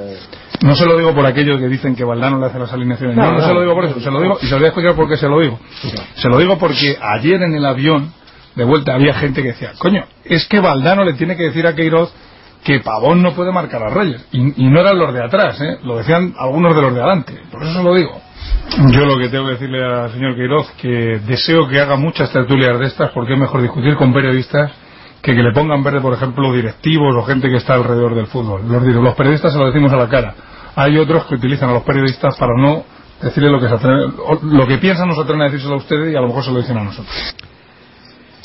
[0.63, 3.17] No se lo digo por aquellos que dicen que Valdano le hace las alineaciones.
[3.17, 3.47] No, No, no, no.
[3.47, 4.01] se lo digo por eso.
[4.01, 5.59] Se lo digo y se lo voy a explicar por qué se lo digo.
[6.17, 8.13] Se lo digo porque ayer en el avión,
[8.55, 11.75] de vuelta, había gente que decía, coño, es que Valdano le tiene que decir a
[11.75, 12.13] Queiroz
[12.65, 14.27] que Pavón no puede marcar a Reyes.
[14.33, 15.79] Y, no eran los de atrás, ¿eh?
[15.85, 17.41] lo decían algunos de los de adelante.
[17.53, 18.21] Por eso lo digo.
[18.91, 22.79] Yo lo que tengo que decirle al señor Queiroz que deseo que haga muchas tertulias
[22.79, 24.73] de estas porque es mejor discutir con periodistas
[25.21, 28.63] que que le pongan verde, por ejemplo, directivos o gente que está alrededor del fútbol.
[28.67, 30.35] Los, los periodistas se lo decimos a la cara.
[30.75, 32.85] Hay otros que utilizan a los periodistas para no
[33.23, 36.17] decirle lo que, se lo que piensan, no se atreven a decírselo a ustedes y
[36.17, 37.35] a lo mejor se lo dicen a nosotros.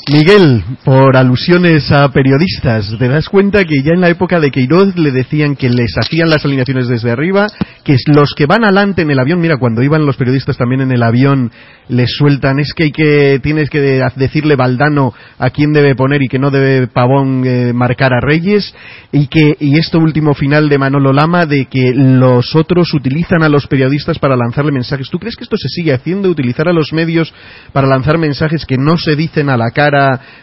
[0.08, 4.96] Miguel, por alusiones a periodistas, te das cuenta que ya en la época de Queiroz
[4.96, 7.46] le decían que les hacían las alineaciones desde arriba,
[7.84, 10.90] que los que van adelante en el avión, mira, cuando iban los periodistas también en
[10.90, 11.52] el avión,
[11.88, 16.22] les sueltan, es que hay que, tienes que de- decirle Valdano a quién debe poner
[16.22, 18.74] y que no debe Pavón eh, marcar a Reyes,
[19.12, 23.48] y que, y esto último final de Manolo Lama, de que los otros utilizan a
[23.48, 25.08] los periodistas para lanzarle mensajes.
[25.08, 27.32] ¿Tú crees que esto se sigue haciendo, utilizar a los medios
[27.72, 29.99] para lanzar mensajes que no se dicen a la cara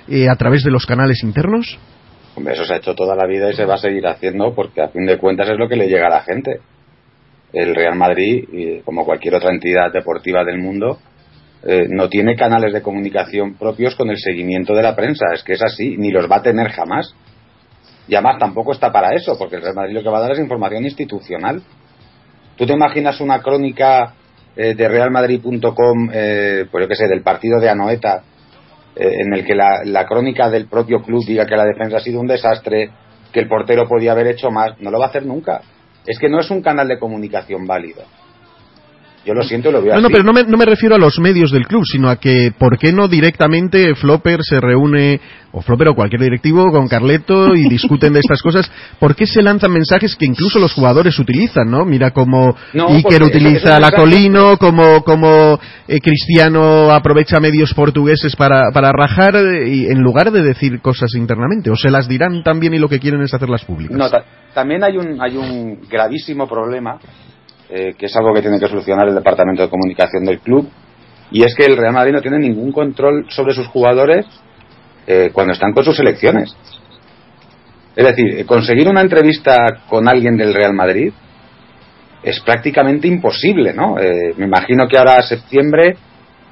[0.08, 1.78] eh, a través de los canales internos?
[2.46, 4.90] Eso se ha hecho toda la vida y se va a seguir haciendo porque a
[4.90, 6.60] fin de cuentas es lo que le llega a la gente.
[7.52, 11.00] El Real Madrid, como cualquier otra entidad deportiva del mundo,
[11.64, 15.26] eh, no tiene canales de comunicación propios con el seguimiento de la prensa.
[15.34, 17.14] Es que es así, ni los va a tener jamás.
[18.08, 20.32] Y además tampoco está para eso, porque el Real Madrid lo que va a dar
[20.32, 21.62] es información institucional.
[22.56, 24.14] ¿Tú te imaginas una crónica
[24.56, 28.24] eh, de realmadrid.com, eh, pues yo qué sé, del partido de Anoeta,
[29.00, 32.20] en el que la, la crónica del propio club diga que la defensa ha sido
[32.20, 32.90] un desastre,
[33.32, 35.62] que el portero podía haber hecho más, no lo va a hacer nunca.
[36.06, 38.04] Es que no es un canal de comunicación válido.
[39.28, 40.98] Yo lo siento y lo veo No, no, pero no me, no me refiero a
[40.98, 45.20] los medios del club, sino a que, ¿por qué no directamente Flopper se reúne,
[45.52, 48.72] o Flopper o cualquier directivo, con Carleto y discuten de estas cosas?
[49.00, 51.84] ¿Por qué se lanzan mensajes que incluso los jugadores utilizan, no?
[51.84, 55.60] Mira como No, Iker utiliza la Colino, como, como
[55.90, 61.14] eh, Cristiano aprovecha medios portugueses para, para rajar, eh, y en lugar de decir cosas
[61.16, 63.98] internamente, o se las dirán también y lo que quieren es hacerlas públicas.
[63.98, 64.24] No, ta-
[64.54, 66.98] también hay un, hay un gravísimo problema,
[67.70, 70.70] eh, que es algo que tiene que solucionar el Departamento de Comunicación del club,
[71.32, 74.26] y es que el Real Madrid no tiene ningún control sobre sus jugadores
[75.06, 76.56] eh, cuando están con sus selecciones.
[77.96, 79.56] Es decir, conseguir una entrevista
[79.90, 81.12] con alguien del Real Madrid
[82.24, 84.00] es prácticamente imposible, ¿no?
[84.00, 85.96] Eh, me imagino que ahora a septiembre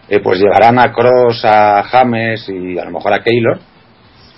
[0.07, 3.59] eh, pues llevarán a Cross, a James y a lo mejor a Keylor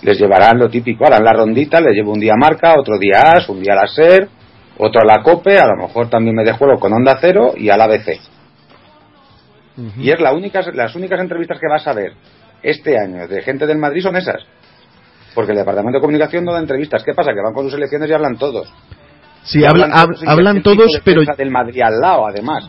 [0.02, 3.48] les llevarán lo típico, harán la rondita, les llevo un día Marca, otro día AS,
[3.48, 4.28] un día la SER,
[4.78, 7.80] otro a la COPE, a lo mejor también me dejuelo con Onda Cero y al
[7.80, 8.18] ABC.
[9.98, 12.12] Y es la única, las únicas entrevistas que vas a ver
[12.62, 14.42] este año de gente del Madrid son esas.
[15.34, 17.04] Porque el Departamento de Comunicación no da entrevistas.
[17.04, 17.30] ¿Qué pasa?
[17.32, 18.72] Que van con sus elecciones y hablan todos.
[19.44, 22.64] Sí, hablan, hab- hablan todos, pero del Madrid al lado, además.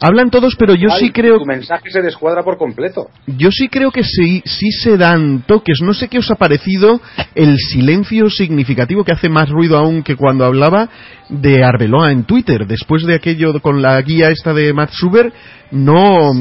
[0.00, 3.08] Hablan todos, pero yo sí creo Tu mensaje se descuadra por completo.
[3.26, 5.80] Yo sí creo que sí, sí se dan toques.
[5.82, 7.00] No sé qué os ha parecido
[7.34, 10.88] el silencio significativo que hace más ruido aún que cuando hablaba
[11.28, 12.66] de Arbeloa en Twitter.
[12.66, 15.32] Después de aquello con la guía esta de Matt Suber,
[15.70, 16.32] no,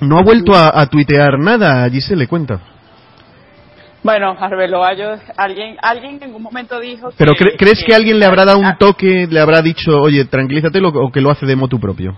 [0.00, 1.82] no ha vuelto a, a tuitear nada.
[1.84, 2.60] Allí se le cuenta.
[4.02, 8.18] Bueno, Arbeloa, yo, alguien, alguien en un momento dijo Pero que, cre- ¿crees que alguien
[8.18, 11.44] le habrá dado un toque, le habrá dicho, oye, tranquilízate lo- o que lo hace
[11.44, 12.16] de motu propio?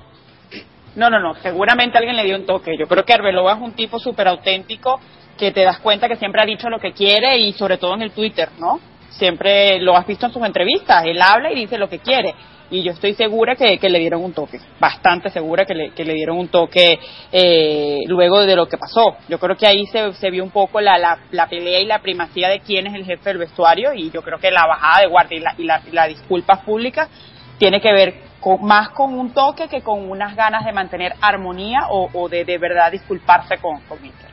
[0.97, 2.77] No, no, no, seguramente alguien le dio un toque.
[2.78, 5.01] Yo creo que Arbeloa es un tipo súper auténtico
[5.39, 8.02] que te das cuenta que siempre ha dicho lo que quiere y sobre todo en
[8.02, 8.81] el Twitter, ¿no?
[9.12, 12.35] siempre lo has visto en sus entrevistas, él habla y dice lo que quiere.
[12.70, 16.06] Y yo estoy segura que, que le dieron un toque, bastante segura que le, que
[16.06, 16.98] le dieron un toque
[17.31, 19.16] eh, luego de lo que pasó.
[19.28, 21.98] Yo creo que ahí se, se vio un poco la, la, la pelea y la
[21.98, 25.06] primacía de quién es el jefe del vestuario y yo creo que la bajada de
[25.06, 27.09] guardia y la, y la, y la disculpa pública
[27.59, 31.86] tiene que ver con, más con un toque que con unas ganas de mantener armonía
[31.89, 34.28] o, o de de verdad disculparse con, con Inter.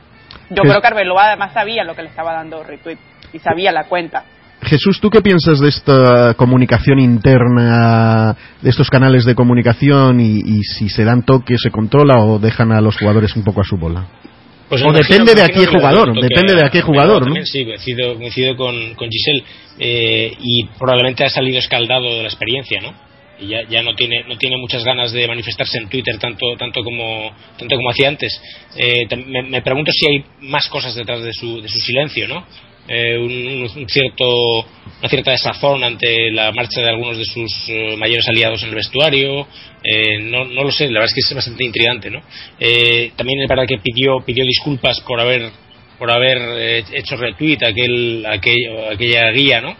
[0.50, 2.98] Yo creo que Arbeloa además sabía lo que le estaba dando retweet
[3.32, 4.24] y sabía la cuenta.
[4.62, 10.62] Jesús, ¿tú qué piensas de esta comunicación interna, de estos canales de comunicación y, y
[10.64, 13.76] si se dan toques, se controla o dejan a los jugadores un poco a su
[13.78, 14.06] bola?
[14.68, 16.66] Pues o depende de a qué imagino que le jugador, dará un toque depende de
[16.66, 17.34] a qué a- jugador, ¿no?
[17.44, 19.44] Sí, coincido, coincido con, con Giselle.
[19.78, 22.92] eh, y probablemente ha salido escaldado de la experiencia, ¿no?
[23.40, 26.82] Y ya, ya no tiene no tiene muchas ganas de manifestarse en Twitter tanto tanto
[26.84, 28.40] como tanto como hacía antes.
[28.76, 32.44] Eh, me, me pregunto si hay más cosas detrás de su, de su silencio, ¿no?
[32.88, 34.26] Eh, un, un cierto
[34.98, 38.74] una cierta desazón ante la marcha de algunos de sus eh, mayores aliados en el
[38.74, 39.46] vestuario
[39.84, 42.20] eh, no, no lo sé la verdad es que es bastante intrigante no
[42.58, 45.50] Eh, también es verdad que pidió pidió disculpas por haber
[45.98, 48.56] por haber hecho retweet aquel, aquel
[48.90, 49.76] aquella guía no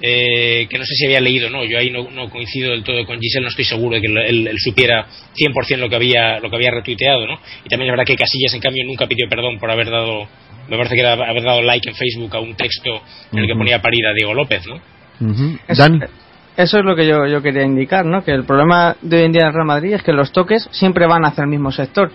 [0.00, 3.04] eh, que no sé si había leído no yo ahí no, no coincido del todo
[3.04, 6.48] con Giselle no estoy seguro de que él, él supiera 100% lo que había lo
[6.50, 9.58] que había retuiteado no y también es verdad que Casillas en cambio nunca pidió perdón
[9.58, 10.28] por haber dado
[10.68, 13.00] me parece que era haber dado like en Facebook a un texto
[13.32, 14.76] en el que ponía parir a Diego López no
[15.20, 15.58] Ujú.
[15.66, 16.00] Eso- Dan,
[16.56, 18.24] Eso es lo que yo, yo quería indicar, ¿no?
[18.24, 21.06] Que el problema de hoy en día del Real Madrid es que los toques siempre
[21.06, 22.10] van hacia el mismo sector.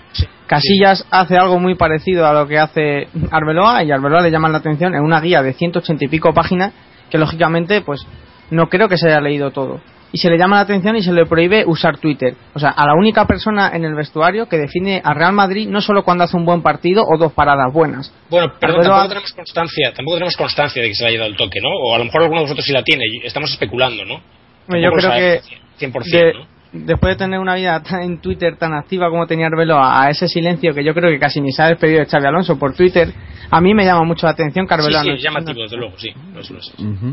[0.48, 4.52] Casillas hace algo muy parecido a lo que hace Arbeloa y a Arbeloa le llaman
[4.52, 6.74] la atención en una guía de 180 y pico páginas
[7.10, 8.06] que lógicamente pues
[8.52, 9.82] no creo que se haya leído todo.
[10.12, 12.36] Y se le llama la atención y se le prohíbe usar Twitter.
[12.54, 15.82] O sea, a la única persona en el vestuario que define a Real Madrid no
[15.82, 18.14] solo cuando hace un buen partido o dos paradas buenas.
[18.30, 21.36] Bueno, pero tampoco tenemos constancia, tampoco tenemos constancia de que se le haya dado el
[21.38, 21.70] toque, ¿no?
[21.70, 24.18] O a lo mejor alguno de vosotros sí la tiene, estamos especulando, ¿no?
[24.18, 25.50] Yo creo que sabemos
[25.80, 26.53] 100%, de- ¿no?
[26.74, 30.28] Después de tener una vida tan- en Twitter tan activa como tenía Arbeloa, a ese
[30.28, 33.14] silencio que yo creo que casi ni se ha despedido de Xavi Alonso por Twitter,
[33.52, 35.78] a mí me llama mucho la atención que Sí, Arbeloa sí, no- es llamativo, desde
[35.78, 36.10] luego, sí.
[36.34, 36.54] Lo sé.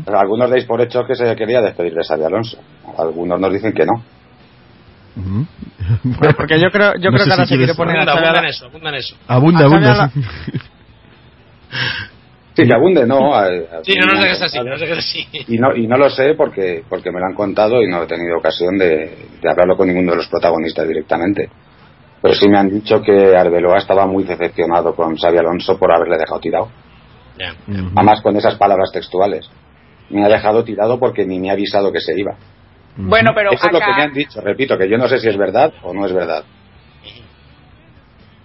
[0.05, 2.57] Pero algunos deis por hecho que se quería despedir de Xavi Alonso.
[2.97, 4.03] Algunos nos dicen que no.
[6.03, 8.13] Bueno, porque yo creo, yo No creo que ahora si se quiere poner a Abunda,
[8.13, 9.15] Xavi abunda en eso, abunda en eso.
[9.27, 10.11] abunda, a abunda.
[12.55, 12.67] Sí.
[12.67, 13.33] Que abunde, no.
[13.35, 14.11] a- a- Sí, no
[14.41, 15.27] así, no nos dejes así.
[15.47, 18.07] Y no, y no lo sé porque, porque me lo han contado y no he
[18.07, 21.49] tenido ocasión de, de hablarlo con ninguno de los protagonistas directamente.
[22.21, 26.17] Pero sí me han dicho que Arbeloa estaba muy decepcionado con Xavi Alonso por haberle
[26.17, 26.69] dejado tirado.
[27.95, 29.49] Además con esas palabras textuales.
[30.09, 32.35] Me ha dejado tirado porque ni me ha avisado que se iba.
[32.97, 34.41] Bueno, pero Eso es lo que me han dicho.
[34.41, 36.43] Repito, que yo no sé si es verdad o no es verdad.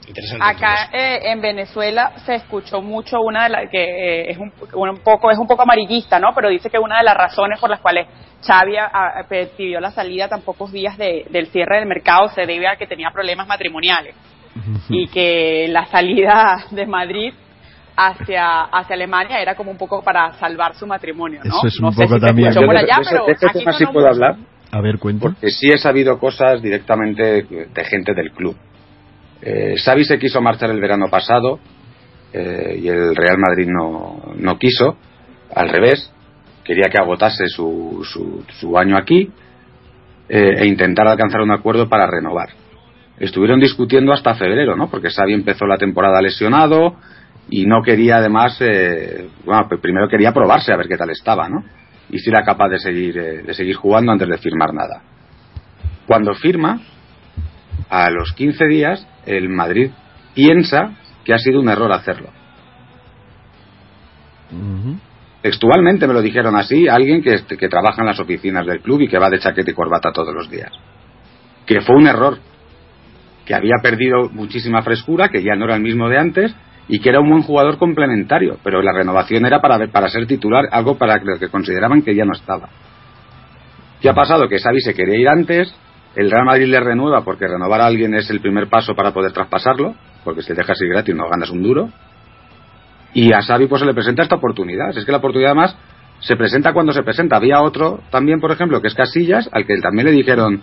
[0.06, 0.44] Interesante.
[0.44, 4.98] acá eh, en Venezuela se escuchó mucho una de las que eh, es un, un
[4.98, 6.32] poco es un poco amarillista, ¿no?
[6.34, 8.06] Pero dice que una de las razones por las cuales
[8.46, 12.28] Xavi a- a- pe- pidió la salida tan pocos días de- del cierre del mercado
[12.28, 14.14] se debe a que tenía problemas matrimoniales
[14.88, 17.34] y que la salida de Madrid
[17.96, 21.56] hacia hacia Alemania era como un poco para salvar su matrimonio, ¿no?
[21.58, 22.54] Eso es no un sé poco si se también.
[22.54, 24.08] por de- allá, de pero tema sí puedo mucho.
[24.24, 24.36] hablar.
[24.72, 25.22] A ver, cuenta.
[25.22, 28.56] Porque sí he sabido cosas directamente de gente del club.
[29.42, 31.58] Eh, Xavi se quiso marchar el verano pasado
[32.32, 34.96] eh, y el Real Madrid no, no quiso.
[35.54, 36.12] Al revés,
[36.64, 39.30] quería que agotase su, su, su año aquí
[40.28, 42.48] eh, e intentar alcanzar un acuerdo para renovar.
[43.18, 44.90] Estuvieron discutiendo hasta febrero, ¿no?
[44.90, 46.96] Porque Xavi empezó la temporada lesionado
[47.48, 51.48] y no quería además, eh, bueno, pues primero quería probarse a ver qué tal estaba,
[51.48, 51.64] ¿no?
[52.10, 55.02] Y si era capaz de seguir, de seguir jugando antes de firmar nada.
[56.06, 56.80] Cuando firma,
[57.88, 59.90] a los 15 días, el Madrid
[60.34, 60.92] piensa
[61.24, 62.30] que ha sido un error hacerlo.
[65.42, 69.08] Textualmente me lo dijeron así alguien que, que trabaja en las oficinas del club y
[69.08, 70.70] que va de chaqueta y corbata todos los días.
[71.66, 72.38] Que fue un error,
[73.44, 76.54] que había perdido muchísima frescura, que ya no era el mismo de antes
[76.88, 80.66] y que era un buen jugador complementario, pero la renovación era para, para ser titular,
[80.70, 82.68] algo para lo que consideraban que ya no estaba.
[84.00, 84.48] ¿Qué ha pasado?
[84.48, 85.74] Que Xavi se quería ir antes,
[86.16, 89.32] el Real Madrid le renueva porque renovar a alguien es el primer paso para poder
[89.32, 89.94] traspasarlo,
[90.24, 91.90] porque si le dejas ir gratis no ganas un duro.
[93.12, 94.96] Y a Xavi pues se le presenta esta oportunidad.
[94.96, 95.76] Es que la oportunidad más
[96.20, 97.36] se presenta cuando se presenta.
[97.36, 100.62] Había otro también, por ejemplo, que es Casillas, al que también le dijeron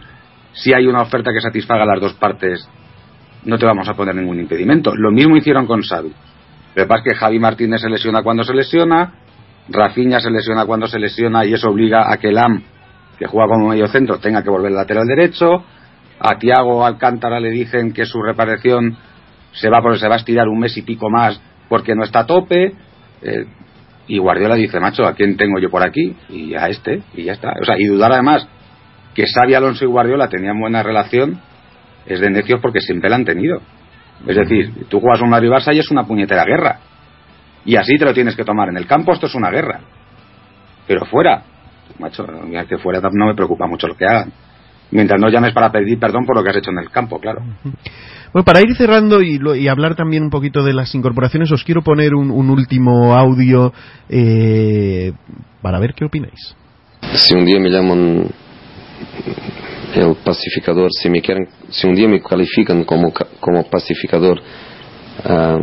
[0.54, 2.68] si hay una oferta que satisfaga las dos partes,
[3.46, 4.92] no te vamos a poner ningún impedimento.
[4.96, 6.10] Lo mismo hicieron con Xavi.
[6.76, 9.14] Lo que pasa es que Javi Martínez se lesiona cuando se lesiona,
[9.70, 12.64] Rafinha se lesiona cuando se lesiona y eso obliga a que Lam,
[13.18, 15.64] que juega como medio centro, tenga que volver al lateral derecho.
[16.20, 18.96] A Tiago Alcántara le dicen que su reparación
[19.52, 22.26] se va, se va a estirar un mes y pico más porque no está a
[22.26, 22.74] tope.
[23.22, 23.46] Eh,
[24.08, 26.16] Y Guardiola dice, macho, ¿a quién tengo yo por aquí?
[26.30, 27.54] Y a este, y ya está.
[27.62, 28.48] O sea, y dudar además
[29.16, 31.40] que Xavi Alonso y Guardiola tenían buena relación
[32.06, 33.62] es de necios porque siempre la han tenido.
[34.28, 36.80] Es decir, tú juegas un Barça y es una puñetera guerra.
[37.66, 38.70] Y así te lo tienes que tomar.
[38.70, 39.80] En el campo esto es una guerra.
[40.86, 41.44] Pero fuera,
[42.00, 44.32] macho, mira que fuera no me preocupa mucho lo que hagan.
[44.92, 47.42] Mientras no llames para pedir perdón por lo que has hecho en el campo, claro.
[48.32, 51.64] Bueno, para ir cerrando y, lo- y hablar también un poquito de las incorporaciones, os
[51.64, 53.74] quiero poner un, un último audio
[54.10, 55.14] eh,
[55.62, 56.56] para ver qué opináis.
[57.16, 58.28] Si un día me llaman
[59.96, 64.42] el pacificador, si me quieren, si un día me califican como, ca- como pacificador,
[65.24, 65.62] am,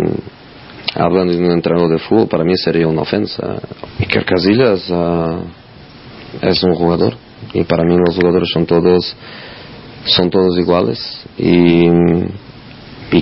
[0.94, 3.60] hablando de un entrenador de fútbol, para mí sería una ofensa.
[3.98, 5.40] Iker Casillas ah,
[6.40, 7.16] es un jugador
[7.52, 9.16] y para mí los jugadores son todos
[10.06, 10.98] son todos iguales
[11.38, 11.88] y,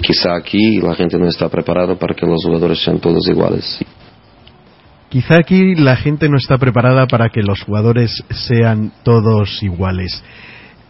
[0.00, 3.78] quizá aquí la gente no está preparada para que los jugadores sean todos iguales.
[5.08, 10.22] Quizá aquí la gente no está preparada para que los jugadores sean todos iguales.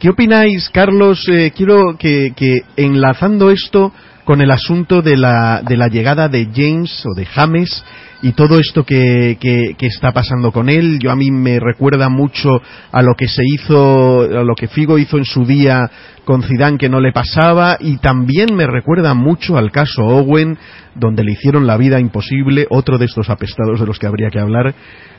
[0.01, 1.25] ¿Qué opináis, Carlos?
[1.29, 3.93] Eh, quiero que, que enlazando esto
[4.25, 7.85] con el asunto de la, de la llegada de James o de James
[8.21, 12.61] y todo esto que, que- está pasando con él, yo a mí me recuerda mucho
[12.91, 15.89] a lo que se hizo, a lo que Figo hizo en su día
[16.25, 20.59] con Zidane que no le pasaba y también me recuerda mucho al caso Owen
[20.95, 24.41] donde le hicieron la vida imposible, otro de estos apestados de los que habría que
[24.41, 24.75] hablar.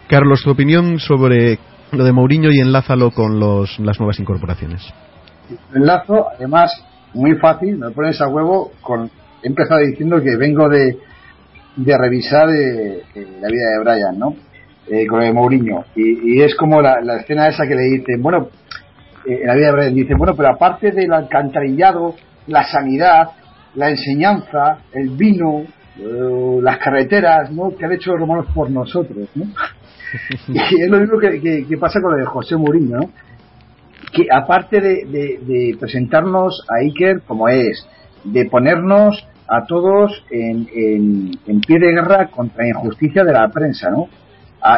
[0.07, 1.57] Carlos, tu opinión sobre
[1.91, 4.81] lo de Mourinho y enlázalo con los, las nuevas incorporaciones.
[5.73, 6.71] enlazo, además,
[7.13, 8.71] muy fácil, me pones a huevo.
[9.41, 10.97] He empezado diciendo que vengo de,
[11.75, 14.35] de revisar eh, eh, la vida de Brian, ¿no?
[14.87, 15.85] Eh, con el de Mourinho.
[15.95, 18.49] Y, y es como la, la escena esa que le dicen, bueno,
[19.25, 22.15] eh, en la vida de Brian dicen, bueno, pero aparte del alcantarillado,
[22.47, 23.29] la sanidad,
[23.75, 25.61] la enseñanza, el vino,
[25.99, 27.75] eh, las carreteras, ¿no?
[27.75, 29.45] Que han hecho los romanos por nosotros, ¿no?
[30.47, 32.99] y es lo mismo que, que- pasa con lo de José Mourinho,
[34.11, 37.87] que aparte de, de- de presentarnos a Iker como es,
[38.23, 43.89] de ponernos a todos en, en- pie de guerra contra la injusticia de la prensa,
[43.89, 44.07] ¿no?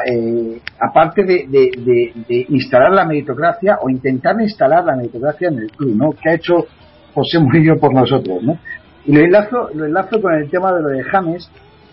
[0.05, 6.11] Eh, aparte de, instalar la meritocracia o intentar instalar la meritocracia en el club, ¿no?
[6.11, 6.65] Que ha hecho
[7.13, 8.57] José Murillo por nosotros, ¿no?
[9.05, 11.49] Y lo enlazo, lo enlazo con el tema de lo de James,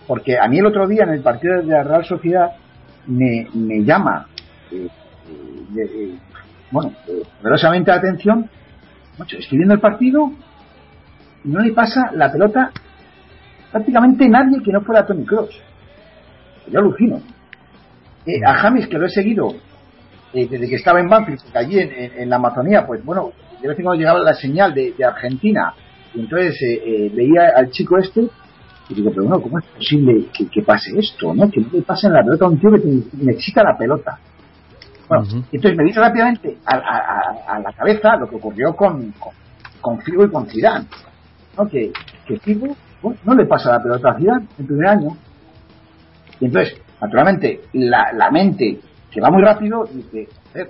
[0.07, 2.51] porque a mí el otro día en el partido de la Real Sociedad
[3.07, 4.27] me, me llama
[4.71, 4.87] eh,
[5.75, 6.15] eh, eh,
[6.71, 6.93] bueno,
[7.41, 8.49] poderosamente la atención,
[9.19, 10.31] estoy viendo el partido
[11.45, 12.71] no le pasa la pelota
[13.71, 15.49] prácticamente nadie que no fuera Tony Cross.
[16.71, 17.21] Yo alucino.
[18.25, 19.53] Eh, a James, que lo he seguido
[20.33, 23.31] eh, desde que estaba en Banfield, porque allí en, en- en la Amazonía, pues bueno,
[23.61, 25.73] de vez en cuando llegaba la señal de, de Argentina,
[26.13, 28.27] y entonces eh, eh, veía al chico este,
[28.89, 31.49] y digo, pero bueno, ¿cómo es posible que, que pase esto, no?
[31.49, 34.19] Que no le pasen la pelota a un tío que te- necesita la pelota.
[35.07, 39.11] Bueno, entonces me dice rápidamente a, a- a- a la cabeza lo que ocurrió con,
[39.13, 39.33] con,
[39.81, 40.85] con Figo y con Zidane.
[41.57, 41.67] ¿No?
[41.67, 41.91] Que,
[42.25, 42.75] que Figo
[43.23, 45.17] no le pasa la pelota a Zidane en primer año.
[46.39, 48.79] Y entonces, naturalmente, la, la mente
[49.11, 50.69] que va muy rápido dice, "Joder,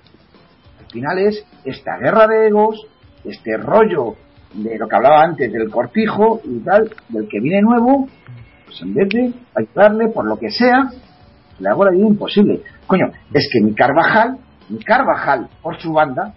[0.80, 2.86] al final es esta guerra de egos,
[3.24, 4.16] este rollo
[4.54, 8.08] de lo que hablaba antes del cortijo y tal, del que viene nuevo,
[8.66, 10.90] pues en vez de ayudarle por lo que sea,
[11.60, 12.62] le hago la vida imposible.
[12.88, 14.38] Coño, es que mi Carvajal,
[14.70, 16.34] mi Carvajal por su banda,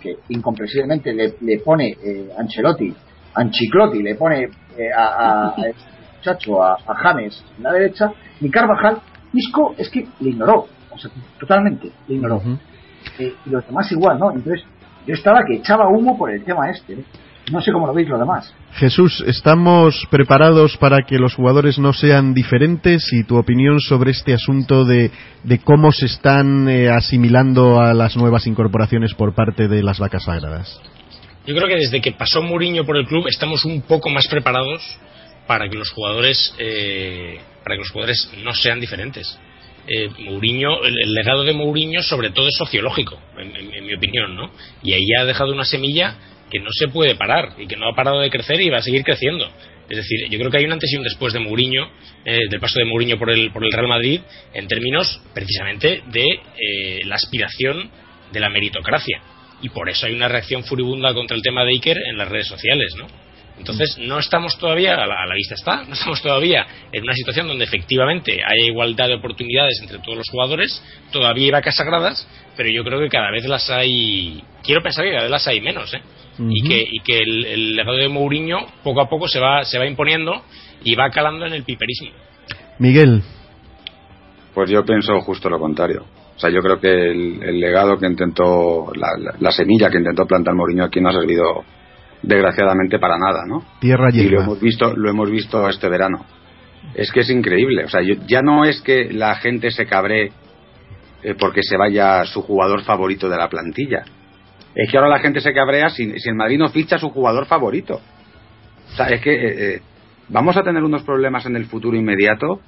[0.00, 2.94] que incomprensiblemente le, le pone eh, Ancelotti,
[3.34, 4.42] Anchiclotti, le pone
[4.76, 5.82] eh, a, a- a este
[6.18, 8.98] muchacho, a, a James en la derecha, mi Carvajal,
[9.32, 12.40] Isco es que le ignoró, o sea, totalmente, le ignoró.
[13.18, 14.30] Eh, y los demás igual, ¿no?
[14.30, 14.64] Entonces,
[15.06, 17.04] yo estaba que echaba humo por el tema este, ¿eh?
[17.52, 18.54] No sé cómo lo veis los demás.
[18.72, 23.12] Jesús, ¿estamos preparados para que los jugadores no sean diferentes?
[23.12, 25.10] Y tu opinión sobre este asunto de,
[25.42, 30.24] de cómo se están eh, asimilando a las nuevas incorporaciones por parte de las vacas
[30.24, 30.80] sagradas.
[31.46, 34.82] Yo creo que desde que pasó Mourinho por el club estamos un poco más preparados
[35.46, 39.38] para que los jugadores eh, para que los jugadores no sean diferentes.
[39.86, 44.34] Eh, Mourinho, el, legado de Mourinho sobre todo es sociológico, en, en- en mi opinión,
[44.34, 44.50] ¿no?
[44.82, 46.16] Y ahí ha dejado una semilla
[46.50, 48.82] que no se puede parar y que no ha parado de crecer y va a
[48.82, 49.50] seguir creciendo.
[49.90, 51.90] Es decir, yo creo que hay un antes y un después de Mourinho,
[52.24, 54.20] eh, del paso de Mourinho por el, por el Real Madrid,
[54.54, 57.90] en términos precisamente de eh, la aspiración
[58.32, 59.20] de la meritocracia.
[59.64, 62.48] Y por eso hay una reacción furibunda contra el tema de Iker en las redes
[62.48, 63.06] sociales, ¿no?
[63.56, 67.14] Entonces, no estamos todavía, a la, a la vista está, no estamos todavía en una
[67.14, 70.82] situación donde efectivamente haya igualdad de oportunidades entre todos los jugadores,
[71.12, 72.28] todavía hay vacas sagradas,
[72.58, 75.62] pero yo creo que cada vez las hay, quiero pensar que cada vez las hay
[75.62, 76.02] menos, ¿eh?
[76.38, 79.78] y que, y que el, el legado de Mourinho poco a poco se va, se
[79.78, 80.42] va imponiendo
[80.82, 82.10] y va calando en el piperismo.
[82.80, 83.22] Miguel,
[84.52, 86.04] Pues yo pienso justo lo contrario.
[86.36, 89.98] O sea, yo creo que el, el legado que intentó, la, la- la semilla que
[89.98, 91.64] intentó plantar Mourinho aquí no ha servido
[92.22, 93.62] desgraciadamente para nada, ¿no?
[93.80, 96.24] Tierra y lo hemos visto lo hemos visto este verano.
[96.94, 100.32] Es que es increíble o sea yo- ya no es que la gente se cabre
[101.22, 104.04] eh, porque se vaya su jugador favorito de la plantilla.
[104.74, 107.10] Es que ahora la gente se cabrea si, si el Madrid no ficha a su
[107.10, 108.00] jugador favorito.
[108.92, 109.80] O sea es que eh, eh,
[110.28, 112.60] vamos a tener unos problemas en el futuro inmediato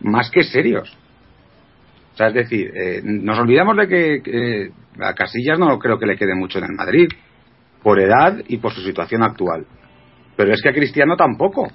[0.00, 0.92] más que serios
[2.14, 4.70] o sea es decir eh, nos olvidamos de que
[5.00, 7.08] a Casillas no creo que le quede mucho en el Madrid
[7.82, 9.66] por edad y por su situación actual
[10.36, 11.68] pero es que a Cristiano tampoco.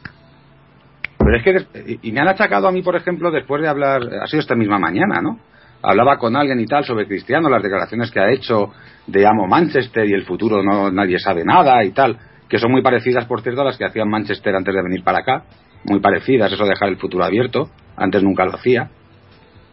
[1.17, 4.27] Pero es que, y me han achacado a mí, por ejemplo, después de hablar, ha
[4.27, 5.39] sido esta misma mañana, ¿no?
[5.81, 8.73] Hablaba con alguien y tal sobre Cristiano, las declaraciones que ha hecho
[9.07, 12.17] de amo Manchester y el futuro no nadie sabe nada y tal,
[12.49, 15.19] que son muy parecidas, por cierto, a las que hacía Manchester antes de venir para
[15.19, 15.43] acá,
[15.85, 18.89] muy parecidas, eso de dejar el futuro abierto, antes nunca lo hacía.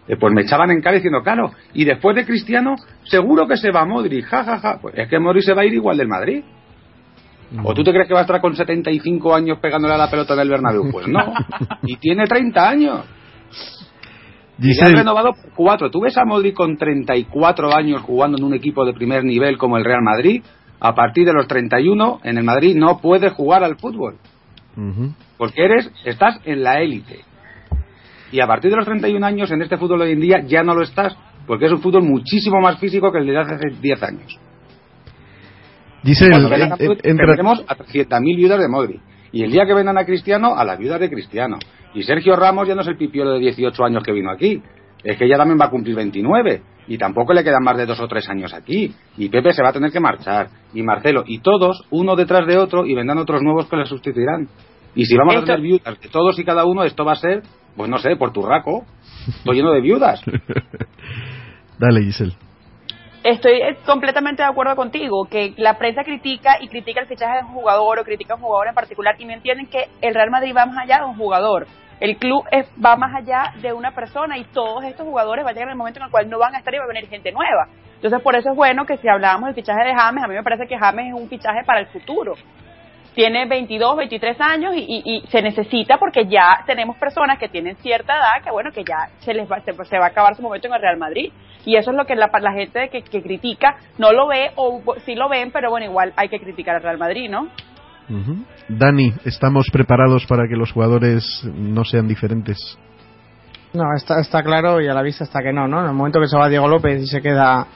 [0.08, 3.70] Eh, pues me echaban en cara diciendo, claro, y después de Cristiano, seguro que se
[3.70, 4.78] va Modric, ja, ja, ja.
[4.80, 6.44] Pues es que Modric se va a ir igual del Madrid.
[7.62, 10.34] ¿O tú te crees que va a estar con 75 años pegándole a la pelota
[10.34, 10.90] en el Bernabéu?
[10.90, 11.32] Pues no.
[11.82, 13.04] Y tiene 30 años.
[14.58, 15.90] Y le han Giselle, renovado por cuatro.
[15.90, 19.76] ¿Tú ves a Modric con 34 años jugando en un equipo de primer nivel como
[19.76, 20.42] el Real Madrid?
[20.80, 24.16] A partir de los 31, en el Madrid no puedes jugar al fútbol.
[25.38, 27.20] Porque eres, estás en la élite.
[28.32, 30.74] Y a partir de los 31 años, en este fútbol hoy en día, ya no
[30.74, 31.16] lo estás.
[31.46, 34.38] Porque es un fútbol muchísimo más físico que el de hace 10 años.
[36.70, 39.00] Madrid, en- tendremos a 300.000 viudas de Modric.
[39.32, 41.58] Y el día que vendan a Cristiano, a las viudas de Cristiano.
[41.94, 44.62] Y Sergio Ramos ya no es el pipiolo de 18 años que vino aquí.
[45.02, 46.62] Es que ya también va a cumplir 29.
[46.88, 48.94] Y tampoco le quedan más de dos o tres años aquí.
[49.16, 50.48] Y Pepe se va a tener que marchar.
[50.74, 51.24] Y Marcelo.
[51.26, 54.48] Y todos, uno detrás de otro, y vendrán otros nuevos que le sustituirán.
[54.94, 57.16] Y si vamos Esto- a tener viudas de todos y cada uno, esto va a
[57.16, 57.42] ser,
[57.76, 58.84] pues no sé, por turraco.
[59.28, 60.22] Estoy lleno de viudas.
[61.78, 62.32] Dale, Giselle.
[63.22, 67.44] Estoy eh, completamente de acuerdo contigo, que la prensa critica y critica el fichaje de
[67.44, 70.30] un jugador o critica a un jugador en particular y no entienden que el Real
[70.30, 71.66] Madrid va más allá de un jugador.
[71.98, 75.54] El club es- va más allá de una persona y todos estos jugadores van a
[75.54, 77.08] llegar en el momento en el cual no van a estar y va a venir
[77.08, 77.66] gente nueva.
[77.96, 80.42] Entonces, por eso es bueno que si hablábamos del fichaje de James, a mí me
[80.44, 82.34] parece que James es un fichaje para el futuro.
[83.16, 87.74] Tiene 22, 23 años y, y- y se necesita porque ya tenemos personas que tienen
[87.78, 90.42] cierta edad que, bueno, que ya se les va, se, se va a acabar su
[90.42, 91.32] momento en el Real Madrid.
[91.64, 94.80] Y eso es lo que la, la gente que, que critica no lo ve o
[95.06, 97.48] sí lo ven, pero bueno, igual hay que criticar al Real Madrid, ¿no?
[98.68, 102.78] Dani, ¿estamos preparados para que los jugadores no sean diferentes?
[103.72, 105.80] No, está, está claro y a la vista está que no, ¿no?
[105.80, 107.66] En el momento que se va Diego López y se queda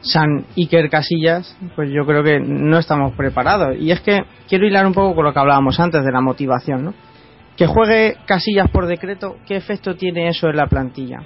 [0.00, 3.76] San Iker Casillas, pues yo creo que no estamos preparados.
[3.78, 6.84] Y es que quiero hilar un poco con lo que hablábamos antes de la motivación,
[6.84, 6.94] ¿no?
[7.56, 11.18] Que juegue Casillas por decreto, ¿qué efecto tiene eso en la plantilla?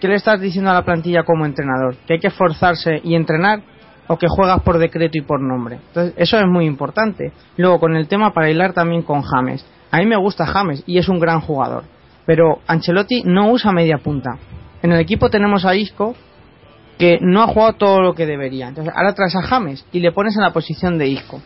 [0.00, 1.96] ¿Qué le estás diciendo a la plantilla como entrenador?
[2.06, 3.62] ¿Que hay que esforzarse y entrenar?
[4.08, 5.76] ¿O que juegas por decreto y por nombre?
[5.76, 7.32] Entonces, eso es muy importante.
[7.56, 9.64] Luego, con el tema para hilar también con James.
[9.90, 11.84] A mí me gusta James y es un gran jugador.
[12.26, 14.38] Pero Ancelotti no usa media punta.
[14.82, 16.16] En el equipo tenemos a Isco,
[17.02, 18.68] que no ha jugado todo lo que debería.
[18.68, 21.42] Entonces, ahora traes a James y le pones en la posición de Isco.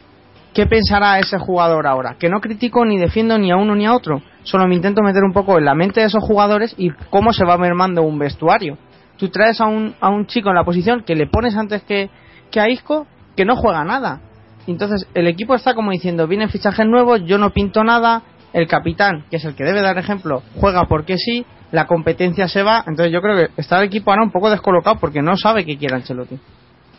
[0.52, 2.16] ¿Qué pensará ese jugador ahora?
[2.18, 4.20] Que no critico ni defiendo ni a uno ni a otro.
[4.42, 7.46] Solo me intento meter un poco en la mente de esos jugadores y cómo se
[7.46, 8.76] va mermando un vestuario.
[9.16, 12.10] Tú traes a un, a un chico en la posición que le pones antes que,
[12.50, 14.20] que a Isco, que no juega nada.
[14.66, 19.24] Entonces, el equipo está como diciendo, vienen fichajes nuevos, yo no pinto nada, el capitán,
[19.30, 22.78] que es el que debe dar ejemplo, juega porque sí, la competencia se va.
[22.86, 25.76] Entonces, yo creo que está el equipo ahora un poco descolocado porque no sabe qué
[25.76, 26.38] quiere Ancelotti.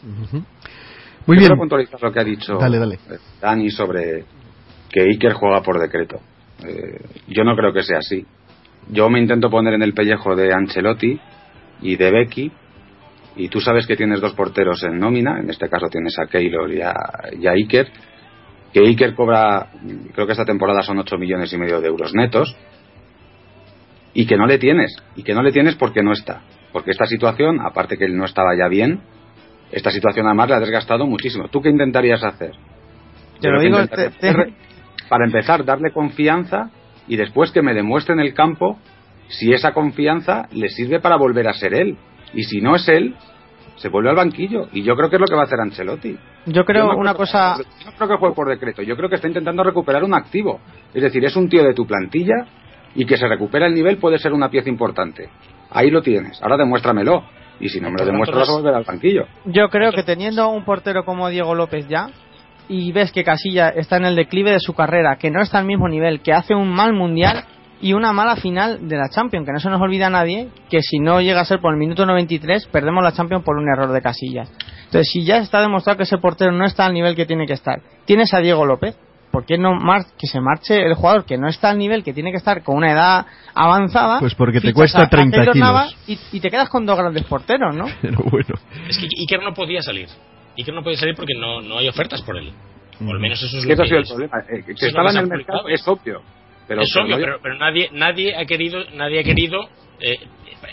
[0.03, 0.41] Muy Yo
[1.27, 1.39] bien.
[1.39, 2.95] quiero puntualizar lo que ha dicho Dale, dale.
[3.09, 4.23] eh, Dani sobre
[4.89, 6.19] que Iker juega por decreto.
[6.65, 8.25] Eh, yo no creo que sea así.
[8.89, 11.19] Yo me intento poner en el pellejo de Ancelotti
[11.81, 12.51] y de Becky
[13.35, 16.71] y tú sabes que tienes dos porteros en nómina, en este caso tienes a Keylor
[16.71, 16.93] y a,
[17.37, 17.87] y a Iker,
[18.73, 19.67] que Iker cobra,
[20.13, 22.55] creo que esta temporada son 8 millones y medio de euros netos,
[24.19, 26.41] y que no le tienes, y que no le tienes porque no está.
[26.73, 29.01] Porque esta situación, aparte que él no estaba ya bien,
[29.71, 31.49] esta situación además le ha desgastado muchísimo.
[31.49, 32.53] ¿Tú qué intentarías hacer?
[33.39, 34.53] Te Yo lo digo, te- te- hacer,
[35.07, 36.71] para empezar, darle confianza
[37.07, 38.79] y después que me demuestre en el campo
[39.27, 41.95] si esa confianza le sirve para volver a ser él.
[42.33, 43.13] Y si no es él,
[43.75, 44.67] se vuelve al banquillo.
[44.73, 46.17] Y yo creo que es lo que va a hacer Ancelotti.
[46.47, 47.57] Yo creo no una cosa.
[47.59, 48.81] Yo no creo que juegue por decreto.
[48.81, 50.59] Yo creo que está intentando recuperar un activo.
[50.91, 52.47] Es decir, es un tío de tu plantilla
[52.97, 55.29] y que se recupera el nivel puede ser una pieza importante.
[55.69, 56.41] Ahí lo tienes.
[56.41, 57.23] Ahora demuéstramelo.
[57.59, 59.25] Y si no me lo demuestras, volver al banquillo.
[59.45, 62.09] Yo creo que teniendo un portero como Diego López ya,
[62.69, 65.65] y ves que Casilla está en el declive de su carrera, que no está al
[65.65, 67.45] mismo nivel, que hace un mal mundial,
[67.81, 70.81] y una mala final de la Champions, que no se nos olvida a nadie que
[70.81, 73.91] si no llega a ser por el minuto 93 perdemos la Champions por un error
[73.91, 74.51] de casillas.
[74.85, 77.53] Entonces, si ya está demostrado que ese portero no está al nivel que tiene que
[77.53, 78.97] estar, tienes a Diego López,
[79.31, 82.13] ¿por qué no mar que se marche el jugador que no está al nivel que
[82.13, 84.19] tiene que estar con una edad avanzada?
[84.19, 85.67] Pues porque te cuesta a- a 30 Keylor kilos.
[85.67, 87.85] Navas y, y te quedas con dos grandes porteros, ¿no?
[88.01, 88.55] Pero bueno.
[88.87, 90.07] Es que Iker no podía salir.
[90.57, 92.51] Iker no podía salir porque no, no hay ofertas por él.
[93.05, 94.37] O al menos eso es Que lo eso ha que sido el problema.
[94.49, 95.69] eh, que eso estaba en que el mercado publicado.
[95.69, 96.21] es obvio.
[96.67, 99.69] Pero, es obvio, pero, pero nadie, nadie ha querido, nadie ha querido,
[100.01, 100.19] eh,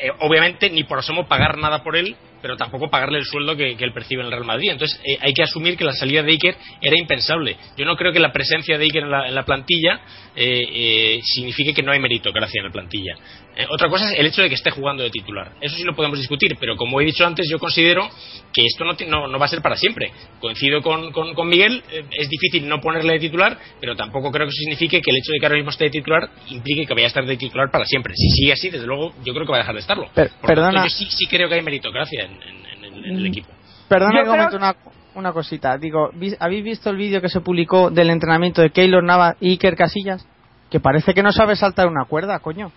[0.00, 3.72] eh, obviamente, ni por asomo pagar nada por él, pero tampoco pagarle el sueldo que,
[3.72, 4.68] él percibe en el Real Madrid.
[4.70, 7.56] Entonces, eh, hay que asumir que la salida de Iker era impensable.
[7.74, 10.02] Yo no creo que la presencia de Iker en la, en la plantilla
[10.36, 13.14] eh, eh, signifique que no hay meritocracia en la plantilla.
[13.56, 15.52] Eh, otra cosa es el hecho de que esté jugando de titular.
[15.60, 18.08] Eso sí lo podemos discutir, pero como he dicho antes, yo considero
[18.52, 20.10] que esto no, no, no va a ser para siempre.
[20.40, 24.46] Coincido con, con- con Miguel, eh, es difícil no ponerle de titular, pero tampoco creo
[24.46, 26.94] que eso signifique que el hecho de que ahora mismo esté de titular implique que
[26.94, 28.12] vaya a estar de titular para siempre.
[28.16, 30.08] Si sigue así, desde luego, yo creo que va a dejar de estarlo.
[30.12, 30.82] Per- Por tanto, perdona.
[30.84, 33.48] yo sí, sí creo que hay meritocracia en, en- en el- en el equipo.
[33.88, 34.74] Perdona Yo creo- una,
[35.14, 35.78] una cosita.
[35.78, 39.50] Digo, ¿vis- ¿habéis visto el vídeo que se publicó del entrenamiento de Keylor Navas y
[39.50, 40.26] Iker Casillas?
[40.70, 42.72] Que parece que no sabe saltar una cuerda, coño.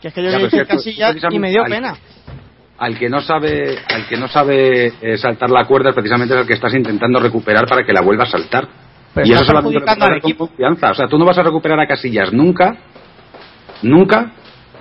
[0.00, 1.94] Que es que yo Ya, a es Casillas y me dio al- pena.
[2.78, 6.46] al que no sabe al que no sabe eh, saltar la cuerda precisamente es el
[6.46, 8.66] que estás intentando recuperar para que la vuelva a saltar
[9.14, 12.32] Pero y eso solamente al confianza o sea tú no vas a recuperar a Casillas
[12.32, 12.76] nunca
[13.82, 14.32] nunca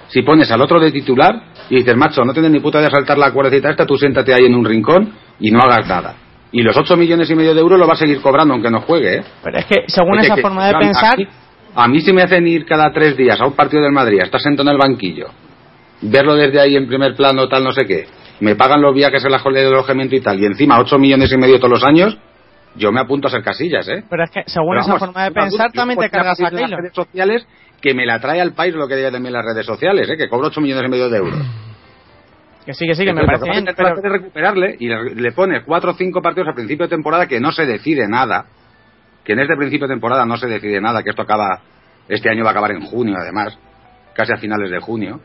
[0.07, 3.17] si pones al otro de titular y dices macho no tienes ni puta de saltar
[3.17, 6.15] la cuerdecita esta tú siéntate ahí en un rincón y no hagas nada
[6.51, 8.81] y los 8 millones y medio de euros lo va a seguir cobrando aunque no
[8.81, 9.23] juegue ¿eh?
[9.43, 11.17] Pero es que según Oye, esa que- forma de pensar,
[11.75, 14.41] a mí si me hacen ir cada tres días a un partido del Madrid, estás
[14.41, 15.27] sentado en el banquillo,
[16.01, 18.07] verlo desde ahí en primer plano, tal, no sé qué,
[18.39, 21.71] me pagan los viajes, el alojamiento y tal, y encima 8 millones y medio todos
[21.71, 22.17] los años,
[22.75, 24.03] yo me apunto a ser casillas, ¿eh?
[24.09, 26.71] pero es que según Pero esa vamos, forma de pensar también te cargas a las
[26.71, 27.47] redes sociales
[27.81, 30.17] que me la trae al país lo que diga también las redes sociales, ¿eh?
[30.17, 31.39] Que cobro 8 millones y medio de euros.
[32.65, 33.65] Que sí, que sí, que me parece bien.
[33.75, 37.39] Pero, recuperarle y le, le pones cuatro o cinco partidos al principio de temporada que
[37.39, 38.45] no se decide nada.
[39.23, 41.61] Que en este principio de temporada no se decide nada, que esto acaba,
[42.07, 43.57] este año va a acabar en junio además,
[44.13, 45.21] casi a finales de junio.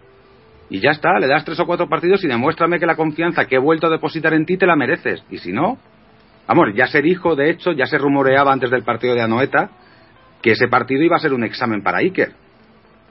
[0.71, 3.57] Y ya está, le das tres o cuatro partidos y demuéstrame que la confianza que
[3.57, 5.23] he vuelto a depositar en ti te la mereces.
[5.31, 5.79] Y si no,
[6.47, 9.71] vamos, ya se dijo, de hecho, ya se rumoreaba antes del partido de Anoeta,
[10.43, 12.33] que ese partido iba a ser un examen para Iker.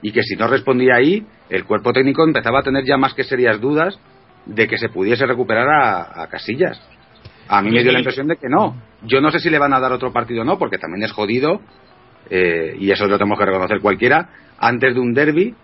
[0.02, 3.24] Y que si no respondía ahí, el cuerpo técnico empezaba a tener ya más que
[3.24, 3.98] serias dudas
[4.46, 6.80] de que se pudiese recuperar a, a Casillas.
[7.48, 8.76] A mí me dio la impresión de que no.
[9.06, 11.12] Yo no sé si le van a dar otro partido o no, porque también es
[11.12, 11.60] jodido,
[12.30, 14.28] eh, y eso lo tenemos que reconocer cualquiera,
[14.58, 15.54] antes de un derby,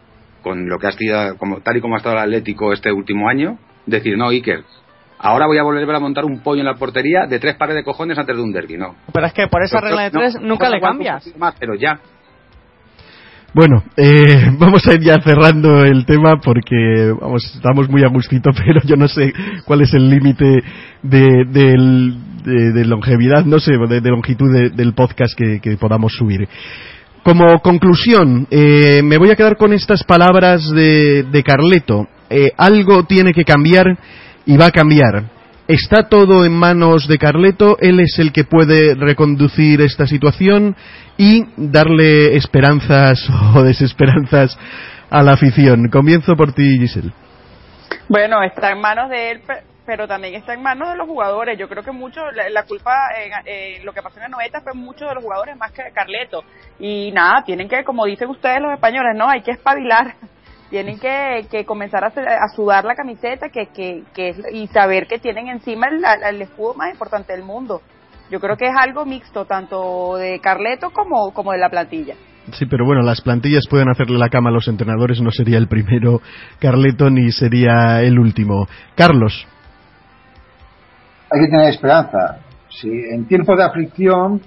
[0.43, 3.29] con lo que ha sido, como, tal y como ha estado el Atlético este último
[3.29, 4.63] año, decir, no, Iker,
[5.19, 7.85] ahora voy a volver a montar un pollo en la portería de tres pares de
[7.85, 8.95] cojones antes de un derby, no.
[9.13, 11.37] pero es que por esa Pero regla de no, tres nunca le cambias.
[11.37, 11.99] Más, pero ya.
[13.53, 18.51] Bueno, eh, vamos a ir ya cerrando el tema porque vamos, estamos muy a gustito,
[18.65, 19.33] pero yo no sé
[19.65, 20.63] cuál es el límite
[21.03, 22.15] de, del-
[22.45, 26.49] de- de longevidad, no sé, de, longitud de- del podcast que, podamos subir.
[27.23, 32.09] Como conclusión, eh, me voy a quedar con estas palabras de, de Carleto.
[32.31, 33.87] Eh, algo tiene que cambiar
[34.47, 35.25] y va a cambiar.
[35.69, 40.75] Está todo en manos de Carleto, él es el que puede reconducir esta situación
[41.17, 44.59] y darle esperanzas o desesperanzas
[45.11, 45.89] a la afición.
[45.89, 47.13] Comienzo por ti, Giselle.
[48.09, 49.41] Bueno, está en manos de él,
[49.91, 51.59] pero también está en manos de los jugadores.
[51.59, 54.73] Yo creo que mucho, la, culpa, en eh, lo que pasó en la noveta fue
[54.73, 56.45] mucho de los jugadores más que Carleto.
[56.79, 60.15] Y nada, tienen que, como dicen ustedes los españoles, no, hay que espabilar.
[60.71, 65.49] Tienen que, que comenzar a, sudar la camiseta que, que, que y saber que tienen
[65.49, 67.83] encima el, el escudo más importante del mundo.
[68.31, 72.15] Yo creo que es algo mixto, tanto de Carleto como, como de la plantilla.
[72.53, 75.67] Sí, pero bueno, las plantillas pueden hacerle la cama a los entrenadores, no sería el
[75.67, 76.23] primero
[76.61, 78.69] Carleto ni sería el último.
[78.95, 79.49] Carlos.
[81.31, 82.39] Hay que tener esperanza.
[82.69, 84.41] Sí, en tiempos de aflicción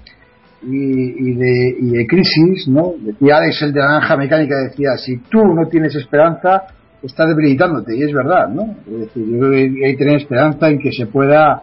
[0.62, 2.94] y, de, y de crisis, ¿no?
[3.32, 6.62] Alex el de naranja mecánica, decía, si tú no tienes esperanza,
[7.02, 8.76] estás debilitándote, y es verdad, ¿no?
[8.86, 11.62] Es decir, yo hay que tener esperanza en que se pueda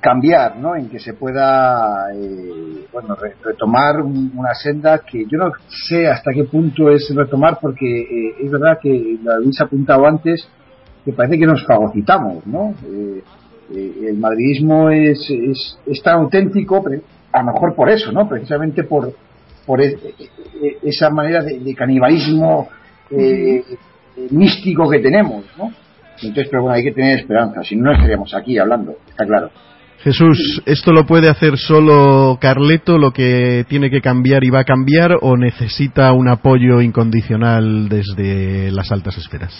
[0.00, 0.74] cambiar, ¿no?
[0.76, 6.08] En que se pueda, eh, bueno, re- retomar un- una senda que yo no sé
[6.08, 10.46] hasta qué punto es retomar, porque eh, es verdad que lo habéis apuntado antes,
[11.04, 12.74] que parece que nos fagocitamos, ¿no?
[12.84, 13.22] Eh,
[13.74, 17.02] eh, el madridismo es, es, es tan auténtico, pero
[17.32, 18.28] a lo mejor por eso, ¿no?
[18.28, 19.12] Precisamente por,
[19.64, 20.24] por e- e-
[20.62, 22.68] e- esa manera de, de canibalismo
[23.10, 23.62] eh,
[24.16, 25.72] eh, místico que tenemos, ¿no?
[26.22, 29.50] Entonces, pero bueno, hay que tener esperanza, si no, no estaríamos aquí hablando, está claro.
[29.98, 34.64] Jesús, ¿esto lo puede hacer solo Carleto, lo que tiene que cambiar y va a
[34.64, 39.52] cambiar, o necesita un apoyo incondicional desde las altas esferas?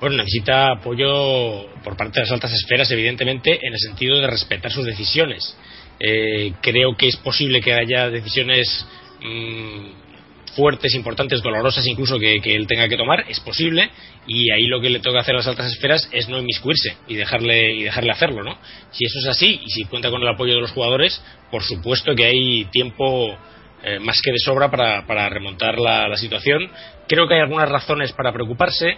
[0.00, 4.70] Bueno, necesita apoyo por parte de las altas esferas, evidentemente, en el sentido de respetar
[4.70, 5.56] sus decisiones.
[5.98, 8.86] Eh, creo que es posible que haya decisiones
[9.22, 13.90] mm, fuertes, importantes, dolorosas incluso que, que, él tenga que tomar, es posible,
[14.26, 17.14] y ahí lo que le toca hacer a las altas esferas es no inmiscuirse y
[17.14, 18.58] dejarle, y dejarle hacerlo, ¿no?
[18.90, 22.14] Si eso es así, y si cuenta con el apoyo de los jugadores, por supuesto
[22.14, 23.38] que hay tiempo
[23.82, 26.68] eh, más que de sobra para, para remontar la, la situación.
[27.06, 28.96] Creo que hay algunas razones para preocuparse.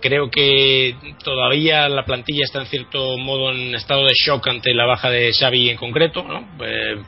[0.00, 4.86] Creo que todavía la plantilla está en cierto modo en estado de shock ante la
[4.86, 6.48] baja de Xavi en concreto, ¿no?
[6.64, 7.02] Eh,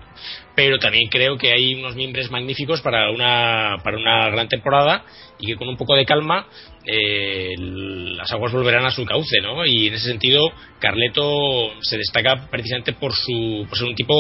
[0.55, 5.05] pero también creo que hay unos miembros magníficos para una, para una gran temporada
[5.39, 6.47] y que con un poco de calma
[6.85, 9.65] eh, las aguas volverán a su cauce, ¿no?
[9.65, 14.15] Y en ese sentido, Carleto se destaca precisamente por, su, por ser un tipo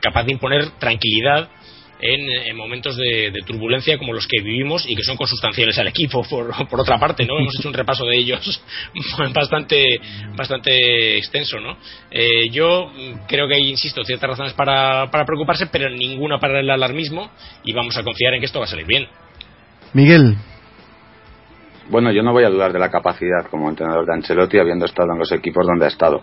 [0.00, 1.48] capaz de imponer tranquilidad
[2.02, 5.88] en, en momentos de, de, turbulencia como los que vivimos y que son consustanciales al
[5.88, 8.62] equipo por, por otra parte no hemos hecho un repaso de ellos
[9.34, 10.00] bastante
[10.36, 11.76] bastante extenso no
[12.10, 12.90] eh, yo
[13.28, 17.30] creo que hay insisto ciertas razones para, para preocuparse pero ninguna para el alarmismo
[17.64, 19.06] y vamos a confiar en que esto va a salir bien.
[19.92, 20.36] Miguel.
[21.88, 25.12] Bueno yo no voy a dudar de la capacidad como entrenador de Ancelotti habiendo estado
[25.12, 26.22] en los equipos donde ha estado.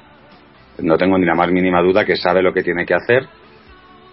[0.80, 3.28] No tengo ni la más mínima duda que sabe lo que tiene que hacer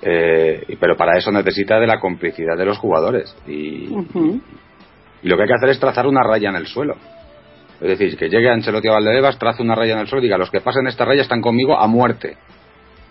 [0.07, 3.35] eh, pero para eso necesita de la complicidad de los jugadores.
[3.47, 4.41] Y, uh -huh.
[5.23, 6.97] y, lo que hay que hacer es trazar una raya en el suelo.
[7.81, 10.39] Es decir, que llegue Ancelotti a Valdebebas trace una raya en el suelo y diga
[10.39, 12.37] los que pasen esta raya están conmigo a muerte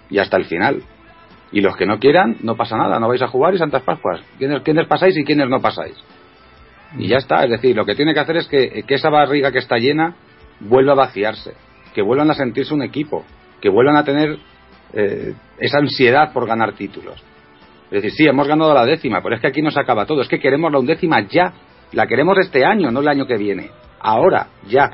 [0.09, 0.83] y hasta el final.
[1.51, 4.21] Y los que no quieran no pasa nada, no vais a jugar y Santas Pascuas.
[4.37, 5.95] ¿quiénes, quiénes pasáis y quiénes no pasáis?
[6.97, 9.51] y ya está, es decir, lo que tiene que hacer es que, que esa barriga
[9.51, 10.15] que está llena
[10.59, 11.53] vuelva a vaciarse.
[11.95, 13.25] Que vuelvan a sentirse un equipo.
[13.61, 14.37] Que vuelvan a tener
[14.93, 17.23] eh, esa ansiedad por ganar títulos.
[17.85, 20.21] Es decir, sí, hemos ganado la décima, pero es que aquí no se acaba todo.
[20.21, 21.53] Es que queremos la undécima ya.
[21.91, 23.69] La queremos este año, no el año que viene.
[23.99, 24.89] Ahora, ya.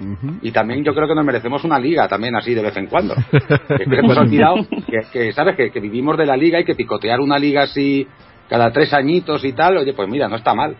[0.00, 0.38] Uh -huh.
[0.42, 3.14] Y también yo creo que nos merecemos una liga también así de vez en cuando.
[3.68, 4.56] que hemos olvidado
[4.86, 5.56] que, que ¿sabes?
[5.56, 8.06] Que, que, vivimos de la liga y que picotear una liga así
[8.50, 10.76] cada tres añitos y tal, oye, pues mira, no está mal.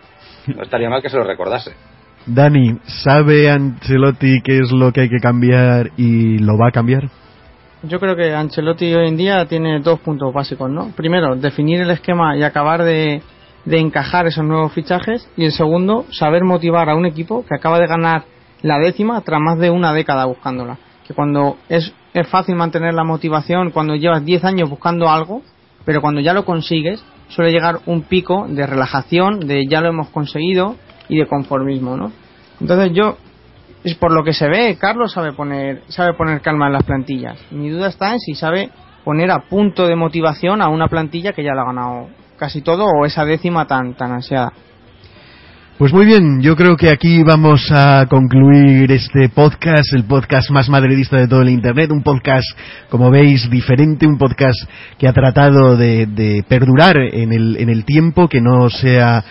[0.47, 1.71] No estaría mal que se lo recordase.
[2.25, 7.09] Dani, ¿sabe Ancelotti qué es lo que hay que cambiar y lo va a cambiar?
[7.83, 10.91] Yo creo que Ancelotti hoy en día tiene dos puntos básicos, ¿no?
[10.95, 13.21] Primero, definir el esquema y acabar de,
[13.65, 15.27] de, encajar esos nuevos fichajes.
[15.35, 18.23] Y el segundo, saber motivar a un equipo que acaba de ganar
[18.61, 20.77] la décima tras más de una década buscándola.
[21.07, 25.41] Que cuando es, es fácil mantener la motivación, cuando llevas 10 años buscando algo,
[25.83, 30.09] pero cuando ya lo consigues, suele llegar un pico de relajación, de ya lo hemos
[30.09, 30.75] conseguido
[31.09, 32.11] y de conformismo, ¿no?
[32.59, 33.17] Entonces yo
[33.83, 37.39] es por lo que se ve, Carlos sabe poner, sabe poner calma en las plantillas.
[37.51, 38.69] Mi duda está en si sabe
[39.03, 42.85] poner a punto de motivación a una plantilla que ya la ha ganado casi todo
[42.85, 44.51] o esa décima tan, tan ansiada.
[45.77, 50.69] Pues muy bien, yo creo que aquí vamos a concluir este podcast, el podcast más
[50.69, 52.45] madridista de todo el Internet, un podcast,
[52.89, 54.59] como veis, diferente, un podcast
[54.99, 59.23] que ha tratado de, perdurar en el, en el tiempo, que no sea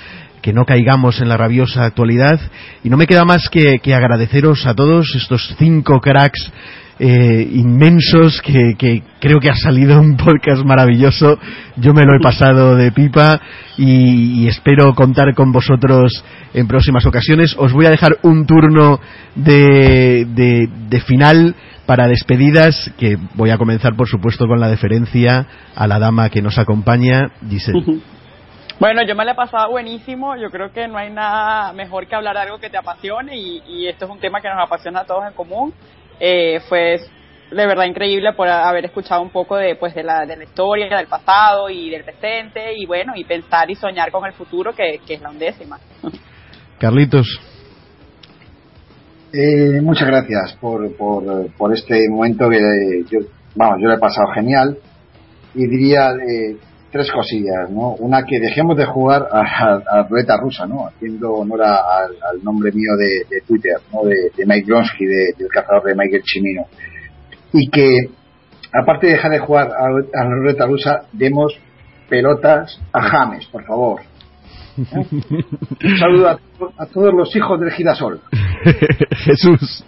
[0.42, 2.40] que no caigamos en la rabiosa actualidad.
[2.82, 6.50] Y no me queda más que, agradeceros a todos estos cinco cracks
[6.98, 11.38] eh, inmensos que, creo que ha salido un podcast maravilloso.
[11.76, 13.40] Yo me lo he pasado de pipa
[13.78, 17.54] y, espero contar con vosotros en próximas ocasiones.
[17.58, 19.00] Os voy a dejar un turno
[19.34, 21.54] de, de, de final
[21.86, 26.42] para despedidas que voy a comenzar por supuesto con la deferencia a la dama que
[26.42, 28.00] nos acompaña, Giselle.
[28.80, 30.36] Bueno, yo me la he pasado buenísimo.
[30.36, 33.62] Yo creo que no hay nada mejor que hablar de algo que te apasione y,
[33.66, 35.74] y esto es un tema que nos apasiona a todos en común.
[36.18, 36.96] Eh, fue
[37.50, 40.96] de verdad increíble por haber escuchado un poco de, pues, de, la, de la historia,
[40.96, 44.98] del pasado y del presente y bueno, y pensar y soñar con el futuro que,
[45.06, 45.78] que es la undécima.
[46.78, 47.38] Carlitos.
[49.30, 52.58] Eh, muchas gracias por, por, por este momento que
[53.10, 53.18] yo,
[53.54, 54.78] vamos, yo lo he pasado genial
[55.54, 56.56] y diría eh,
[56.90, 57.94] tres cosillas, ¿no?
[57.94, 60.86] Una que dejemos de jugar a, a, a ruleta rusa, ¿no?
[60.86, 64.02] Haciendo honor a, al, nombre mío de, de Twitter, ¿no?
[64.02, 66.66] De, de Mike Gronsky, de, del cazador de Michael Chimino.
[67.52, 67.88] Y que,
[68.72, 71.58] aparte de dejar de jugar a, a la ruleta rusa, demos
[72.08, 74.00] pelotas a James, por favor.
[74.00, 75.06] ¿Eh?
[75.84, 76.38] Un saludo a,
[76.78, 78.20] a, todos los hijos del girasol.
[79.10, 79.84] Jesús.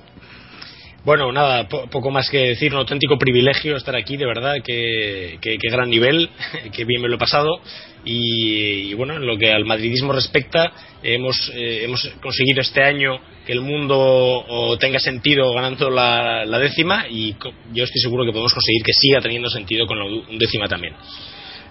[1.05, 5.37] Bueno, nada, po- poco más que decir, un auténtico privilegio estar aquí, de verdad, que,
[5.41, 6.31] que- que gran nivel,
[6.73, 7.61] que bien me lo he pasado.
[8.05, 10.71] Y, y bueno, en lo que al madridismo respecta,
[11.03, 16.59] hemos, eh, hemos conseguido este año que el mundo o tenga sentido ganando la, la
[16.61, 17.07] décima.
[17.09, 17.33] Y
[17.73, 20.95] yo estoy seguro que podemos conseguir que siga teniendo sentido con la undécima también.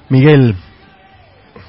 [0.10, 0.56] Miguel,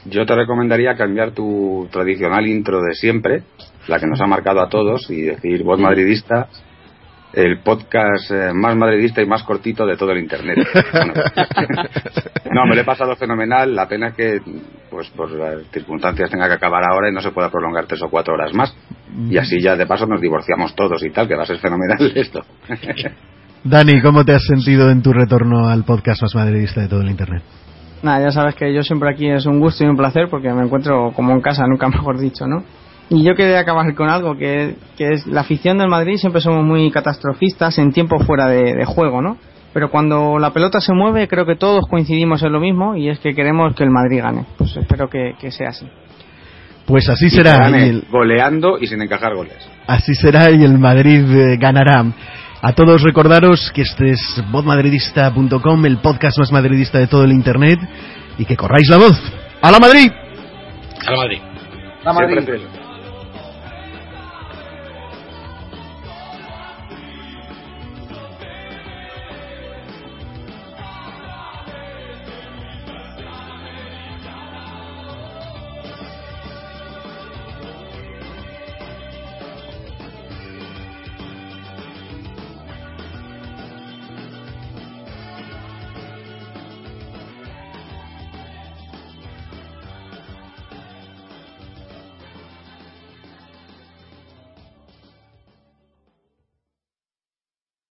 [0.06, 3.42] Yo te recomendaría cambiar tu tradicional intro de siempre,
[3.86, 6.48] la que nos ha marcado a todos, y decir voz madridista,
[7.32, 10.58] el podcast eh, más madridista y más cortito de todo el internet.
[10.92, 11.14] Bueno,
[12.52, 13.74] no, me lo he pasado fenomenal.
[13.74, 14.40] La pena es que,
[14.90, 18.10] pues por las circunstancias, tenga que acabar ahora y no se pueda prolongar tres o
[18.10, 18.74] cuatro horas más.
[19.30, 22.12] Y así ya de paso nos divorciamos todos y tal, que va a ser fenomenal
[22.16, 22.40] esto.
[23.64, 27.10] Dani, ¿cómo te has sentido en tu retorno al podcast más madridista de todo el
[27.10, 27.42] Internet?
[28.02, 30.64] Nada, ya sabes que yo siempre aquí es un gusto y un placer porque me
[30.64, 32.64] encuentro como en casa, nunca mejor dicho, ¿no?
[33.10, 36.64] Y yo quería acabar con algo que, que es la afición del Madrid, siempre somos
[36.64, 39.36] muy catastrofistas en tiempo fuera de, de juego, ¿no?
[39.74, 43.18] Pero cuando la pelota se mueve, creo que todos coincidimos en lo mismo y es
[43.20, 44.44] que queremos que el Madrid gane.
[44.56, 45.86] Pues espero que, que sea así.
[46.86, 47.52] Pues así Y será.
[47.58, 49.56] gane y el- Goleando y sin encajar goles.
[49.86, 52.04] Así será y el Madrid eh, ganará.
[52.60, 57.78] A todos recordaros que este es vozmadridista.com, el podcast más madridista de todo el Internet,
[58.38, 59.20] y que corráis la voz.
[59.60, 60.10] ¡A la Madrid!
[61.06, 61.38] A la Madrid.
[62.04, 62.81] Siempre fiel.